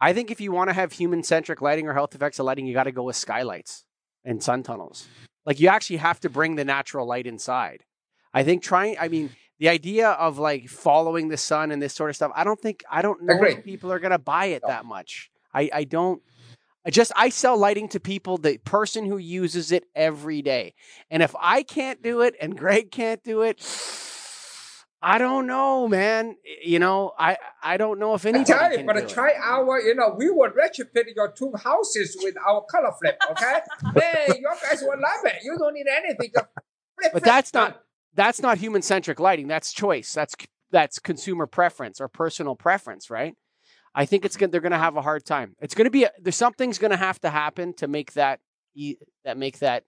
I 0.00 0.12
think 0.12 0.30
if 0.30 0.40
you 0.40 0.52
want 0.52 0.70
to 0.70 0.74
have 0.74 0.92
human 0.92 1.22
centric 1.22 1.60
lighting 1.60 1.86
or 1.86 1.92
health 1.92 2.14
effects 2.14 2.38
of 2.38 2.46
lighting, 2.46 2.66
you 2.66 2.74
got 2.74 2.84
to 2.84 2.92
go 2.92 3.02
with 3.02 3.16
skylights 3.16 3.84
and 4.24 4.42
sun 4.42 4.62
tunnels. 4.62 5.06
Like 5.44 5.60
you 5.60 5.68
actually 5.68 5.98
have 5.98 6.20
to 6.20 6.30
bring 6.30 6.56
the 6.56 6.64
natural 6.64 7.06
light 7.06 7.26
inside. 7.26 7.84
I 8.32 8.44
think 8.44 8.62
trying. 8.62 8.96
I 8.98 9.08
mean, 9.08 9.30
the 9.58 9.68
idea 9.68 10.10
of 10.10 10.38
like 10.38 10.68
following 10.68 11.28
the 11.28 11.36
sun 11.36 11.70
and 11.70 11.80
this 11.80 11.94
sort 11.94 12.10
of 12.10 12.16
stuff. 12.16 12.32
I 12.34 12.44
don't 12.44 12.60
think 12.60 12.82
I 12.90 13.02
don't 13.02 13.22
know 13.22 13.42
if 13.42 13.64
people 13.64 13.92
are 13.92 13.98
going 13.98 14.12
to 14.12 14.18
buy 14.18 14.46
it 14.46 14.62
that 14.66 14.84
much. 14.84 15.30
I 15.52 15.70
I 15.72 15.84
don't. 15.84 16.22
I 16.84 16.90
just 16.90 17.12
I 17.14 17.28
sell 17.28 17.58
lighting 17.58 17.88
to 17.88 18.00
people, 18.00 18.38
the 18.38 18.56
person 18.58 19.04
who 19.04 19.18
uses 19.18 19.70
it 19.70 19.84
every 19.94 20.40
day. 20.40 20.74
And 21.10 21.22
if 21.22 21.34
I 21.38 21.62
can't 21.62 22.02
do 22.02 22.22
it 22.22 22.34
and 22.40 22.56
Greg 22.58 22.90
can't 22.90 23.22
do 23.22 23.42
it, 23.42 23.60
I 25.02 25.16
don't 25.18 25.46
know, 25.46 25.88
man. 25.88 26.36
You 26.62 26.78
know, 26.78 27.12
I 27.18 27.38
I 27.62 27.78
don't 27.78 27.98
know 27.98 28.14
if 28.14 28.26
I 28.26 28.30
anybody 28.30 28.52
tell 28.52 28.70
you, 28.70 28.76
can 28.78 28.86
but 28.86 28.96
do 28.96 29.06
try 29.06 29.32
our, 29.42 29.80
you 29.80 29.94
know, 29.94 30.14
we 30.16 30.30
will 30.30 30.50
retrofit 30.50 31.14
your 31.16 31.32
two 31.32 31.52
houses 31.56 32.18
with 32.20 32.34
our 32.46 32.62
color 32.70 32.92
flip, 33.00 33.18
okay? 33.30 33.60
hey, 33.94 34.26
your 34.40 34.54
guys 34.62 34.82
will 34.82 35.00
love 35.00 35.24
it. 35.24 35.42
You 35.42 35.56
don't 35.58 35.72
need 35.74 35.86
anything. 35.88 36.30
Flip, 36.34 36.46
But 36.98 37.10
flip, 37.12 37.22
that's 37.22 37.54
not 37.54 37.82
that's 38.14 38.42
not 38.42 38.58
human 38.58 38.82
centric 38.82 39.18
lighting. 39.18 39.48
That's 39.48 39.72
choice. 39.72 40.12
That's 40.12 40.34
that's 40.70 40.98
consumer 40.98 41.46
preference 41.46 42.00
or 42.00 42.08
personal 42.08 42.54
preference, 42.54 43.08
right? 43.08 43.34
I 43.94 44.04
think 44.04 44.26
it's 44.26 44.36
gonna 44.36 44.52
they're 44.52 44.60
gonna 44.60 44.78
have 44.78 44.96
a 44.96 45.02
hard 45.02 45.24
time. 45.24 45.56
It's 45.60 45.74
gonna 45.74 45.90
be 45.90 46.04
a, 46.04 46.10
there's 46.20 46.36
something's 46.36 46.78
gonna 46.78 46.96
have 46.98 47.18
to 47.20 47.30
happen 47.30 47.72
to 47.74 47.88
make 47.88 48.12
that 48.14 48.40
that 49.24 49.38
make 49.38 49.60
that 49.60 49.84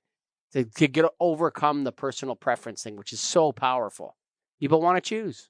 to, 0.54 0.64
to 0.64 0.88
get 0.88 1.04
overcome 1.20 1.84
the 1.84 1.92
personal 1.92 2.34
preference 2.34 2.82
thing, 2.82 2.96
which 2.96 3.12
is 3.12 3.20
so 3.20 3.52
powerful. 3.52 4.16
People 4.62 4.80
want 4.80 4.96
to 4.96 5.00
choose. 5.00 5.48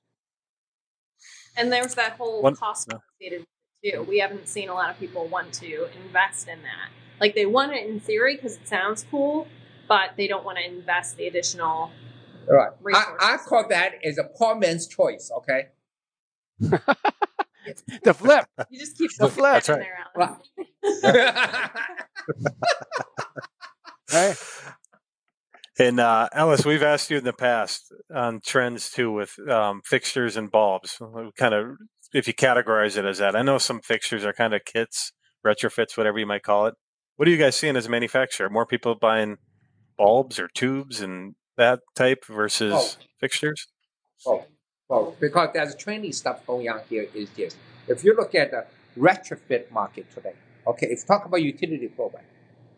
And 1.58 1.70
there's 1.70 1.94
that 1.96 2.12
whole 2.12 2.40
One- 2.40 2.56
cost 2.56 2.88
no. 2.88 2.96
associated 2.96 3.40
with 3.40 3.48
it 3.82 3.92
too. 3.96 4.02
We 4.04 4.20
haven't 4.20 4.48
seen 4.48 4.70
a 4.70 4.74
lot 4.74 4.88
of 4.88 4.98
people 4.98 5.26
want 5.26 5.52
to 5.52 5.86
invest 6.06 6.48
in 6.48 6.62
that. 6.62 6.88
Like 7.20 7.34
they 7.34 7.44
want 7.44 7.72
it 7.72 7.86
in 7.86 8.00
theory 8.00 8.36
because 8.36 8.54
it 8.56 8.66
sounds 8.66 9.04
cool, 9.10 9.46
but 9.86 10.12
they 10.16 10.26
don't 10.28 10.46
want 10.46 10.56
to 10.56 10.64
invest 10.66 11.18
the 11.18 11.26
additional. 11.26 11.90
Right. 12.48 12.70
I, 12.70 12.74
Resources. 12.80 13.14
I 13.20 13.36
call 13.46 13.68
that 13.68 13.92
as 14.02 14.16
a 14.16 14.24
poor 14.24 14.54
man's 14.54 14.86
choice. 14.88 15.30
Okay. 15.40 15.68
The 18.02 18.12
flip. 18.14 18.44
You 18.70 18.80
just 18.80 18.96
keep 18.98 19.10
The 19.18 19.24
looking 19.26 19.36
flip. 19.36 19.52
back 19.52 19.64
That's 19.64 19.68
in 19.68 19.74
right. 19.74 19.84
there, 19.84 21.20
Alex. 24.12 24.38
Right? 24.64 24.66
And 25.82 25.98
uh, 25.98 26.28
Ellis, 26.32 26.64
we've 26.64 26.82
asked 26.82 27.10
you 27.10 27.18
in 27.18 27.24
the 27.24 27.32
past 27.32 27.92
on 28.14 28.40
trends 28.44 28.88
too 28.90 29.10
with 29.10 29.36
um, 29.48 29.80
fixtures 29.84 30.36
and 30.36 30.48
bulbs. 30.48 31.00
Kind 31.36 31.54
of, 31.54 31.76
if 32.14 32.28
you 32.28 32.34
categorize 32.34 32.96
it 32.96 33.04
as 33.04 33.18
that, 33.18 33.34
I 33.34 33.42
know 33.42 33.58
some 33.58 33.80
fixtures 33.80 34.24
are 34.24 34.32
kind 34.32 34.54
of 34.54 34.64
kits, 34.64 35.10
retrofits, 35.44 35.96
whatever 35.96 36.20
you 36.20 36.26
might 36.26 36.44
call 36.44 36.66
it. 36.66 36.74
What 37.16 37.26
are 37.26 37.32
you 37.32 37.36
guys 37.36 37.56
seeing 37.56 37.74
as 37.76 37.86
a 37.86 37.90
manufacturer? 37.90 38.48
More 38.48 38.64
people 38.64 38.94
buying 38.94 39.38
bulbs 39.98 40.38
or 40.38 40.48
tubes 40.54 41.00
and 41.00 41.34
that 41.56 41.80
type 41.96 42.24
versus 42.26 42.72
Oh. 42.76 43.02
fixtures? 43.20 43.66
Well, 44.24 44.46
well, 44.88 45.16
because 45.18 45.48
there's 45.52 45.74
trendy 45.74 46.14
stuff 46.14 46.46
going 46.46 46.68
on 46.68 46.82
here 46.88 47.08
is 47.12 47.28
this. 47.30 47.56
If 47.88 48.04
you 48.04 48.14
look 48.14 48.36
at 48.36 48.52
the 48.52 48.66
retrofit 48.96 49.68
market 49.72 50.06
today, 50.14 50.34
okay, 50.64 50.86
if 50.86 51.00
you 51.00 51.04
talk 51.08 51.24
about 51.26 51.42
utility 51.42 51.88
program, 51.88 52.24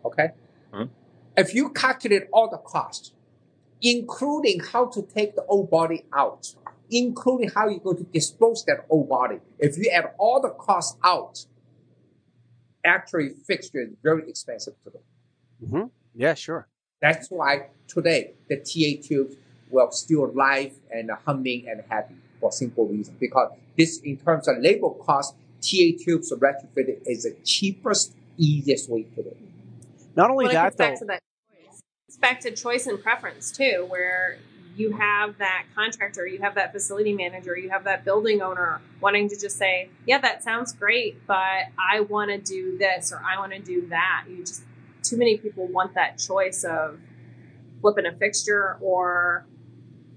okay, 0.06 0.30
Mhm. 0.72 0.88
If 1.36 1.54
you 1.54 1.70
calculate 1.70 2.24
all 2.32 2.48
the 2.48 2.58
costs, 2.58 3.12
including 3.82 4.60
how 4.60 4.86
to 4.86 5.02
take 5.02 5.34
the 5.34 5.44
old 5.46 5.70
body 5.70 6.04
out, 6.12 6.54
including 6.90 7.50
how 7.50 7.68
you're 7.68 7.80
going 7.80 7.96
to 7.98 8.04
dispose 8.04 8.64
that 8.66 8.86
old 8.88 9.08
body, 9.08 9.38
if 9.58 9.76
you 9.76 9.90
add 9.90 10.12
all 10.18 10.40
the 10.40 10.50
costs 10.50 10.96
out, 11.02 11.44
actually 12.84 13.30
fixture 13.46 13.80
is 13.82 13.90
very 14.02 14.28
expensive 14.28 14.74
today. 14.84 14.98
Mm-hmm. 15.64 15.84
Yeah, 16.14 16.34
sure. 16.34 16.68
That's 17.00 17.28
why 17.28 17.66
today 17.88 18.34
the 18.48 18.56
T8 18.56 19.06
tubes 19.06 19.36
will 19.70 19.90
still 19.90 20.32
live 20.32 20.72
and 20.90 21.10
humming 21.26 21.66
and 21.68 21.82
happy 21.88 22.14
for 22.40 22.52
simple 22.52 22.86
reason. 22.86 23.16
Because 23.18 23.52
this, 23.76 23.98
in 24.00 24.16
terms 24.18 24.46
of 24.46 24.58
labor 24.58 24.90
cost, 24.90 25.34
T8 25.60 26.04
tubes 26.04 26.32
retrofitted 26.32 27.00
is 27.06 27.24
the 27.24 27.36
cheapest, 27.44 28.14
easiest 28.38 28.88
way 28.88 29.02
to 29.02 29.22
do 29.22 29.28
it. 29.28 29.38
Not 30.16 30.30
only 30.30 30.44
Well, 30.46 30.54
that, 30.54 30.62
comes 30.62 30.76
back 30.76 30.94
though. 30.94 30.98
to 31.00 31.04
that 31.06 31.20
choice. 31.50 31.80
It's 32.08 32.16
back 32.18 32.40
to 32.40 32.50
choice 32.50 32.86
and 32.86 33.02
preference 33.02 33.50
too, 33.50 33.86
where 33.88 34.38
you 34.76 34.92
have 34.92 35.38
that 35.38 35.66
contractor, 35.74 36.26
you 36.26 36.40
have 36.40 36.56
that 36.56 36.72
facility 36.72 37.12
manager, 37.14 37.56
you 37.56 37.70
have 37.70 37.84
that 37.84 38.04
building 38.04 38.42
owner 38.42 38.80
wanting 39.00 39.28
to 39.28 39.38
just 39.38 39.56
say, 39.56 39.88
"Yeah, 40.06 40.18
that 40.18 40.42
sounds 40.42 40.72
great, 40.72 41.26
but 41.26 41.66
I 41.78 42.00
want 42.00 42.30
to 42.30 42.38
do 42.38 42.76
this 42.76 43.12
or 43.12 43.22
I 43.24 43.38
want 43.38 43.52
to 43.52 43.60
do 43.60 43.86
that." 43.88 44.26
You 44.28 44.38
just 44.38 44.62
too 45.02 45.16
many 45.16 45.36
people 45.36 45.66
want 45.66 45.94
that 45.94 46.18
choice 46.18 46.64
of 46.64 46.98
flipping 47.80 48.06
a 48.06 48.12
fixture 48.16 48.76
or 48.80 49.46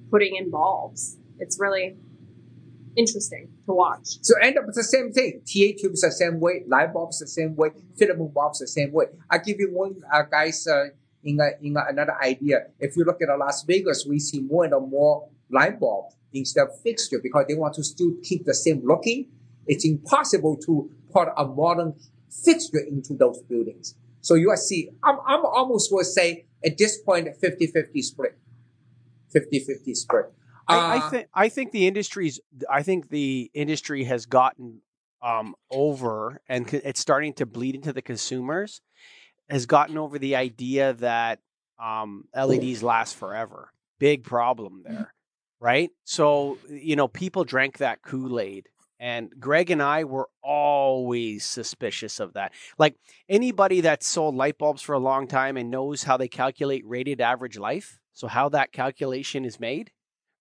putting 0.09 0.35
in 0.35 0.49
bulbs. 0.49 1.17
It's 1.39 1.59
really 1.59 1.97
interesting 2.95 3.49
to 3.67 3.73
watch. 3.73 4.17
So 4.21 4.33
end 4.41 4.57
up 4.57 4.65
with 4.65 4.75
the 4.75 4.83
same 4.83 5.11
thing. 5.11 5.41
T8 5.45 5.77
tubes 5.79 6.01
the 6.01 6.11
same 6.11 6.39
way, 6.39 6.63
light 6.67 6.93
bulbs 6.93 7.19
the 7.19 7.27
same 7.27 7.55
way, 7.55 7.69
filament 7.97 8.33
bulbs 8.33 8.59
the 8.59 8.67
same 8.67 8.91
way. 8.91 9.05
I 9.29 9.37
give 9.37 9.59
you 9.59 9.69
one, 9.71 9.95
uh, 10.11 10.23
guys, 10.23 10.65
uh, 10.67 10.85
in, 11.23 11.39
a, 11.39 11.49
in 11.61 11.75
a, 11.77 11.85
another 11.89 12.15
idea. 12.21 12.67
If 12.79 12.95
you 12.97 13.03
look 13.03 13.21
at 13.21 13.37
Las 13.37 13.63
Vegas, 13.63 14.05
we 14.07 14.19
see 14.19 14.41
more 14.41 14.65
and 14.65 14.89
more 14.89 15.29
light 15.49 15.79
bulb 15.79 16.13
instead 16.33 16.67
of 16.67 16.79
fixture 16.81 17.19
because 17.21 17.45
they 17.47 17.55
want 17.55 17.75
to 17.75 17.83
still 17.83 18.13
keep 18.23 18.45
the 18.45 18.53
same 18.53 18.81
looking. 18.85 19.27
It's 19.67 19.85
impossible 19.85 20.57
to 20.65 20.89
put 21.11 21.29
a 21.37 21.45
modern 21.45 21.93
fixture 22.43 22.79
into 22.79 23.13
those 23.15 23.41
buildings. 23.43 23.95
So 24.21 24.35
you 24.35 24.55
see, 24.57 24.89
I'm, 25.03 25.17
I'm 25.25 25.45
almost 25.45 25.91
would 25.93 26.05
say 26.05 26.45
at 26.65 26.77
this 26.77 26.97
point, 26.99 27.27
50-50 27.41 28.03
split. 28.03 28.37
50-50 29.35 29.95
split. 29.95 30.33
I, 30.67 30.75
I 30.77 30.97
Uh, 30.97 31.09
think 31.09 31.27
I 31.33 31.49
think 31.49 31.71
the 31.71 31.87
industry's 31.87 32.39
I 32.69 32.83
think 32.83 33.09
the 33.09 33.49
industry 33.53 34.03
has 34.05 34.25
gotten 34.25 34.81
um, 35.21 35.55
over 35.71 36.41
and 36.47 36.71
it's 36.73 36.99
starting 36.99 37.33
to 37.33 37.45
bleed 37.45 37.75
into 37.75 37.93
the 37.93 38.01
consumers 38.01 38.81
has 39.49 39.65
gotten 39.65 39.97
over 39.97 40.19
the 40.19 40.35
idea 40.35 40.93
that 40.93 41.39
um, 41.79 42.25
LEDs 42.35 42.83
last 42.83 43.15
forever. 43.15 43.71
Big 43.99 44.23
problem 44.23 44.83
there, 44.85 45.13
right? 45.59 45.89
So 46.03 46.57
you 46.69 46.95
know 46.95 47.07
people 47.07 47.43
drank 47.45 47.77
that 47.77 48.01
Kool 48.03 48.39
Aid, 48.39 48.67
and 48.99 49.31
Greg 49.39 49.71
and 49.71 49.81
I 49.81 50.03
were 50.03 50.29
always 50.43 51.45
suspicious 51.45 52.19
of 52.19 52.33
that. 52.33 52.51
Like 52.77 52.95
anybody 53.29 53.81
that's 53.81 54.05
sold 54.07 54.35
light 54.35 54.57
bulbs 54.57 54.81
for 54.81 54.93
a 54.93 54.99
long 54.99 55.27
time 55.27 55.57
and 55.57 55.71
knows 55.71 56.03
how 56.03 56.17
they 56.17 56.27
calculate 56.27 56.85
rated 56.85 57.21
average 57.21 57.57
life, 57.57 57.99
so 58.13 58.27
how 58.27 58.49
that 58.49 58.71
calculation 58.71 59.45
is 59.45 59.59
made 59.59 59.91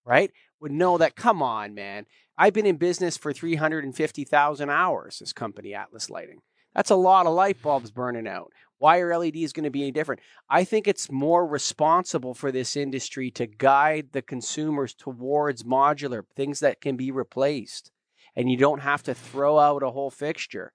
right? 0.06 0.30
Would 0.60 0.72
know 0.72 0.96
that, 0.98 1.16
come 1.16 1.42
on, 1.42 1.74
man. 1.74 2.06
I've 2.38 2.54
been 2.54 2.66
in 2.66 2.76
business 2.76 3.16
for 3.16 3.32
350,000 3.32 4.70
hours, 4.70 5.18
this 5.18 5.32
company, 5.32 5.74
Atlas 5.74 6.08
Lighting. 6.08 6.40
That's 6.74 6.90
a 6.90 6.96
lot 6.96 7.26
of 7.26 7.34
light 7.34 7.60
bulbs 7.62 7.90
burning 7.90 8.28
out. 8.28 8.52
Why 8.78 8.98
are 8.98 9.16
LEDs 9.16 9.54
going 9.54 9.64
to 9.64 9.70
be 9.70 9.82
any 9.82 9.92
different? 9.92 10.20
I 10.50 10.64
think 10.64 10.86
it's 10.86 11.10
more 11.10 11.46
responsible 11.46 12.34
for 12.34 12.52
this 12.52 12.76
industry 12.76 13.30
to 13.32 13.46
guide 13.46 14.08
the 14.12 14.20
consumers 14.20 14.94
towards 14.94 15.62
modular, 15.62 16.22
things 16.36 16.60
that 16.60 16.82
can 16.82 16.96
be 16.96 17.10
replaced. 17.10 17.90
And 18.34 18.50
you 18.50 18.58
don't 18.58 18.80
have 18.80 19.02
to 19.04 19.14
throw 19.14 19.58
out 19.58 19.82
a 19.82 19.90
whole 19.90 20.10
fixture. 20.10 20.72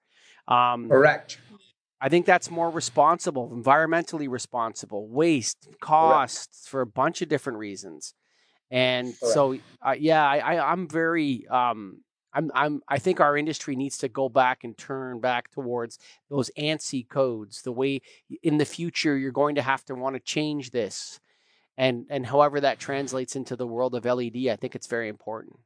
Um, 0.48 0.88
correct. 0.88 1.38
I 2.00 2.08
think 2.08 2.26
that's 2.26 2.50
more 2.50 2.68
responsible, 2.68 3.50
environmentally 3.50 4.28
responsible, 4.28 5.08
waste, 5.08 5.68
costs 5.80 6.66
for 6.66 6.80
a 6.80 6.86
bunch 6.86 7.22
of 7.22 7.28
different 7.28 7.60
reasons. 7.60 8.14
And 8.72 9.14
so, 9.14 9.58
uh, 9.86 9.94
yeah, 9.98 10.26
I, 10.26 10.38
I, 10.38 10.72
I'm 10.72 10.88
very, 10.88 11.46
um, 11.48 11.98
I'm, 12.32 12.50
I'm, 12.54 12.80
I 12.88 12.98
think 12.98 13.20
our 13.20 13.36
industry 13.36 13.76
needs 13.76 13.98
to 13.98 14.08
go 14.08 14.30
back 14.30 14.64
and 14.64 14.76
turn 14.78 15.20
back 15.20 15.50
towards 15.50 15.98
those 16.30 16.50
ANSI 16.58 17.06
codes. 17.06 17.60
The 17.60 17.72
way 17.72 18.00
in 18.42 18.56
the 18.56 18.64
future 18.64 19.18
you're 19.18 19.30
going 19.30 19.56
to 19.56 19.62
have 19.62 19.84
to 19.84 19.94
want 19.94 20.16
to 20.16 20.20
change 20.20 20.70
this, 20.70 21.20
and 21.76 22.06
and 22.08 22.24
however 22.24 22.60
that 22.60 22.78
translates 22.78 23.36
into 23.36 23.56
the 23.56 23.66
world 23.66 23.94
of 23.94 24.06
LED, 24.06 24.48
I 24.48 24.56
think 24.56 24.74
it's 24.74 24.86
very 24.86 25.08
important. 25.08 25.58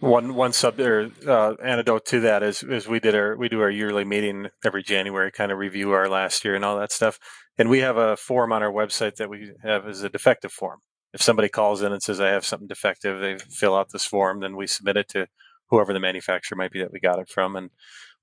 One 0.00 0.34
one 0.34 0.54
sub 0.54 0.80
or 0.80 1.10
uh, 1.26 1.54
antidote 1.62 2.06
to 2.06 2.20
that 2.20 2.42
is 2.42 2.62
is 2.62 2.88
we 2.88 3.00
did 3.00 3.14
our 3.14 3.36
we 3.36 3.50
do 3.50 3.60
our 3.60 3.70
yearly 3.70 4.04
meeting 4.04 4.48
every 4.64 4.82
January, 4.82 5.30
kind 5.30 5.52
of 5.52 5.58
review 5.58 5.90
our 5.92 6.08
last 6.08 6.42
year 6.42 6.54
and 6.54 6.64
all 6.64 6.78
that 6.78 6.92
stuff. 6.92 7.18
And 7.58 7.68
we 7.68 7.80
have 7.80 7.98
a 7.98 8.16
form 8.16 8.52
on 8.52 8.62
our 8.62 8.72
website 8.72 9.16
that 9.16 9.28
we 9.28 9.52
have 9.62 9.86
as 9.86 10.02
a 10.02 10.08
defective 10.08 10.52
form. 10.52 10.80
If 11.12 11.22
somebody 11.22 11.48
calls 11.48 11.82
in 11.82 11.92
and 11.92 12.02
says 12.02 12.20
I 12.20 12.28
have 12.28 12.44
something 12.44 12.68
defective, 12.68 13.20
they 13.20 13.38
fill 13.38 13.74
out 13.74 13.90
this 13.92 14.04
form, 14.04 14.40
then 14.40 14.56
we 14.56 14.66
submit 14.66 14.96
it 14.96 15.08
to 15.10 15.26
whoever 15.68 15.92
the 15.92 16.00
manufacturer 16.00 16.56
might 16.56 16.72
be 16.72 16.80
that 16.80 16.92
we 16.92 17.00
got 17.00 17.18
it 17.18 17.28
from, 17.28 17.56
and 17.56 17.70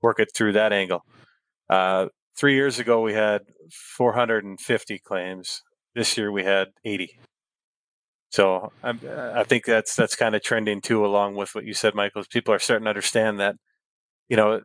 work 0.01 0.19
it 0.19 0.29
through 0.33 0.53
that 0.53 0.71
angle. 0.71 1.03
Uh, 1.69 2.07
three 2.37 2.53
years 2.53 2.79
ago, 2.79 3.01
we 3.01 3.13
had 3.13 3.41
450 3.71 4.99
claims. 4.99 5.63
This 5.95 6.17
year, 6.17 6.31
we 6.31 6.43
had 6.43 6.69
80. 6.85 7.19
So 8.29 8.71
I'm, 8.83 8.99
I 9.33 9.43
think 9.43 9.65
that's 9.65 9.95
that's 9.95 10.15
kind 10.15 10.35
of 10.35 10.43
trending 10.43 10.81
too, 10.81 11.05
along 11.05 11.35
with 11.35 11.55
what 11.55 11.65
you 11.65 11.73
said, 11.73 11.95
Michael. 11.95 12.23
People 12.29 12.53
are 12.53 12.59
starting 12.59 12.83
to 12.85 12.89
understand 12.89 13.39
that, 13.39 13.55
you 14.27 14.35
know, 14.35 14.61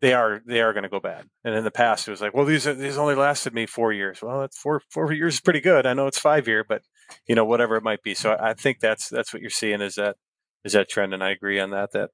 they 0.00 0.12
are 0.12 0.42
they 0.44 0.60
are 0.60 0.72
going 0.72 0.82
to 0.82 0.88
go 0.88 1.00
bad. 1.00 1.26
And 1.44 1.54
in 1.54 1.64
the 1.64 1.70
past, 1.70 2.08
it 2.08 2.10
was 2.10 2.20
like, 2.20 2.34
well, 2.34 2.44
these 2.44 2.66
are, 2.66 2.74
these 2.74 2.98
only 2.98 3.14
lasted 3.14 3.54
me 3.54 3.66
four 3.66 3.92
years. 3.92 4.20
Well, 4.22 4.40
that's 4.40 4.58
four 4.58 4.82
four 4.90 5.12
years 5.12 5.34
is 5.34 5.40
pretty 5.40 5.60
good. 5.60 5.86
I 5.86 5.94
know 5.94 6.08
it's 6.08 6.18
five 6.18 6.48
year, 6.48 6.64
but 6.68 6.82
you 7.26 7.34
know, 7.34 7.44
whatever 7.44 7.76
it 7.76 7.82
might 7.82 8.02
be. 8.02 8.14
So 8.14 8.36
I 8.38 8.54
think 8.54 8.80
that's 8.80 9.08
that's 9.08 9.32
what 9.32 9.42
you're 9.42 9.50
seeing 9.50 9.80
is 9.80 9.94
that 9.94 10.16
is 10.64 10.72
that 10.72 10.88
trend, 10.88 11.14
and 11.14 11.22
I 11.22 11.30
agree 11.30 11.58
on 11.58 11.70
that. 11.70 11.92
That 11.92 12.10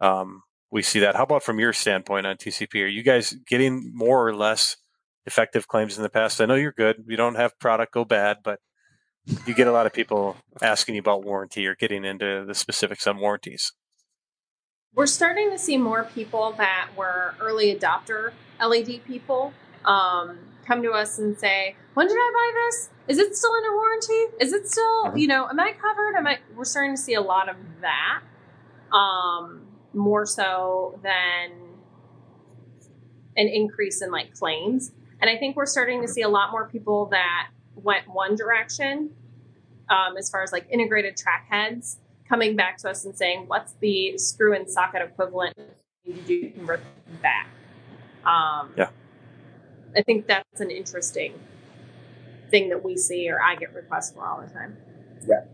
um, 0.00 0.42
we 0.70 0.82
see 0.82 1.00
that. 1.00 1.16
How 1.16 1.24
about 1.24 1.42
from 1.42 1.60
your 1.60 1.72
standpoint 1.72 2.26
on 2.26 2.36
TCP? 2.36 2.82
Are 2.82 2.86
you 2.86 3.02
guys 3.02 3.36
getting 3.46 3.92
more 3.94 4.26
or 4.26 4.34
less 4.34 4.76
effective 5.26 5.68
claims 5.68 5.96
in 5.96 6.02
the 6.02 6.08
past? 6.08 6.40
I 6.40 6.46
know 6.46 6.54
you're 6.54 6.72
good. 6.72 7.04
You 7.06 7.16
don't 7.16 7.36
have 7.36 7.58
product 7.58 7.92
go 7.92 8.04
bad, 8.04 8.38
but 8.42 8.60
you 9.46 9.54
get 9.54 9.66
a 9.66 9.72
lot 9.72 9.86
of 9.86 9.92
people 9.92 10.36
asking 10.60 10.96
you 10.96 11.00
about 11.00 11.24
warranty 11.24 11.66
or 11.66 11.74
getting 11.74 12.04
into 12.04 12.44
the 12.46 12.54
specifics 12.54 13.06
on 13.06 13.18
warranties. 13.18 13.72
We're 14.94 15.06
starting 15.06 15.50
to 15.50 15.58
see 15.58 15.78
more 15.78 16.04
people 16.04 16.52
that 16.58 16.88
were 16.96 17.34
early 17.40 17.74
adopter 17.74 18.32
LED 18.60 19.04
people 19.06 19.54
um, 19.84 20.38
come 20.66 20.82
to 20.82 20.92
us 20.92 21.18
and 21.18 21.38
say, 21.38 21.76
"When 21.94 22.08
did 22.08 22.16
I 22.16 22.32
buy 22.34 22.60
this? 22.64 22.90
Is 23.08 23.18
it 23.18 23.36
still 23.36 23.52
under 23.52 23.74
warranty? 23.74 24.36
Is 24.40 24.52
it 24.52 24.68
still, 24.68 25.06
Mhm. 25.06 25.18
you 25.20 25.26
know, 25.26 25.48
am 25.48 25.58
I 25.58 25.72
covered? 25.72 26.14
Am 26.16 26.26
I?" 26.26 26.38
We're 26.54 26.64
starting 26.64 26.94
to 26.94 27.00
see 27.00 27.14
a 27.14 27.20
lot 27.20 27.48
of 27.48 27.56
that, 27.80 28.22
um, 28.92 29.66
more 29.92 30.24
so 30.24 30.98
than 31.02 31.52
an 33.36 33.48
increase 33.48 34.02
in 34.02 34.10
like 34.10 34.34
claims. 34.34 34.92
And 35.20 35.30
I 35.30 35.36
think 35.36 35.56
we're 35.56 35.66
starting 35.66 36.02
to 36.02 36.08
see 36.08 36.22
a 36.22 36.28
lot 36.28 36.50
more 36.50 36.66
people 36.68 37.06
that 37.06 37.50
went 37.76 38.08
one 38.08 38.36
direction, 38.36 39.14
um, 39.88 40.16
as 40.16 40.30
far 40.30 40.42
as 40.42 40.52
like 40.52 40.66
integrated 40.70 41.16
track 41.16 41.46
heads 41.48 41.98
coming 42.28 42.56
back 42.56 42.76
to 42.78 42.90
us 42.90 43.04
and 43.04 43.16
saying, 43.16 43.46
"What's 43.48 43.72
the 43.74 44.16
screw 44.18 44.54
and 44.54 44.68
socket 44.70 45.02
equivalent 45.02 45.56
to 45.56 46.12
do 46.12 46.42
to 46.42 46.50
convert 46.50 46.80
back?" 47.22 47.48
Um, 48.24 48.72
Yeah. 48.76 48.90
I 49.96 50.02
think 50.02 50.26
that's 50.26 50.60
an 50.60 50.70
interesting 50.70 51.38
thing 52.52 52.68
that 52.68 52.84
we 52.84 52.96
see 52.96 53.28
or 53.30 53.40
I 53.42 53.56
get 53.56 53.74
requests 53.74 54.12
for 54.12 54.22
all 54.28 54.40
the 54.46 54.52
time. 54.52 54.76
Yeah. 55.26 55.44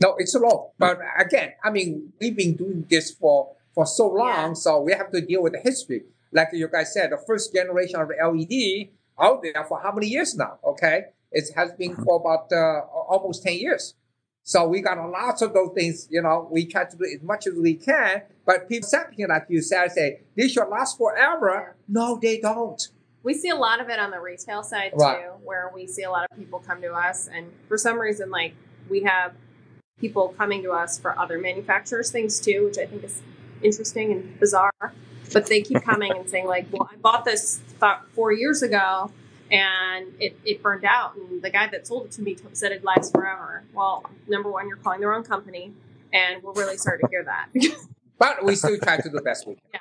No, 0.00 0.14
it's 0.18 0.34
a 0.34 0.38
lot. 0.38 0.70
But 0.78 0.98
again, 1.18 1.52
I 1.64 1.70
mean, 1.70 2.12
we've 2.20 2.36
been 2.36 2.54
doing 2.56 2.86
this 2.88 3.10
for 3.10 3.52
for 3.74 3.84
so 3.86 4.08
long, 4.08 4.48
Yeah. 4.50 4.52
so 4.64 4.80
we 4.80 4.92
have 4.92 5.10
to 5.12 5.20
deal 5.20 5.42
with 5.42 5.52
the 5.52 5.60
history. 5.60 6.04
Like 6.32 6.48
you 6.52 6.68
guys 6.68 6.92
said, 6.94 7.12
the 7.12 7.18
first 7.26 7.52
generation 7.54 8.00
of 8.00 8.08
LED 8.08 8.88
out 9.18 9.42
there 9.42 9.64
for 9.68 9.80
how 9.82 9.92
many 9.92 10.06
years 10.08 10.34
now? 10.36 10.58
Okay, 10.64 10.96
it 11.30 11.44
has 11.56 11.72
been 11.72 11.94
for 11.94 12.16
about 12.22 12.46
uh, 12.52 12.80
almost 13.14 13.42
ten 13.42 13.54
years. 13.66 13.94
So 14.42 14.68
we 14.68 14.80
got 14.80 14.96
a 14.98 15.06
lots 15.08 15.42
of 15.42 15.52
those 15.52 15.72
things. 15.74 16.06
You 16.10 16.22
know, 16.22 16.48
we 16.50 16.66
try 16.66 16.84
to 16.84 16.96
do 16.96 17.04
as 17.04 17.22
much 17.22 17.46
as 17.48 17.54
we 17.54 17.74
can. 17.74 18.22
But 18.46 18.68
people 18.68 18.86
accepting, 18.86 19.26
like 19.28 19.46
you 19.48 19.60
said, 19.60 19.90
say 19.92 20.20
this 20.36 20.52
should 20.52 20.68
last 20.68 20.96
forever. 20.98 21.76
No, 21.88 22.18
they 22.20 22.38
don't. 22.38 22.80
We 23.26 23.34
see 23.34 23.48
a 23.48 23.56
lot 23.56 23.80
of 23.80 23.88
it 23.88 23.98
on 23.98 24.12
the 24.12 24.20
retail 24.20 24.62
side 24.62 24.92
Right. 24.94 25.24
too, 25.24 25.30
where 25.44 25.68
we 25.74 25.88
see 25.88 26.04
a 26.04 26.10
lot 26.10 26.28
of 26.30 26.38
people 26.38 26.60
come 26.60 26.80
to 26.82 26.92
us, 26.94 27.26
and 27.26 27.52
for 27.66 27.76
some 27.76 27.98
reason, 27.98 28.30
like 28.30 28.54
we 28.88 29.00
have 29.02 29.32
people 30.00 30.28
coming 30.38 30.62
to 30.62 30.70
us 30.70 30.96
for 30.96 31.18
other 31.18 31.36
manufacturers' 31.36 32.12
things 32.12 32.38
too, 32.38 32.66
which 32.66 32.78
I 32.78 32.86
think 32.86 33.02
is 33.02 33.20
interesting 33.62 34.12
and 34.12 34.38
bizarre. 34.38 34.92
But 35.32 35.46
they 35.46 35.60
keep 35.60 35.82
coming 35.90 36.12
and 36.16 36.30
saying 36.30 36.46
like, 36.46 36.68
"Well, 36.70 36.88
I 36.92 36.94
bought 36.98 37.24
this 37.24 37.60
th- 37.80 37.96
four 38.14 38.30
years 38.30 38.62
ago, 38.62 39.10
and 39.50 40.12
it, 40.20 40.38
it 40.44 40.62
burned 40.62 40.84
out, 40.84 41.16
and 41.16 41.42
the 41.42 41.50
guy 41.50 41.66
that 41.66 41.84
sold 41.88 42.04
it 42.06 42.12
to 42.12 42.22
me 42.22 42.36
said 42.52 42.70
it 42.70 42.84
lasts 42.84 43.10
forever." 43.10 43.64
Well, 43.74 44.04
number 44.28 44.52
one, 44.52 44.68
you're 44.68 44.76
calling 44.76 45.00
the 45.00 45.08
wrong 45.08 45.24
company, 45.24 45.72
and 46.12 46.44
we're 46.44 46.52
really 46.52 46.76
sorry 46.76 47.00
to 47.00 47.08
hear 47.10 47.24
that. 47.24 47.48
But 48.18 48.44
we 48.44 48.54
still 48.54 48.78
try 48.78 48.96
to 48.96 49.02
do 49.02 49.10
the 49.10 49.20
best 49.20 49.46
we 49.46 49.56
can. 49.72 49.80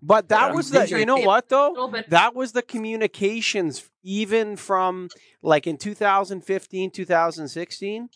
But 0.00 0.28
that 0.28 0.48
Yeah. 0.48 0.54
was 0.54 0.70
the, 0.70 0.88
you 0.88 1.06
know 1.06 1.16
what 1.26 1.48
though? 1.48 1.74
That 2.08 2.34
was 2.34 2.52
the 2.52 2.62
communications 2.62 3.88
even 4.02 4.56
from 4.56 5.08
like 5.42 5.66
in 5.66 5.76
2015, 5.76 6.90
2016. 6.90 8.08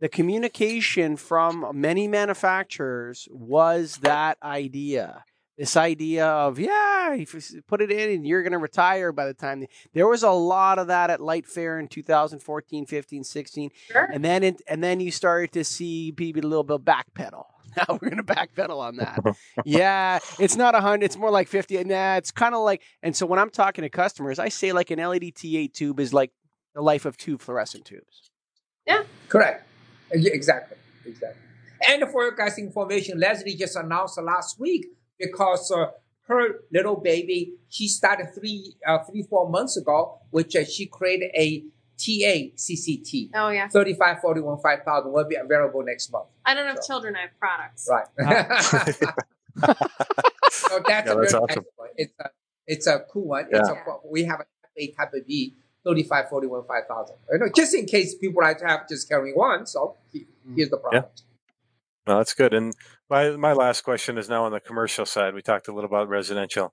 The 0.00 0.08
communication 0.08 1.16
from 1.16 1.70
many 1.74 2.08
manufacturers 2.08 3.28
was 3.30 3.98
that 4.02 4.38
idea. 4.42 5.24
This 5.56 5.76
idea 5.76 6.26
of, 6.26 6.58
yeah, 6.58 7.14
if 7.14 7.32
you 7.32 7.62
put 7.62 7.80
it 7.80 7.90
in 7.92 8.10
and 8.10 8.26
you're 8.26 8.42
going 8.42 8.52
to 8.52 8.58
retire 8.58 9.12
by 9.12 9.26
the 9.26 9.34
time. 9.34 9.66
There 9.92 10.08
was 10.08 10.24
a 10.24 10.30
lot 10.30 10.80
of 10.80 10.88
that 10.88 11.10
at 11.10 11.20
LightFair 11.20 11.78
in 11.78 11.86
2014, 11.86 12.86
15, 12.86 13.22
16. 13.22 13.70
Sure. 13.92 14.08
And 14.12 14.24
then 14.24 14.42
it, 14.42 14.62
and 14.66 14.82
then 14.82 14.98
you 14.98 15.12
started 15.12 15.52
to 15.52 15.62
see 15.62 16.10
people 16.10 16.44
a 16.44 16.48
little 16.48 16.64
bit 16.64 16.84
backpedal. 16.84 17.44
Now 17.76 17.98
we're 18.00 18.10
gonna 18.10 18.22
backpedal 18.22 18.78
on 18.78 18.96
that. 18.98 19.18
yeah, 19.64 20.20
it's 20.38 20.54
not 20.54 20.76
a 20.76 20.80
hundred. 20.80 21.06
It's 21.06 21.16
more 21.16 21.32
like 21.32 21.48
fifty. 21.48 21.82
Nah, 21.82 22.14
it's 22.14 22.30
kind 22.30 22.54
of 22.54 22.60
like. 22.60 22.82
And 23.02 23.16
so 23.16 23.26
when 23.26 23.40
I'm 23.40 23.50
talking 23.50 23.82
to 23.82 23.88
customers, 23.88 24.38
I 24.38 24.48
say 24.48 24.70
like 24.70 24.92
an 24.92 25.00
LED 25.00 25.34
T8 25.34 25.72
tube 25.72 25.98
is 25.98 26.14
like 26.14 26.30
the 26.76 26.82
life 26.82 27.04
of 27.04 27.16
two 27.16 27.36
fluorescent 27.36 27.84
tubes. 27.84 28.30
Yeah. 28.86 29.02
Correct. 29.28 29.66
Exactly. 30.12 30.76
Exactly. 31.04 31.40
And 31.88 32.08
for 32.10 32.22
your 32.22 32.32
guys' 32.32 32.58
information, 32.58 33.18
Leslie 33.18 33.56
just 33.56 33.76
announced 33.76 34.20
last 34.22 34.60
week 34.60 34.86
because 35.18 35.70
uh, 35.70 35.86
her 36.28 36.60
little 36.72 36.96
baby, 36.96 37.54
she 37.68 37.88
started 37.88 38.28
three, 38.34 38.74
uh, 38.86 38.98
three, 39.04 39.22
four 39.22 39.48
months 39.48 39.76
ago, 39.76 40.20
which 40.30 40.56
uh, 40.56 40.64
she 40.64 40.86
created 40.86 41.30
a 41.34 41.64
T8 41.98 42.54
CCT. 42.56 43.30
Oh 43.34 43.50
yeah. 43.50 43.68
35, 43.68 44.20
41, 44.20 44.58
5000 44.60 45.12
will 45.12 45.24
be 45.28 45.36
available 45.36 45.82
next 45.84 46.10
month. 46.10 46.26
I 46.44 46.54
don't 46.54 46.66
have 46.66 46.78
So- 46.82 46.94
children. 46.94 47.14
I 47.16 47.20
have 47.22 47.38
products. 47.38 47.88
Right. 47.88 48.06
so 50.50 50.80
that's 50.86 51.06
Yeah, 51.06 51.12
a 51.12 51.14
that's 51.14 51.14
very 51.14 51.26
awesome. 51.26 51.46
nice 51.48 51.58
one. 51.76 51.88
It's 51.96 52.12
a, 52.20 52.30
it's 52.66 52.86
a 52.86 52.98
cool 53.10 53.26
one. 53.28 53.46
It's 53.50 53.68
Yeah. 53.68 53.84
a, 53.86 54.08
we 54.10 54.24
have 54.24 54.40
a 54.76 54.86
type 54.92 55.12
of 55.14 55.26
B, 55.26 55.54
35, 55.84 56.28
41, 56.30 56.64
5000. 56.66 57.16
You 57.32 57.38
know, 57.38 57.46
just 57.54 57.74
in 57.74 57.86
case 57.86 58.14
people 58.16 58.42
like 58.42 58.58
to 58.58 58.66
have 58.66 58.88
just 58.88 59.08
carrying 59.08 59.36
one. 59.36 59.66
So 59.66 59.96
here's 60.56 60.70
the 60.70 60.78
product. 60.78 61.22
No, 62.06 62.18
that's 62.18 62.34
good. 62.34 62.52
And 62.52 62.74
my 63.08 63.30
my 63.30 63.52
last 63.52 63.82
question 63.82 64.18
is 64.18 64.28
now 64.28 64.44
on 64.44 64.52
the 64.52 64.60
commercial 64.60 65.06
side. 65.06 65.34
We 65.34 65.42
talked 65.42 65.68
a 65.68 65.72
little 65.72 65.88
about 65.88 66.08
residential. 66.08 66.72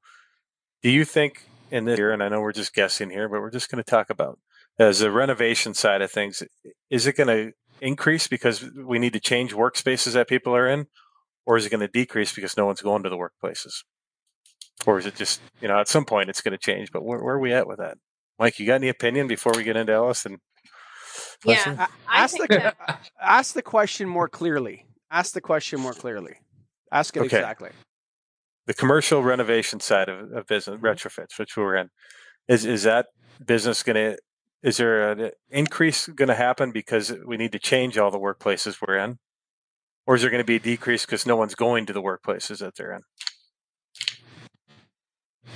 Do 0.83 0.89
you 0.89 1.05
think 1.05 1.43
in 1.69 1.85
this 1.85 1.97
year, 1.97 2.11
and 2.11 2.21
I 2.21 2.27
know 2.29 2.41
we're 2.41 2.51
just 2.51 2.73
guessing 2.73 3.09
here, 3.09 3.29
but 3.29 3.39
we're 3.39 3.51
just 3.51 3.71
going 3.71 3.81
to 3.83 3.89
talk 3.89 4.09
about 4.09 4.39
as 4.77 4.99
the 4.99 5.11
renovation 5.11 5.73
side 5.73 6.01
of 6.01 6.11
things, 6.11 6.43
is 6.89 7.07
it 7.07 7.15
going 7.15 7.27
to 7.27 7.53
increase 7.79 8.27
because 8.27 8.63
we 8.75 8.99
need 8.99 9.13
to 9.13 9.19
change 9.19 9.53
workspaces 9.53 10.13
that 10.13 10.27
people 10.27 10.55
are 10.55 10.67
in, 10.67 10.87
or 11.45 11.55
is 11.57 11.65
it 11.65 11.69
going 11.69 11.79
to 11.81 11.87
decrease 11.87 12.33
because 12.33 12.57
no 12.57 12.65
one's 12.65 12.81
going 12.81 13.03
to 13.03 13.09
the 13.09 13.17
workplaces? 13.17 13.83
Or 14.85 14.97
is 14.97 15.05
it 15.05 15.15
just, 15.15 15.39
you 15.61 15.67
know, 15.67 15.79
at 15.79 15.87
some 15.87 16.05
point 16.05 16.29
it's 16.29 16.41
going 16.41 16.53
to 16.53 16.57
change, 16.57 16.91
but 16.91 17.03
where, 17.03 17.23
where 17.23 17.35
are 17.35 17.39
we 17.39 17.53
at 17.53 17.67
with 17.67 17.77
that? 17.77 17.97
Mike, 18.39 18.59
you 18.59 18.65
got 18.65 18.75
any 18.75 18.89
opinion 18.89 19.27
before 19.27 19.53
we 19.55 19.63
get 19.63 19.77
into 19.77 19.93
Ellis 19.93 20.25
and 20.25 20.39
Yeah. 21.45 21.55
Leslie? 21.55 21.73
A- 21.75 21.87
I 22.07 22.23
ask 22.23 22.37
the 22.37 22.47
that 22.49 23.11
ask 23.21 23.53
the 23.53 23.61
question 23.61 24.09
more 24.09 24.27
clearly. 24.27 24.85
Ask 25.11 25.33
the 25.33 25.41
question 25.41 25.79
more 25.79 25.93
clearly. 25.93 26.35
Ask 26.91 27.15
it 27.17 27.19
Okay. 27.21 27.37
exactly. 27.37 27.69
the 28.67 28.73
commercial 28.73 29.21
renovation 29.23 29.79
side 29.79 30.07
of, 30.07 30.31
of 30.31 30.47
business 30.47 30.77
mm-hmm. 30.77 30.85
retrofits, 30.85 31.37
which 31.37 31.57
we're 31.57 31.75
in, 31.75 31.89
is 32.47 32.65
is 32.65 32.83
that 32.83 33.07
business 33.45 33.83
going 33.83 33.95
to? 33.95 34.17
Is 34.63 34.77
there 34.77 35.11
an 35.11 35.31
increase 35.49 36.07
going 36.07 36.27
to 36.29 36.35
happen 36.35 36.71
because 36.71 37.13
we 37.25 37.35
need 37.37 37.51
to 37.53 37.59
change 37.59 37.97
all 37.97 38.11
the 38.11 38.19
workplaces 38.19 38.77
we're 38.79 38.97
in, 38.97 39.17
or 40.05 40.15
is 40.15 40.21
there 40.21 40.29
going 40.29 40.43
to 40.43 40.45
be 40.45 40.57
a 40.57 40.59
decrease 40.59 41.05
because 41.05 41.25
no 41.25 41.35
one's 41.35 41.55
going 41.55 41.85
to 41.87 41.93
the 41.93 42.01
workplaces 42.01 42.59
that 42.59 42.75
they're 42.75 42.93
in? 42.93 43.01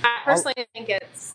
I 0.02 0.18
personally 0.24 0.54
think 0.74 0.88
it's 0.88 1.34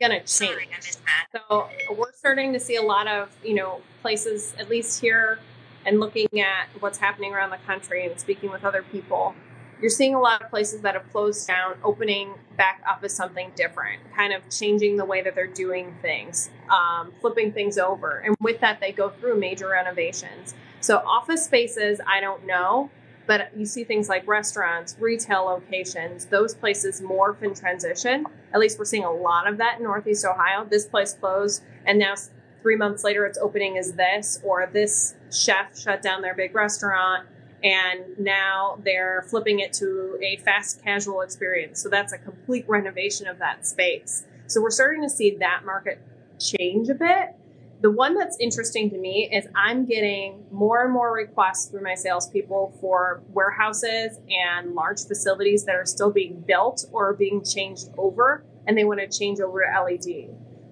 going 0.00 0.12
to 0.12 0.20
change. 0.20 0.96
So 1.32 1.68
we're 1.90 2.12
starting 2.12 2.52
to 2.52 2.60
see 2.60 2.76
a 2.76 2.82
lot 2.82 3.08
of, 3.08 3.30
you 3.44 3.54
know, 3.54 3.80
places, 4.00 4.54
at 4.58 4.68
least 4.70 5.00
here, 5.00 5.40
and 5.86 6.00
looking 6.00 6.28
at 6.40 6.68
what's 6.80 6.98
happening 6.98 7.32
around 7.32 7.50
the 7.50 7.58
country 7.58 8.06
and 8.06 8.18
speaking 8.18 8.50
with 8.50 8.64
other 8.64 8.82
people. 8.82 9.34
You're 9.80 9.90
seeing 9.90 10.14
a 10.14 10.20
lot 10.20 10.42
of 10.42 10.50
places 10.50 10.80
that 10.80 10.94
have 10.94 11.08
closed 11.12 11.46
down, 11.46 11.76
opening 11.84 12.34
back 12.56 12.82
up 12.86 13.04
as 13.04 13.14
something 13.14 13.52
different, 13.54 14.02
kind 14.14 14.32
of 14.32 14.42
changing 14.50 14.96
the 14.96 15.04
way 15.04 15.22
that 15.22 15.36
they're 15.36 15.46
doing 15.46 15.94
things, 16.02 16.50
um, 16.68 17.12
flipping 17.20 17.52
things 17.52 17.78
over. 17.78 18.18
And 18.18 18.34
with 18.40 18.60
that, 18.60 18.80
they 18.80 18.90
go 18.90 19.10
through 19.10 19.38
major 19.38 19.68
renovations. 19.68 20.54
So, 20.80 20.98
office 20.98 21.44
spaces, 21.44 22.00
I 22.04 22.20
don't 22.20 22.44
know, 22.44 22.90
but 23.28 23.56
you 23.56 23.66
see 23.66 23.84
things 23.84 24.08
like 24.08 24.26
restaurants, 24.26 24.96
retail 24.98 25.44
locations, 25.44 26.24
those 26.24 26.54
places 26.54 27.00
morph 27.00 27.42
and 27.42 27.54
transition. 27.54 28.24
At 28.52 28.58
least 28.58 28.78
we're 28.78 28.86
seeing 28.86 29.04
a 29.04 29.12
lot 29.12 29.46
of 29.46 29.58
that 29.58 29.76
in 29.78 29.84
Northeast 29.84 30.24
Ohio. 30.24 30.64
This 30.64 30.86
place 30.86 31.12
closed, 31.12 31.62
and 31.84 31.98
now 31.98 32.14
three 32.62 32.76
months 32.76 33.04
later, 33.04 33.26
it's 33.26 33.38
opening 33.38 33.78
as 33.78 33.92
this, 33.92 34.40
or 34.44 34.68
this 34.72 35.14
chef 35.32 35.78
shut 35.78 36.02
down 36.02 36.22
their 36.22 36.34
big 36.34 36.54
restaurant, 36.54 37.26
and 37.62 38.18
now 38.18 38.78
they're 38.84 39.24
flipping 39.28 39.60
it 39.60 39.72
to 39.74 40.18
a 40.22 40.36
fast 40.38 40.82
casual 40.84 41.22
experience. 41.22 41.82
So 41.82 41.88
that's 41.88 42.12
a 42.12 42.18
complete 42.18 42.64
renovation 42.68 43.26
of 43.26 43.38
that 43.38 43.66
space. 43.66 44.24
So 44.46 44.62
we're 44.62 44.70
starting 44.70 45.02
to 45.02 45.10
see 45.10 45.36
that 45.38 45.64
market 45.64 46.00
change 46.38 46.88
a 46.88 46.94
bit. 46.94 47.34
The 47.80 47.90
one 47.90 48.16
that's 48.16 48.36
interesting 48.40 48.90
to 48.90 48.98
me 48.98 49.28
is 49.32 49.46
I'm 49.54 49.84
getting 49.84 50.44
more 50.50 50.82
and 50.82 50.92
more 50.92 51.12
requests 51.12 51.66
through 51.66 51.82
my 51.82 51.94
salespeople 51.94 52.76
for 52.80 53.22
warehouses 53.32 54.18
and 54.28 54.74
large 54.74 55.00
facilities 55.06 55.64
that 55.64 55.76
are 55.76 55.86
still 55.86 56.10
being 56.10 56.40
built 56.40 56.86
or 56.90 57.12
being 57.14 57.44
changed 57.44 57.90
over, 57.96 58.44
and 58.66 58.76
they 58.76 58.84
want 58.84 58.98
to 58.98 59.06
change 59.06 59.38
over 59.38 59.60
to 59.60 59.82
LED. 59.82 60.28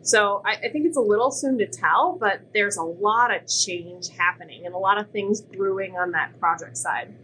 So 0.06 0.42
I, 0.44 0.52
I 0.52 0.68
think 0.68 0.86
it's 0.86 0.96
a 0.96 1.00
little 1.00 1.30
soon 1.30 1.58
to 1.58 1.66
tell, 1.66 2.16
but 2.18 2.52
there's 2.54 2.76
a 2.76 2.82
lot 2.82 3.34
of 3.34 3.46
change 3.46 4.08
happening 4.08 4.64
and 4.64 4.74
a 4.74 4.78
lot 4.78 4.98
of 4.98 5.10
things 5.10 5.40
brewing 5.40 5.96
on 5.96 6.12
that 6.12 6.38
project 6.38 6.76
side. 6.76 7.14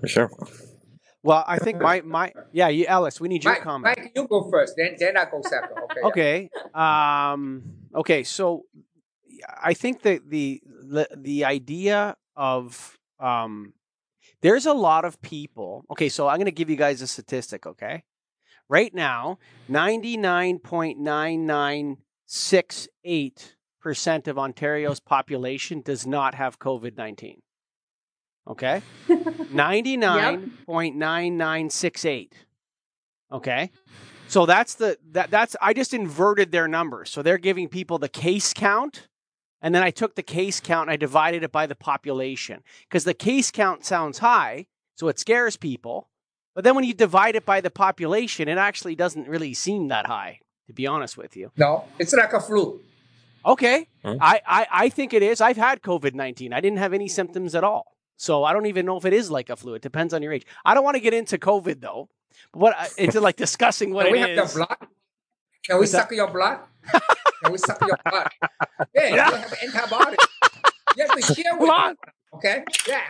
For 0.00 0.08
sure. 0.08 0.30
Well, 1.22 1.44
I 1.46 1.58
think 1.58 1.80
my 1.80 2.00
my 2.02 2.32
yeah, 2.52 2.68
you, 2.68 2.86
Ellis, 2.86 3.20
we 3.20 3.28
need 3.28 3.44
your 3.44 3.54
Mike, 3.54 3.62
comment. 3.62 3.98
Mike, 3.98 4.12
you 4.14 4.26
go 4.26 4.48
first, 4.50 4.74
then 4.76 4.96
then 4.98 5.16
I 5.16 5.24
go 5.30 5.42
second. 5.42 5.76
Okay. 5.90 6.48
Okay. 6.48 6.50
Um, 6.72 7.64
okay. 7.94 8.22
So 8.22 8.64
I 9.62 9.74
think 9.74 10.02
that 10.02 10.30
the, 10.30 10.62
the 10.64 11.08
the 11.16 11.44
idea 11.44 12.16
of 12.36 12.96
um, 13.18 13.74
there's 14.40 14.66
a 14.66 14.72
lot 14.72 15.04
of 15.04 15.20
people. 15.20 15.84
Okay, 15.90 16.08
so 16.08 16.28
I'm 16.28 16.36
going 16.36 16.46
to 16.46 16.52
give 16.52 16.70
you 16.70 16.76
guys 16.76 17.02
a 17.02 17.06
statistic. 17.06 17.66
Okay, 17.66 18.04
right 18.68 18.94
now, 18.94 19.38
ninety 19.68 20.16
nine 20.16 20.58
point 20.58 20.98
nine 20.98 21.46
nine 21.46 21.98
six 22.26 22.88
eight 23.04 23.56
percent 23.80 24.28
of 24.28 24.38
Ontario's 24.38 25.00
population 25.00 25.80
does 25.80 26.06
not 26.06 26.34
have 26.34 26.58
COVID 26.58 26.96
nineteen. 26.96 27.42
Okay, 28.46 28.82
ninety 29.52 29.96
nine 29.96 30.52
point 30.66 30.96
nine 30.96 31.36
nine 31.36 31.70
six 31.70 32.04
eight. 32.04 32.34
Okay. 33.30 33.70
So 34.28 34.44
that's 34.44 34.74
the 34.74 34.98
that 35.12 35.30
that's 35.30 35.56
I 35.60 35.72
just 35.72 35.94
inverted 35.94 36.52
their 36.52 36.68
numbers. 36.68 37.10
So 37.10 37.22
they're 37.22 37.38
giving 37.38 37.68
people 37.68 37.98
the 37.98 38.10
case 38.10 38.52
count 38.52 39.08
and 39.60 39.74
then 39.74 39.82
I 39.82 39.90
took 39.90 40.14
the 40.14 40.22
case 40.22 40.60
count 40.60 40.88
and 40.88 40.92
I 40.92 40.96
divided 40.96 41.42
it 41.42 41.52
by 41.52 41.66
the 41.66 41.74
population 41.74 42.62
because 42.88 43.04
the 43.04 43.14
case 43.14 43.50
count 43.50 43.84
sounds 43.84 44.18
high, 44.18 44.66
so 44.94 45.08
it 45.08 45.18
scares 45.18 45.56
people. 45.56 46.08
But 46.58 46.64
then 46.64 46.74
when 46.74 46.82
you 46.82 46.92
divide 46.92 47.36
it 47.36 47.46
by 47.46 47.60
the 47.60 47.70
population, 47.70 48.48
it 48.48 48.58
actually 48.58 48.96
doesn't 48.96 49.28
really 49.28 49.54
seem 49.54 49.86
that 49.94 50.08
high, 50.08 50.40
to 50.66 50.72
be 50.72 50.88
honest 50.88 51.16
with 51.16 51.36
you. 51.36 51.52
No, 51.56 51.84
it's 52.00 52.12
like 52.12 52.32
a 52.32 52.40
flu. 52.40 52.80
Okay. 53.46 53.86
Hmm. 54.04 54.16
I, 54.20 54.40
I, 54.44 54.66
I 54.72 54.88
think 54.88 55.14
it 55.14 55.22
is. 55.22 55.40
I've 55.40 55.56
had 55.56 55.82
COVID 55.82 56.14
19. 56.14 56.52
I 56.52 56.60
didn't 56.60 56.78
have 56.78 56.92
any 56.92 57.06
symptoms 57.06 57.54
at 57.54 57.62
all. 57.62 57.94
So 58.16 58.42
I 58.42 58.52
don't 58.52 58.66
even 58.66 58.86
know 58.86 58.96
if 58.96 59.04
it 59.04 59.12
is 59.12 59.30
like 59.30 59.50
a 59.50 59.54
flu. 59.54 59.74
It 59.74 59.82
depends 59.82 60.12
on 60.12 60.20
your 60.20 60.32
age. 60.32 60.46
I 60.64 60.74
don't 60.74 60.82
want 60.82 60.96
to 60.96 61.00
get 61.00 61.14
into 61.14 61.38
COVID 61.38 61.80
though. 61.80 62.08
But 62.52 62.58
what 62.60 62.92
into 62.98 63.20
like 63.20 63.36
discussing 63.36 63.94
what 63.94 64.06
Can 64.06 64.12
we 64.14 64.18
have 64.18 64.30
is. 64.30 64.36
your 64.36 64.66
blood? 64.66 64.78
Can 65.64 65.76
we 65.76 65.78
What's 65.82 65.92
that? 65.92 66.02
suck 66.08 66.10
your 66.10 66.26
blood? 66.32 66.58
Can 67.44 67.52
we 67.52 67.58
suck 67.58 67.80
your 67.86 67.98
blood? 68.04 68.30
Yeah, 68.96 69.14
Yeah. 69.14 69.28
you 69.30 69.36
have 69.36 69.58
antibodies. 69.62 70.18
You 70.96 71.06
have 71.06 71.16
to 71.20 71.34
share 71.34 71.56
with 71.56 71.70
Hold 71.70 71.96
Okay? 72.34 72.64
Yeah. 72.88 73.02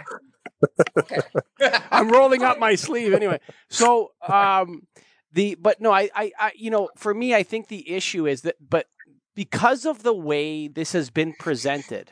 I'm 1.90 2.10
rolling 2.10 2.42
up 2.42 2.58
my 2.58 2.74
sleeve 2.74 3.12
anyway. 3.12 3.40
So 3.68 4.12
um 4.26 4.86
the 5.32 5.56
but 5.56 5.80
no, 5.80 5.92
I, 5.92 6.10
I 6.14 6.32
I 6.38 6.52
you 6.56 6.70
know, 6.70 6.88
for 6.96 7.14
me 7.14 7.34
I 7.34 7.42
think 7.42 7.68
the 7.68 7.90
issue 7.90 8.26
is 8.26 8.42
that 8.42 8.56
but 8.60 8.86
because 9.34 9.86
of 9.86 10.02
the 10.02 10.14
way 10.14 10.66
this 10.66 10.92
has 10.92 11.10
been 11.10 11.32
presented 11.38 12.10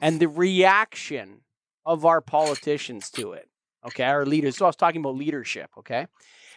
and 0.00 0.18
the 0.18 0.28
reaction 0.28 1.40
of 1.84 2.04
our 2.04 2.20
politicians 2.20 3.10
to 3.10 3.32
it, 3.32 3.48
okay, 3.86 4.04
our 4.04 4.24
leaders. 4.24 4.56
So 4.56 4.64
I 4.64 4.68
was 4.68 4.76
talking 4.76 5.00
about 5.00 5.16
leadership, 5.16 5.70
okay? 5.78 6.06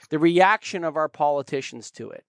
The 0.09 0.19
reaction 0.19 0.83
of 0.83 0.95
our 0.95 1.09
politicians 1.09 1.91
to 1.91 2.09
it. 2.11 2.23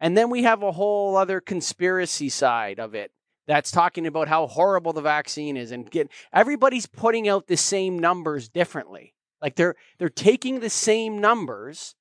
And 0.00 0.16
then 0.16 0.30
we 0.30 0.44
have 0.44 0.62
a 0.62 0.72
whole 0.72 1.16
other 1.16 1.40
conspiracy 1.40 2.28
side 2.28 2.78
of 2.78 2.94
it 2.94 3.10
that's 3.46 3.70
talking 3.70 4.06
about 4.06 4.28
how 4.28 4.46
horrible 4.46 4.92
the 4.92 5.02
vaccine 5.02 5.56
is 5.56 5.70
and 5.70 5.90
get 5.90 6.10
everybody's 6.32 6.86
putting 6.86 7.28
out 7.28 7.46
the 7.46 7.56
same 7.56 7.98
numbers 7.98 8.48
differently. 8.48 9.14
Like 9.42 9.56
they're 9.56 9.76
they're 9.98 10.08
taking 10.08 10.60
the 10.60 10.70
same 10.70 11.20
numbers 11.20 11.94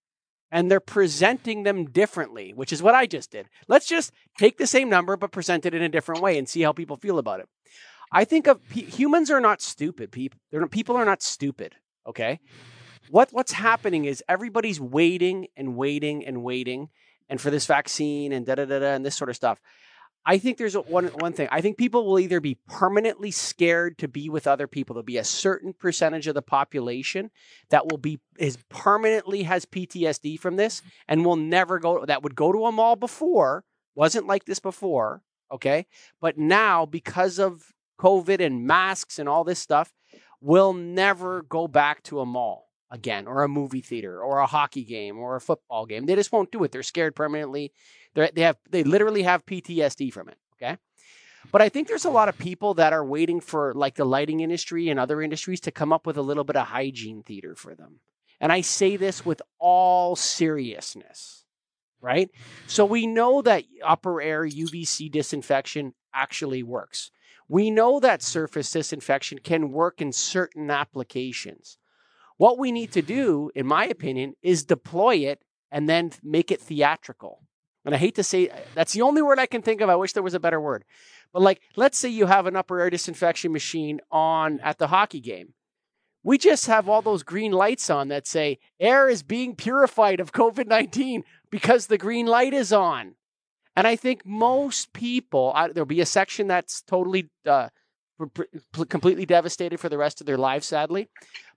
and 0.52 0.70
they're 0.70 0.80
presenting 0.80 1.64
them 1.64 1.86
differently, 1.86 2.54
which 2.54 2.72
is 2.72 2.82
what 2.82 2.96
I 2.96 3.08
just 3.08 3.32
did. 3.32 3.50
Let's 3.68 3.88
just 3.88 4.12
take 4.38 4.58
the 4.58 4.68
same 4.68 4.90
number 4.90 5.18
but 5.18 5.32
present 5.32 5.66
it 5.66 5.74
in 5.74 5.82
a 5.82 5.90
different 5.90 6.22
way 6.22 6.38
and 6.38 6.48
see 6.48 6.62
how 6.62 6.72
people 6.72 6.96
feel 6.96 7.18
about 7.18 7.40
it. 7.40 7.50
I 8.12 8.24
think 8.26 8.48
of 8.48 8.62
humans 8.70 9.32
are 9.32 9.42
not 9.42 9.62
stupid. 9.62 10.12
People, 10.12 10.40
not, 10.52 10.72
people 10.72 10.96
are 10.96 11.06
not 11.06 11.24
stupid. 11.24 11.76
Okay, 12.08 12.40
what 13.10 13.30
what's 13.32 13.54
happening 13.54 14.06
is 14.06 14.24
everybody's 14.30 14.80
waiting 14.80 15.48
and 15.58 15.76
waiting 15.76 16.26
and 16.26 16.44
waiting, 16.44 16.90
and 17.28 17.42
for 17.42 17.50
this 17.50 17.66
vaccine 17.66 18.32
and 18.32 18.46
da 18.46 18.56
da 18.56 18.66
da 18.66 18.80
da 18.80 18.94
and 18.94 19.06
this 19.06 19.16
sort 19.16 19.30
of 19.30 19.36
stuff. 19.36 19.60
I 20.26 20.38
think 20.38 20.58
there's 20.58 20.76
one 20.76 21.08
one 21.08 21.34
thing. 21.34 21.50
I 21.52 21.62
think 21.62 21.78
people 21.78 22.06
will 22.06 22.20
either 22.20 22.40
be 22.40 22.58
permanently 22.68 23.32
scared 23.32 23.98
to 23.98 24.08
be 24.08 24.30
with 24.30 24.48
other 24.48 24.68
people. 24.68 24.94
There'll 24.94 25.04
be 25.04 25.18
a 25.18 25.24
certain 25.24 25.74
percentage 25.74 26.28
of 26.28 26.36
the 26.36 26.42
population 26.42 27.30
that 27.70 27.90
will 27.90 27.98
be 27.98 28.20
is 28.38 28.58
permanently 28.70 29.44
has 29.44 29.66
PTSD 29.66 30.40
from 30.40 30.56
this 30.56 30.82
and 31.08 31.26
will 31.26 31.36
never 31.36 31.80
go. 31.80 32.06
That 32.06 32.24
would 32.24 32.36
go 32.36 32.52
to 32.52 32.66
a 32.66 32.72
mall 32.72 32.96
before 32.96 33.66
wasn't 33.96 34.28
like 34.28 34.46
this 34.46 34.60
before. 34.60 35.22
Okay, 35.52 35.86
but 36.20 36.38
now 36.38 36.86
because 36.86 37.40
of 37.40 37.74
COVID 38.00 38.44
and 38.44 38.66
masks 38.66 39.20
and 39.20 39.30
all 39.30 39.44
this 39.44 39.60
stuff, 39.60 39.94
will 40.42 40.74
never 40.74 41.42
go 41.44 41.68
back 41.68 42.04
to 42.04 42.20
a 42.20 42.26
mall 42.26 42.70
again 42.92 43.28
or 43.28 43.44
a 43.44 43.48
movie 43.48 43.82
theater 43.82 44.22
or 44.22 44.40
a 44.40 44.46
hockey 44.46 44.84
game 44.84 45.18
or 45.18 45.36
a 45.36 45.42
football 45.42 45.86
game. 45.86 46.06
They 46.06 46.16
just 46.16 46.32
won't 46.32 46.52
do 46.52 46.64
it. 46.64 46.72
They're 46.72 46.84
scared 46.84 47.16
permanently. 47.16 47.72
They're, 48.14 48.30
they 48.34 48.42
have 48.42 48.58
they 48.70 48.84
literally 48.84 49.24
have 49.24 49.46
PTSD 49.46 50.12
from 50.14 50.30
it. 50.30 50.38
Okay. 50.58 50.78
But 51.52 51.62
I 51.62 51.70
think 51.70 51.88
there's 51.88 52.06
a 52.06 52.10
lot 52.10 52.30
of 52.30 52.38
people 52.38 52.74
that 52.76 52.94
are 52.94 53.06
waiting 53.06 53.42
for 53.42 53.74
like 53.74 53.96
the 53.96 54.06
lighting 54.06 54.40
industry 54.40 54.90
and 54.90 55.00
other 55.00 55.22
industries 55.22 55.60
to 55.62 55.72
come 55.72 55.92
up 55.92 56.08
with 56.08 56.18
a 56.18 56.22
little 56.22 56.44
bit 56.44 56.56
of 56.56 56.68
hygiene 56.68 57.22
theater 57.24 57.56
for 57.56 57.76
them. 57.76 58.00
And 58.40 58.52
I 58.52 58.62
say 58.62 58.98
this 58.98 59.26
with 59.26 59.42
all 59.60 60.16
seriousness, 60.16 61.46
right? 62.02 62.30
So 62.68 62.86
we 62.86 63.08
know 63.08 63.42
that 63.42 63.66
upper 63.84 64.22
air 64.22 64.46
UVC 64.46 65.12
disinfection 65.12 65.94
actually 66.14 66.64
works. 66.64 67.12
We 67.48 67.70
know 67.70 68.00
that 68.00 68.22
surface 68.22 68.72
disinfection 68.72 69.40
can 69.44 69.72
work 69.72 70.02
in 70.02 70.12
certain 70.12 70.72
applications. 70.72 71.78
What 72.38 72.58
we 72.58 72.72
need 72.72 72.92
to 72.94 73.02
do, 73.02 73.52
in 73.54 73.68
my 73.68 73.86
opinion, 73.86 74.34
is 74.42 74.64
deploy 74.64 75.18
it 75.18 75.44
and 75.72 75.88
then 75.88 76.12
make 76.24 76.52
it 76.52 76.62
theatrical. 76.62 77.44
And 77.86 77.94
I 77.94 77.98
hate 77.98 78.16
to 78.16 78.24
say 78.24 78.50
that's 78.76 78.94
the 78.94 79.02
only 79.02 79.22
word 79.22 79.40
I 79.40 79.46
can 79.46 79.62
think 79.62 79.82
of. 79.82 79.90
I 79.90 79.96
wish 79.96 80.14
there 80.14 80.24
was 80.24 80.34
a 80.34 80.40
better 80.40 80.60
word. 80.60 80.86
But 81.34 81.42
like, 81.42 81.62
let's 81.76 81.98
say 81.98 82.10
you 82.10 82.28
have 82.28 82.46
an 82.46 82.56
upper 82.56 82.80
air 82.80 82.90
disinfection 82.90 83.52
machine 83.52 84.00
on 84.12 84.60
at 84.62 84.78
the 84.78 84.88
hockey 84.88 85.20
game. 85.20 85.54
We 86.24 86.38
just 86.38 86.68
have 86.68 86.88
all 86.88 87.02
those 87.02 87.24
green 87.24 87.52
lights 87.52 87.90
on 87.90 88.08
that 88.08 88.26
say 88.26 88.60
air 88.80 89.10
is 89.10 89.24
being 89.24 89.56
purified 89.56 90.22
of 90.22 90.32
COVID 90.32 90.68
19 90.68 91.24
because 91.50 91.88
the 91.88 91.98
green 91.98 92.26
light 92.26 92.54
is 92.54 92.72
on. 92.72 93.16
And 93.76 93.88
I 93.88 93.96
think 93.96 94.26
most 94.26 94.94
people, 94.94 95.52
I, 95.56 95.68
there'll 95.68 95.86
be 95.86 96.00
a 96.00 96.06
section 96.06 96.48
that's 96.48 96.82
totally, 96.82 97.30
uh, 97.46 97.70
completely 98.90 99.26
devastated 99.26 99.80
for 99.80 99.90
the 99.90 99.98
rest 99.98 100.22
of 100.22 100.28
their 100.28 100.38
lives, 100.38 100.68
sadly. 100.68 101.10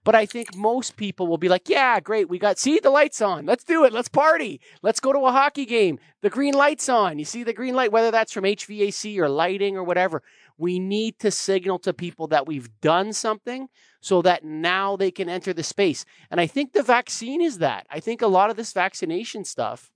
But 0.03 0.15
I 0.15 0.25
think 0.25 0.55
most 0.55 0.95
people 0.95 1.27
will 1.27 1.37
be 1.37 1.49
like, 1.49 1.67
yeah, 1.67 1.99
great. 1.99 2.29
We 2.29 2.39
got, 2.39 2.57
see 2.57 2.79
the 2.79 2.89
lights 2.89 3.21
on. 3.21 3.45
Let's 3.45 3.63
do 3.63 3.83
it. 3.83 3.91
Let's 3.91 4.07
party. 4.07 4.61
Let's 4.81 4.99
go 4.99 5.11
to 5.11 5.19
a 5.19 5.31
hockey 5.31 5.65
game. 5.65 5.99
The 6.21 6.29
green 6.29 6.53
light's 6.53 6.87
on. 6.87 7.19
You 7.19 7.25
see 7.25 7.43
the 7.43 7.53
green 7.53 7.75
light, 7.75 7.91
whether 7.91 8.11
that's 8.11 8.31
from 8.31 8.45
HVAC 8.45 9.17
or 9.17 9.27
lighting 9.27 9.75
or 9.75 9.83
whatever. 9.83 10.23
We 10.57 10.79
need 10.79 11.19
to 11.19 11.31
signal 11.31 11.79
to 11.79 11.93
people 11.93 12.27
that 12.27 12.47
we've 12.47 12.69
done 12.79 13.11
something 13.11 13.67
so 13.99 14.21
that 14.21 14.45
now 14.45 14.95
they 14.95 15.11
can 15.11 15.27
enter 15.27 15.53
the 15.53 15.63
space. 15.63 16.05
And 16.31 16.39
I 16.39 16.47
think 16.47 16.71
the 16.71 16.83
vaccine 16.83 17.41
is 17.41 17.57
that. 17.57 17.85
I 17.89 17.99
think 17.99 18.21
a 18.21 18.27
lot 18.27 18.49
of 18.49 18.55
this 18.55 18.71
vaccination 18.73 19.43
stuff 19.43 19.91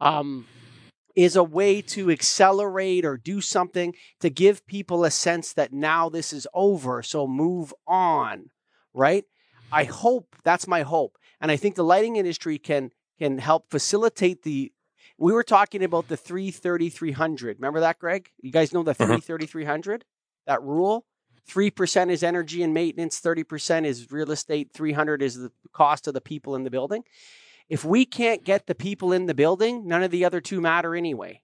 um, 0.00 0.46
is 1.16 1.36
a 1.36 1.44
way 1.44 1.82
to 1.82 2.10
accelerate 2.10 3.04
or 3.04 3.16
do 3.16 3.40
something 3.40 3.94
to 4.20 4.30
give 4.30 4.66
people 4.66 5.04
a 5.04 5.10
sense 5.10 5.52
that 5.52 5.72
now 5.72 6.08
this 6.08 6.32
is 6.32 6.46
over. 6.54 7.02
So 7.02 7.26
move 7.26 7.74
on, 7.86 8.50
right? 8.94 9.24
I 9.72 9.84
hope 9.84 10.36
that's 10.44 10.66
my 10.66 10.82
hope. 10.82 11.16
And 11.40 11.50
I 11.50 11.56
think 11.56 11.74
the 11.74 11.84
lighting 11.84 12.16
industry 12.16 12.58
can 12.58 12.90
can 13.18 13.38
help 13.38 13.70
facilitate 13.70 14.42
the 14.42 14.72
we 15.18 15.32
were 15.34 15.42
talking 15.42 15.84
about 15.84 16.08
the 16.08 16.16
33300. 16.16 17.58
Remember 17.58 17.80
that, 17.80 17.98
Greg? 17.98 18.30
You 18.40 18.50
guys 18.50 18.72
know 18.72 18.82
the 18.82 18.94
Mhm. 18.94 19.06
33300? 19.06 20.04
That 20.46 20.62
rule? 20.62 21.06
3% 21.46 22.10
is 22.10 22.22
energy 22.22 22.62
and 22.62 22.72
maintenance, 22.72 23.20
30% 23.20 23.84
is 23.86 24.10
real 24.10 24.30
estate, 24.30 24.72
300 24.72 25.20
is 25.20 25.34
the 25.34 25.52
cost 25.72 26.06
of 26.06 26.14
the 26.14 26.20
people 26.20 26.54
in 26.54 26.62
the 26.64 26.70
building. 26.70 27.04
If 27.70 27.84
we 27.84 28.04
can't 28.04 28.44
get 28.44 28.66
the 28.66 28.74
people 28.74 29.12
in 29.12 29.26
the 29.26 29.34
building, 29.34 29.86
none 29.86 30.02
of 30.02 30.10
the 30.10 30.24
other 30.24 30.40
two 30.40 30.60
matter 30.60 30.94
anyway. 30.94 31.40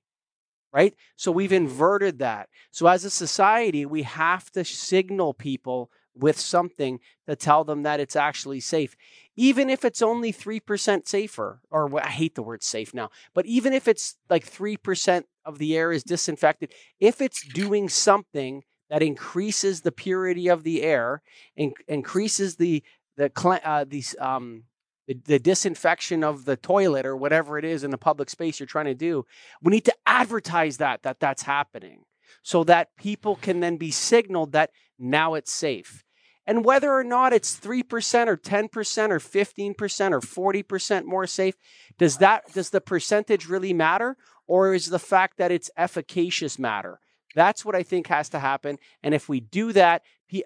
Right? 0.72 0.94
So 1.14 1.32
we've 1.32 1.52
inverted 1.52 2.18
that. 2.18 2.50
So 2.70 2.86
as 2.88 3.04
a 3.04 3.10
society, 3.10 3.86
we 3.86 4.02
have 4.02 4.50
to 4.50 4.64
signal 4.64 5.32
people 5.32 5.90
with 6.14 6.38
something 6.38 6.98
to 7.28 7.36
tell 7.36 7.64
them 7.64 7.84
that 7.84 8.00
it's 8.00 8.16
actually 8.16 8.60
safe. 8.60 8.96
Even 9.36 9.70
if 9.70 9.84
it's 9.84 10.02
only 10.02 10.32
3% 10.32 11.06
safer, 11.06 11.60
or 11.70 12.02
I 12.02 12.08
hate 12.08 12.34
the 12.34 12.42
word 12.42 12.62
safe 12.62 12.92
now, 12.92 13.10
but 13.32 13.46
even 13.46 13.72
if 13.72 13.86
it's 13.86 14.16
like 14.28 14.44
3% 14.44 15.24
of 15.44 15.58
the 15.58 15.76
air 15.76 15.92
is 15.92 16.02
disinfected, 16.02 16.72
if 17.00 17.20
it's 17.20 17.46
doing 17.46 17.88
something 17.88 18.64
that 18.90 19.02
increases 19.02 19.82
the 19.82 19.92
purity 19.92 20.48
of 20.48 20.62
the 20.62 20.82
air, 20.82 21.22
in- 21.56 21.74
increases 21.88 22.56
the 22.56 22.82
the 23.16 23.30
uh, 23.64 23.84
these 23.88 24.14
um 24.20 24.64
the, 25.06 25.14
the 25.24 25.38
disinfection 25.38 26.24
of 26.24 26.44
the 26.44 26.56
toilet 26.56 27.06
or 27.06 27.16
whatever 27.16 27.58
it 27.58 27.64
is 27.64 27.84
in 27.84 27.90
the 27.90 27.98
public 27.98 28.30
space 28.30 28.60
you're 28.60 28.66
trying 28.66 28.86
to 28.86 28.94
do, 28.94 29.24
we 29.62 29.70
need 29.70 29.84
to 29.84 29.94
advertise 30.06 30.78
that 30.78 31.02
that 31.02 31.20
that's 31.20 31.42
happening 31.42 32.04
so 32.42 32.64
that 32.64 32.96
people 32.96 33.36
can 33.36 33.60
then 33.60 33.76
be 33.76 33.90
signaled 33.90 34.52
that 34.52 34.70
now 34.98 35.34
it's 35.34 35.52
safe. 35.52 36.04
And 36.46 36.64
whether 36.64 36.92
or 36.92 37.02
not 37.02 37.32
it's 37.32 37.58
3% 37.58 38.28
or 38.28 38.36
10% 38.36 39.10
or 39.10 39.18
15% 39.18 40.12
or 40.12 40.62
40% 40.62 41.04
more 41.04 41.26
safe, 41.26 41.56
does 41.98 42.18
that 42.18 42.52
does 42.52 42.70
the 42.70 42.80
percentage 42.80 43.48
really 43.48 43.72
matter 43.72 44.16
or 44.46 44.74
is 44.74 44.86
the 44.86 44.98
fact 44.98 45.38
that 45.38 45.50
it's 45.50 45.70
efficacious 45.76 46.58
matter? 46.58 47.00
That's 47.36 47.64
what 47.64 47.76
I 47.76 47.84
think 47.84 48.08
has 48.08 48.28
to 48.30 48.40
happen. 48.40 48.78
And 49.04 49.14
if 49.14 49.28
we 49.28 49.38
do 49.40 49.72
that, 49.74 50.02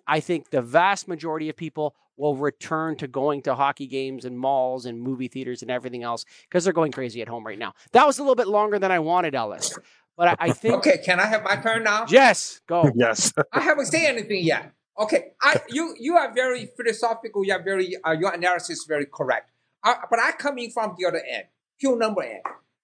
I 0.06 0.20
think 0.20 0.50
the 0.50 0.60
vast 0.60 1.08
majority 1.08 1.48
of 1.48 1.56
people 1.56 1.94
will 2.16 2.36
return 2.36 2.96
to 2.96 3.06
going 3.08 3.40
to 3.42 3.54
hockey 3.54 3.86
games 3.86 4.26
and 4.26 4.38
malls 4.38 4.84
and 4.84 5.00
movie 5.00 5.28
theaters 5.28 5.62
and 5.62 5.70
everything 5.70 6.02
else 6.02 6.26
because 6.48 6.64
they're 6.64 6.72
going 6.74 6.92
crazy 6.92 7.22
at 7.22 7.28
home 7.28 7.46
right 7.46 7.58
now. 7.58 7.72
That 7.92 8.06
was 8.06 8.18
a 8.18 8.22
little 8.22 8.34
bit 8.34 8.48
longer 8.48 8.78
than 8.78 8.90
I 8.92 8.98
wanted, 8.98 9.34
Ellis. 9.34 9.78
But 10.18 10.28
I, 10.28 10.36
I 10.48 10.50
think, 10.62 10.74
Okay, 10.74 10.98
can 11.02 11.18
I 11.20 11.26
have 11.26 11.44
my 11.44 11.56
turn 11.56 11.84
now? 11.84 12.04
yes, 12.10 12.60
go. 12.66 12.90
Yes. 12.94 13.32
I 13.52 13.60
haven't 13.60 13.86
said 13.86 14.04
anything 14.04 14.44
yet. 14.44 14.72
Okay, 14.98 15.28
I 15.40 15.60
you 15.70 15.94
you 15.98 16.16
are 16.16 16.34
very 16.34 16.68
philosophical. 16.76 17.42
You 17.44 17.54
are 17.54 17.62
very 17.62 17.96
uh, 18.04 18.10
your 18.12 18.34
analysis 18.34 18.80
is 18.80 18.84
very 18.86 19.06
correct. 19.06 19.50
Uh, 19.82 19.94
but 20.10 20.18
I 20.20 20.32
coming 20.32 20.70
from 20.70 20.94
the 20.98 21.06
other 21.06 21.22
end, 21.26 21.44
pure 21.78 21.96
number 21.96 22.22
end. 22.22 22.42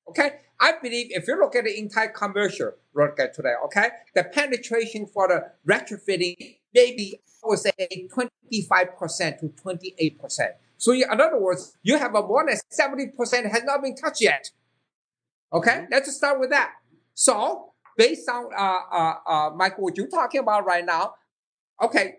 Okay, 0.09 0.30
I 0.61 0.72
believe 0.80 1.09
if 1.11 1.26
you 1.26 1.38
look 1.38 1.57
at 1.57 1.64
the 1.64 1.78
entire 1.78 2.09
commercial, 2.09 2.72
at 3.18 3.34
today. 3.34 3.54
Okay, 3.66 3.88
the 4.14 4.24
penetration 4.24 5.07
for 5.07 5.28
the 5.28 5.50
retrofitting 5.70 6.57
maybe 6.74 7.20
I 7.44 7.48
would 7.48 7.59
say 7.59 7.72
twenty 8.12 8.62
five 8.68 8.96
percent 8.98 9.40
to 9.40 9.48
twenty 9.48 9.94
eight 9.98 10.18
percent. 10.18 10.52
So 10.78 10.92
in 10.92 11.04
other 11.11 11.40
words, 11.40 11.76
you 11.82 11.98
have 11.98 12.14
a 12.14 12.22
more 12.22 12.44
than 12.46 12.59
70% 12.70 13.50
has 13.50 13.64
not 13.64 13.82
been 13.82 13.96
touched 13.96 14.20
yet. 14.20 14.50
Okay, 15.52 15.70
Mm-hmm. 15.70 15.92
let's 15.92 16.14
start 16.14 16.38
with 16.38 16.50
that. 16.50 16.72
So 17.14 17.72
based 17.96 18.28
on 18.28 18.50
uh, 18.57 18.78
uh, 18.92 19.14
uh, 19.26 19.50
Michael, 19.57 19.84
what 19.84 19.96
you're 19.96 20.09
talking 20.09 20.40
about 20.40 20.66
right 20.66 20.84
now, 20.84 21.14
okay, 21.82 22.16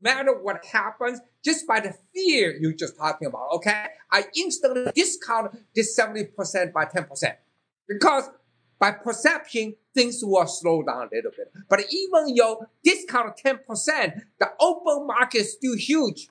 matter 0.00 0.32
what 0.32 0.64
happens, 0.64 1.20
just 1.44 1.66
by 1.66 1.80
the 1.80 1.94
fear 2.14 2.56
you're 2.60 2.72
just 2.72 2.96
talking 2.96 3.28
about. 3.28 3.48
Okay, 3.54 3.86
I 4.10 4.24
instantly 4.36 4.92
discount 4.94 5.58
this 5.74 5.98
70% 5.98 6.72
by 6.72 6.84
10% 6.84 7.36
because 7.88 8.30
by 8.78 8.92
perception, 8.92 9.74
things 9.94 10.20
will 10.22 10.46
slow 10.46 10.82
down 10.82 11.08
a 11.12 11.16
little 11.16 11.32
bit. 11.36 11.52
But 11.68 11.80
even 11.90 12.36
your 12.36 12.68
discount 12.84 13.36
10%, 13.44 14.20
the 14.38 14.50
open 14.60 15.06
market 15.06 15.38
is 15.38 15.52
still 15.54 15.76
huge 15.76 16.28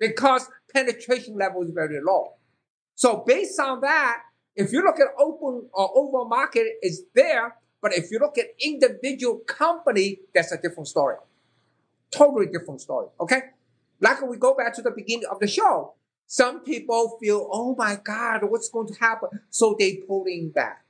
because 0.00 0.48
penetration 0.72 1.36
level 1.36 1.62
is 1.62 1.70
very 1.70 2.00
low. 2.02 2.32
So 2.96 3.22
based 3.26 3.60
on 3.60 3.80
that, 3.82 4.22
if 4.56 4.72
you 4.72 4.82
look 4.82 4.98
at 4.98 5.06
open 5.18 5.68
uh, 5.76 5.84
or 5.84 5.98
overall 5.98 6.28
market 6.28 6.66
is 6.82 7.04
there, 7.14 7.56
but 7.80 7.92
if 7.92 8.10
you 8.10 8.18
look 8.18 8.38
at 8.38 8.46
individual 8.60 9.38
company, 9.46 10.20
that's 10.34 10.52
a 10.52 10.58
different 10.60 10.88
story. 10.88 11.16
Totally 12.14 12.46
different 12.46 12.80
story. 12.80 13.08
Okay. 13.20 13.40
Like 14.00 14.22
we 14.22 14.36
go 14.36 14.54
back 14.54 14.74
to 14.74 14.82
the 14.82 14.90
beginning 14.90 15.26
of 15.30 15.40
the 15.40 15.46
show. 15.46 15.94
Some 16.26 16.60
people 16.60 17.18
feel, 17.20 17.48
oh 17.52 17.74
my 17.76 17.98
God, 18.02 18.42
what's 18.44 18.68
going 18.68 18.88
to 18.88 18.94
happen? 18.94 19.40
So 19.50 19.76
they 19.78 19.96
pulling 19.96 20.50
back. 20.50 20.84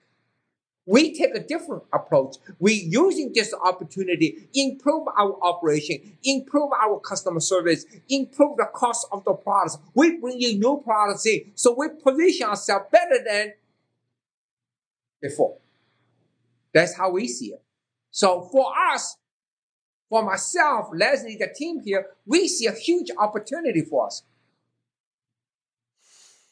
We 0.86 1.14
take 1.14 1.34
a 1.34 1.40
different 1.40 1.82
approach. 1.92 2.36
We 2.58 2.74
using 2.74 3.32
this 3.34 3.54
opportunity, 3.54 4.48
improve 4.52 5.08
our 5.16 5.38
operation, 5.42 6.18
improve 6.22 6.72
our 6.72 7.00
customer 7.00 7.40
service, 7.40 7.86
improve 8.08 8.58
the 8.58 8.68
cost 8.72 9.06
of 9.10 9.24
the 9.24 9.32
products. 9.32 9.78
We 9.94 10.18
bring 10.18 10.40
in 10.42 10.60
new 10.60 10.82
products 10.84 11.26
in. 11.26 11.52
So 11.54 11.74
we 11.76 11.88
position 11.88 12.48
ourselves 12.48 12.86
better 12.92 13.24
than 13.26 13.54
before. 15.22 15.56
That's 16.74 16.94
how 16.94 17.10
we 17.12 17.28
see 17.28 17.52
it. 17.52 17.62
So 18.10 18.42
for 18.42 18.66
us, 18.92 19.16
for 20.08 20.22
myself, 20.22 20.88
Leslie, 20.92 21.36
the 21.36 21.48
team 21.54 21.80
here, 21.80 22.06
we 22.26 22.48
see 22.48 22.66
a 22.66 22.72
huge 22.72 23.10
opportunity 23.18 23.82
for 23.82 24.06
us. 24.06 24.22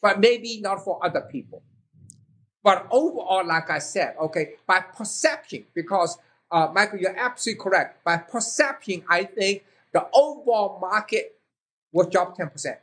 But 0.01 0.21
maybe 0.21 0.61
not 0.61 0.85
for 0.85 1.05
other 1.05 1.21
people. 1.21 1.63
But 2.63 2.87
overall, 2.91 3.47
like 3.47 3.71
I 3.71 3.79
said, 3.79 4.15
okay, 4.21 4.55
by 4.67 4.81
perception, 4.81 5.65
because 5.75 6.19
uh, 6.51 6.69
Michael, 6.73 6.99
you're 6.99 7.17
absolutely 7.17 7.63
correct. 7.63 8.05
By 8.05 8.19
perception, 8.19 9.03
I 9.09 9.25
think 9.25 9.65
the 9.93 10.07
overall 10.15 10.79
market 10.81 11.39
will 11.93 12.09
drop 12.09 12.37
10%. 12.37 12.77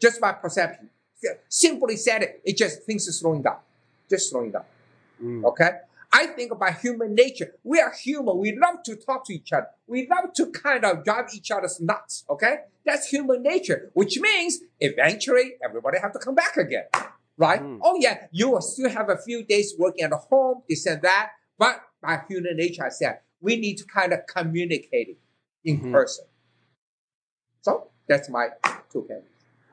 Just 0.00 0.20
by 0.20 0.32
perception. 0.32 0.90
Simply 1.48 1.96
said 1.96 2.22
it, 2.22 2.40
it 2.44 2.56
just 2.56 2.82
things 2.82 3.08
are 3.08 3.12
slowing 3.12 3.42
down. 3.42 3.56
Just 4.10 4.30
slowing 4.30 4.50
down. 4.50 4.64
Mm. 5.22 5.44
Okay? 5.44 5.70
I 6.16 6.26
think 6.28 6.52
about 6.52 6.78
human 6.78 7.12
nature, 7.16 7.56
we 7.64 7.80
are 7.80 7.90
human. 7.92 8.38
We 8.38 8.56
love 8.56 8.84
to 8.84 8.94
talk 8.94 9.26
to 9.26 9.34
each 9.34 9.52
other. 9.52 9.66
We 9.88 10.06
love 10.08 10.32
to 10.34 10.46
kind 10.52 10.84
of 10.84 11.04
drive 11.04 11.24
each 11.34 11.50
other's 11.50 11.80
nuts. 11.80 12.24
Okay? 12.30 12.58
That's 12.86 13.08
human 13.08 13.42
nature, 13.42 13.90
which 13.94 14.20
means 14.20 14.60
eventually 14.78 15.54
everybody 15.64 15.98
have 15.98 16.12
to 16.12 16.20
come 16.20 16.36
back 16.36 16.56
again. 16.56 16.84
Right? 17.36 17.60
Mm. 17.60 17.80
Oh 17.82 17.96
yeah, 17.98 18.28
you 18.30 18.50
will 18.50 18.60
still 18.60 18.88
have 18.90 19.08
a 19.10 19.16
few 19.16 19.42
days 19.44 19.74
working 19.76 20.04
at 20.04 20.12
home, 20.12 20.62
this 20.68 20.86
and 20.86 21.02
that. 21.02 21.30
But 21.58 21.80
by 22.00 22.20
human 22.28 22.56
nature, 22.58 22.86
I 22.86 22.90
said, 22.90 23.18
we 23.40 23.56
need 23.56 23.78
to 23.78 23.84
kind 23.84 24.12
of 24.12 24.20
communicate 24.28 25.08
it 25.08 25.18
in 25.64 25.80
Mhm. 25.80 25.90
person. 25.90 26.26
So 27.62 27.88
that's 28.06 28.28
my 28.28 28.50
two 28.92 29.04
cents. 29.08 29.26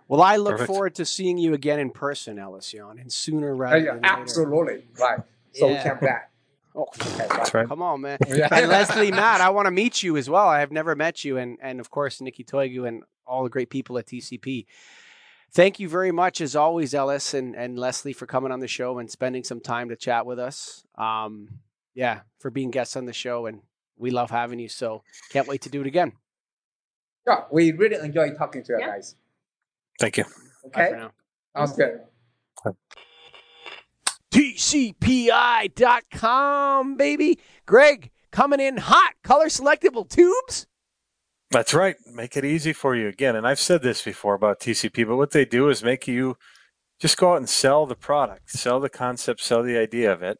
Well, 0.08 0.24
I 0.24 0.38
look 0.38 0.54
Perfect. 0.54 0.68
forward 0.68 0.96
to 0.96 1.06
seeing 1.06 1.38
you 1.38 1.54
again 1.54 1.80
in 1.80 1.92
person, 1.92 2.39
Ellis 2.39 2.74
Yan, 2.74 2.98
and 2.98 3.14
sooner 3.14 3.54
Uh, 3.54 3.58
rather 3.58 3.78
yeah, 3.78 3.94
than 3.94 4.02
later. 4.02 4.22
absolutely. 4.22 4.88
Right. 5.00 5.20
So 5.54 5.68
we 5.68 5.74
Yeah. 5.74 5.84
can 5.84 6.00
back. 6.00 6.30
Oh, 6.76 6.88
That's 7.17 7.53
right. 7.53 7.67
come 7.67 7.82
on, 7.82 8.01
man. 8.01 8.17
Yeah. 8.28 8.47
and 8.51 8.69
Leslie, 8.69 9.11
Matt, 9.22 9.41
I 9.41 9.49
want 9.49 9.65
to 9.67 9.72
meet 9.72 10.01
you 10.03 10.17
as 10.17 10.30
well. 10.30 10.47
I 10.47 10.59
have 10.61 10.72
never 10.72 10.95
met 10.95 11.24
you, 11.26 11.38
and 11.38 11.57
and 11.61 11.80
of 11.80 11.89
course 11.89 12.22
Nikki 12.22 12.43
Toigu 12.43 12.88
and 12.88 13.03
all 13.28 13.43
the 13.43 13.49
great 13.49 13.69
people 13.69 13.97
at 13.97 14.05
TCP. 14.05 14.65
Thank 15.53 15.80
you 15.82 15.89
very 15.89 16.11
much, 16.13 16.39
as 16.39 16.55
always, 16.55 16.93
Ellis 16.93 17.34
and 17.34 17.55
and 17.55 17.78
Leslie, 17.78 18.13
for 18.13 18.26
coming 18.26 18.51
on 18.51 18.59
the 18.61 18.67
show 18.67 18.99
and 18.99 19.11
spending 19.11 19.43
some 19.43 19.59
time 19.59 19.89
to 19.89 19.95
chat 19.95 20.26
with 20.26 20.39
us. 20.39 20.84
Um, 20.97 21.59
yeah, 21.93 22.22
for 22.39 22.49
being 22.49 22.72
guests 22.72 22.95
on 22.95 23.05
the 23.05 23.13
show, 23.13 23.45
and 23.47 23.61
we 23.97 24.11
love 24.11 24.32
having 24.32 24.59
you. 24.59 24.69
So 24.69 25.03
can't 25.30 25.47
wait 25.47 25.61
to 25.63 25.69
do 25.69 25.82
it 25.82 25.88
again. 25.88 26.13
Yeah, 27.28 27.41
we 27.51 27.72
really 27.74 27.97
enjoy 28.03 28.32
talking 28.34 28.63
to 28.63 28.74
you 28.74 28.80
Yeah. 28.80 28.88
guys. 28.88 29.15
Thank 29.99 30.17
you. 30.17 30.24
Okay. 30.67 30.91
for. 30.91 31.11
Sounds 31.55 31.74
good. 31.74 31.99
TCPI.com, 34.56 36.97
baby. 36.97 37.39
Greg 37.66 38.12
coming 38.32 38.60
in 38.60 38.78
hot, 38.78 39.14
color 39.24 39.47
selectable 39.47 40.08
tubes. 40.10 40.68
That's 41.52 41.74
right. 41.74 41.95
Make 42.06 42.38
it 42.38 42.45
easy 42.45 42.74
for 42.74 42.95
you 42.95 43.08
again. 43.08 43.36
And 43.36 43.45
I've 43.45 43.60
said 43.60 43.82
this 43.82 44.04
before 44.04 44.36
about 44.36 44.62
TCP, 44.62 45.06
but 45.08 45.18
what 45.18 45.32
they 45.32 45.45
do 45.45 45.70
is 45.70 45.84
make 45.84 46.08
you 46.08 46.38
just 46.99 47.18
go 47.18 47.34
out 47.34 47.38
and 47.38 47.49
sell 47.49 47.86
the 47.86 47.95
product, 47.95 48.52
sell 48.52 48.80
the 48.80 48.89
concept, 48.89 49.41
sell 49.41 49.64
the 49.64 49.78
idea 49.78 50.14
of 50.14 50.24
it, 50.24 50.38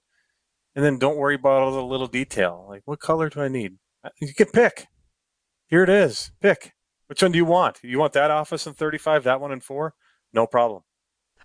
and 0.76 0.86
then 0.86 0.98
don't 0.98 1.18
worry 1.18 1.36
about 1.36 1.64
all 1.64 1.72
the 1.72 1.84
little 1.84 2.08
detail. 2.08 2.66
Like, 2.70 2.84
what 2.86 3.00
color 3.00 3.30
do 3.30 3.42
I 3.42 3.50
need? 3.50 3.78
Uh, 4.04 4.10
you 4.22 4.34
can 4.34 4.48
pick. 4.48 4.88
Here 5.68 5.84
it 5.84 5.90
is. 5.90 6.32
Pick. 6.42 6.74
Which 7.08 7.22
one 7.22 7.34
do 7.34 7.38
you 7.38 7.46
want? 7.46 7.80
You 7.84 8.00
want 8.00 8.14
that 8.14 8.32
office 8.32 8.66
in 8.66 8.74
35, 8.74 9.26
that 9.26 9.42
one 9.42 9.52
in 9.52 9.60
4? 9.60 9.94
No 10.34 10.48
problem. 10.48 10.84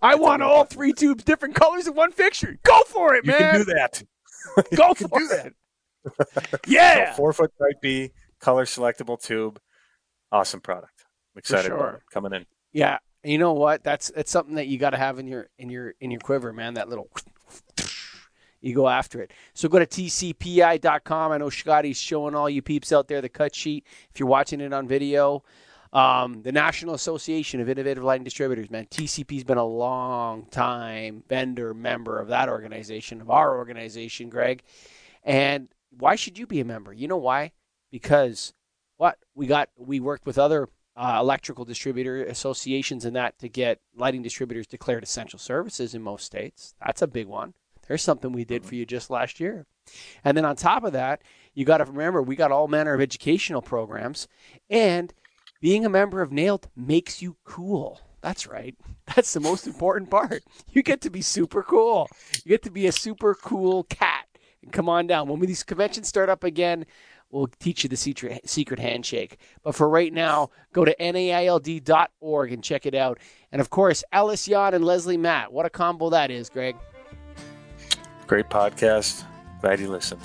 I 0.02 0.12
That's 0.12 0.20
want 0.22 0.42
all 0.42 0.64
three 0.64 0.92
tubes, 0.92 1.24
different 1.24 1.54
colors 1.54 1.86
in 1.86 1.94
one 1.94 2.12
fixture. 2.12 2.58
Go 2.62 2.82
for 2.86 3.14
it, 3.14 3.24
You 3.24 3.32
man. 3.32 3.40
can 3.40 3.58
do 3.60 3.64
that. 3.74 4.02
Go 4.76 4.88
You 4.98 5.08
for 5.08 5.18
do 5.18 5.28
that. 5.28 5.46
it. 5.46 6.60
yeah. 6.66 7.10
So 7.12 7.16
four 7.16 7.32
foot 7.32 7.52
type 7.60 7.80
B, 7.80 8.12
color 8.40 8.64
selectable 8.64 9.20
tube. 9.20 9.58
Awesome 10.30 10.60
product. 10.60 11.04
I'm 11.34 11.38
excited 11.38 11.68
sure. 11.68 11.76
about 11.76 11.94
it 11.96 12.00
coming 12.12 12.32
in. 12.32 12.46
Yeah, 12.72 12.98
you 13.24 13.38
know 13.38 13.52
what? 13.54 13.82
That's 13.82 14.10
it's 14.16 14.30
something 14.30 14.56
that 14.56 14.66
you 14.68 14.78
got 14.78 14.90
to 14.90 14.96
have 14.98 15.18
in 15.18 15.26
your 15.26 15.48
in 15.58 15.70
your 15.70 15.94
in 16.00 16.10
your 16.10 16.20
quiver, 16.20 16.52
man. 16.52 16.74
That 16.74 16.88
little 16.88 17.08
you 18.60 18.74
go 18.74 18.88
after 18.88 19.20
it. 19.20 19.32
So 19.54 19.68
go 19.68 19.78
to 19.78 19.86
tcpi.com. 19.86 21.32
I 21.32 21.38
know 21.38 21.50
Scotty's 21.50 21.98
showing 22.00 22.34
all 22.34 22.48
you 22.50 22.62
peeps 22.62 22.92
out 22.92 23.08
there 23.08 23.20
the 23.20 23.28
cut 23.28 23.54
sheet. 23.54 23.86
If 24.12 24.20
you're 24.20 24.28
watching 24.28 24.60
it 24.60 24.72
on 24.72 24.86
video, 24.86 25.42
um, 25.96 26.42
the 26.42 26.52
National 26.52 26.92
Association 26.92 27.58
of 27.58 27.70
Innovative 27.70 28.04
Lighting 28.04 28.24
Distributors, 28.24 28.70
man, 28.70 28.84
TCP's 28.84 29.44
been 29.44 29.56
a 29.56 29.64
long 29.64 30.44
time 30.50 31.22
vendor 31.26 31.72
member 31.72 32.20
of 32.20 32.28
that 32.28 32.50
organization, 32.50 33.22
of 33.22 33.30
our 33.30 33.56
organization, 33.56 34.28
Greg. 34.28 34.62
And 35.24 35.68
why 35.98 36.14
should 36.14 36.38
you 36.38 36.46
be 36.46 36.60
a 36.60 36.66
member? 36.66 36.92
You 36.92 37.08
know 37.08 37.16
why? 37.16 37.52
Because 37.90 38.52
what 38.98 39.16
we 39.34 39.46
got, 39.46 39.70
we 39.78 39.98
worked 39.98 40.26
with 40.26 40.36
other 40.36 40.68
uh, 40.96 41.16
electrical 41.18 41.64
distributor 41.64 42.22
associations 42.24 43.06
and 43.06 43.16
that 43.16 43.38
to 43.38 43.48
get 43.48 43.80
lighting 43.96 44.22
distributors 44.22 44.66
declared 44.66 45.02
essential 45.02 45.38
services 45.38 45.94
in 45.94 46.02
most 46.02 46.26
states. 46.26 46.74
That's 46.84 47.00
a 47.00 47.06
big 47.06 47.26
one. 47.26 47.54
There's 47.88 48.02
something 48.02 48.32
we 48.32 48.44
did 48.44 48.66
for 48.66 48.74
you 48.74 48.84
just 48.84 49.08
last 49.08 49.40
year. 49.40 49.64
And 50.22 50.36
then 50.36 50.44
on 50.44 50.56
top 50.56 50.84
of 50.84 50.92
that, 50.92 51.22
you 51.54 51.64
got 51.64 51.78
to 51.78 51.84
remember 51.86 52.20
we 52.20 52.36
got 52.36 52.52
all 52.52 52.68
manner 52.68 52.92
of 52.92 53.00
educational 53.00 53.62
programs 53.62 54.28
and 54.68 55.14
being 55.60 55.84
a 55.84 55.90
member 55.90 56.22
of 56.22 56.30
NAILD 56.30 56.68
makes 56.76 57.22
you 57.22 57.36
cool. 57.44 58.00
That's 58.20 58.46
right. 58.46 58.74
That's 59.14 59.32
the 59.32 59.40
most 59.40 59.66
important 59.66 60.10
part. 60.10 60.42
You 60.70 60.82
get 60.82 61.00
to 61.02 61.10
be 61.10 61.22
super 61.22 61.62
cool. 61.62 62.08
You 62.44 62.50
get 62.50 62.62
to 62.64 62.70
be 62.70 62.86
a 62.86 62.92
super 62.92 63.34
cool 63.34 63.84
cat. 63.84 64.26
And 64.62 64.72
come 64.72 64.88
on 64.88 65.06
down. 65.06 65.28
When 65.28 65.40
these 65.40 65.62
conventions 65.62 66.08
start 66.08 66.28
up 66.28 66.42
again, 66.42 66.86
we'll 67.30 67.48
teach 67.60 67.84
you 67.84 67.88
the 67.88 67.96
secret, 67.96 68.48
secret 68.48 68.80
handshake. 68.80 69.38
But 69.62 69.74
for 69.74 69.88
right 69.88 70.12
now, 70.12 70.50
go 70.72 70.84
to 70.84 70.94
naild.org 70.98 72.52
and 72.52 72.64
check 72.64 72.86
it 72.86 72.94
out. 72.94 73.18
And 73.52 73.60
of 73.60 73.70
course, 73.70 74.02
Ellis 74.12 74.48
Yan 74.48 74.74
and 74.74 74.84
Leslie 74.84 75.16
Matt. 75.16 75.52
What 75.52 75.66
a 75.66 75.70
combo 75.70 76.10
that 76.10 76.30
is, 76.30 76.48
Greg. 76.48 76.76
Great 78.26 78.50
podcast. 78.50 79.24
Glad 79.60 79.78
you 79.78 79.88
listened. 79.88 80.22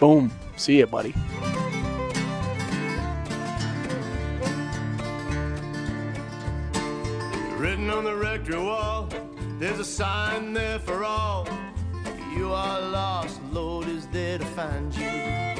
Boom. 0.00 0.32
See 0.56 0.80
ya, 0.80 0.86
buddy. 0.86 1.14
Written 7.62 7.90
on 7.90 8.02
the 8.02 8.16
rectory 8.16 8.58
wall, 8.58 9.08
there's 9.60 9.78
a 9.78 9.84
sign 9.84 10.52
there 10.52 10.80
for 10.80 11.04
all. 11.04 11.46
You 12.36 12.52
are 12.52 12.80
lost, 12.80 13.40
the 13.40 13.60
Lord 13.60 13.86
is 13.86 14.08
there 14.08 14.38
to 14.38 14.44
find 14.46 14.92
you. 14.92 15.51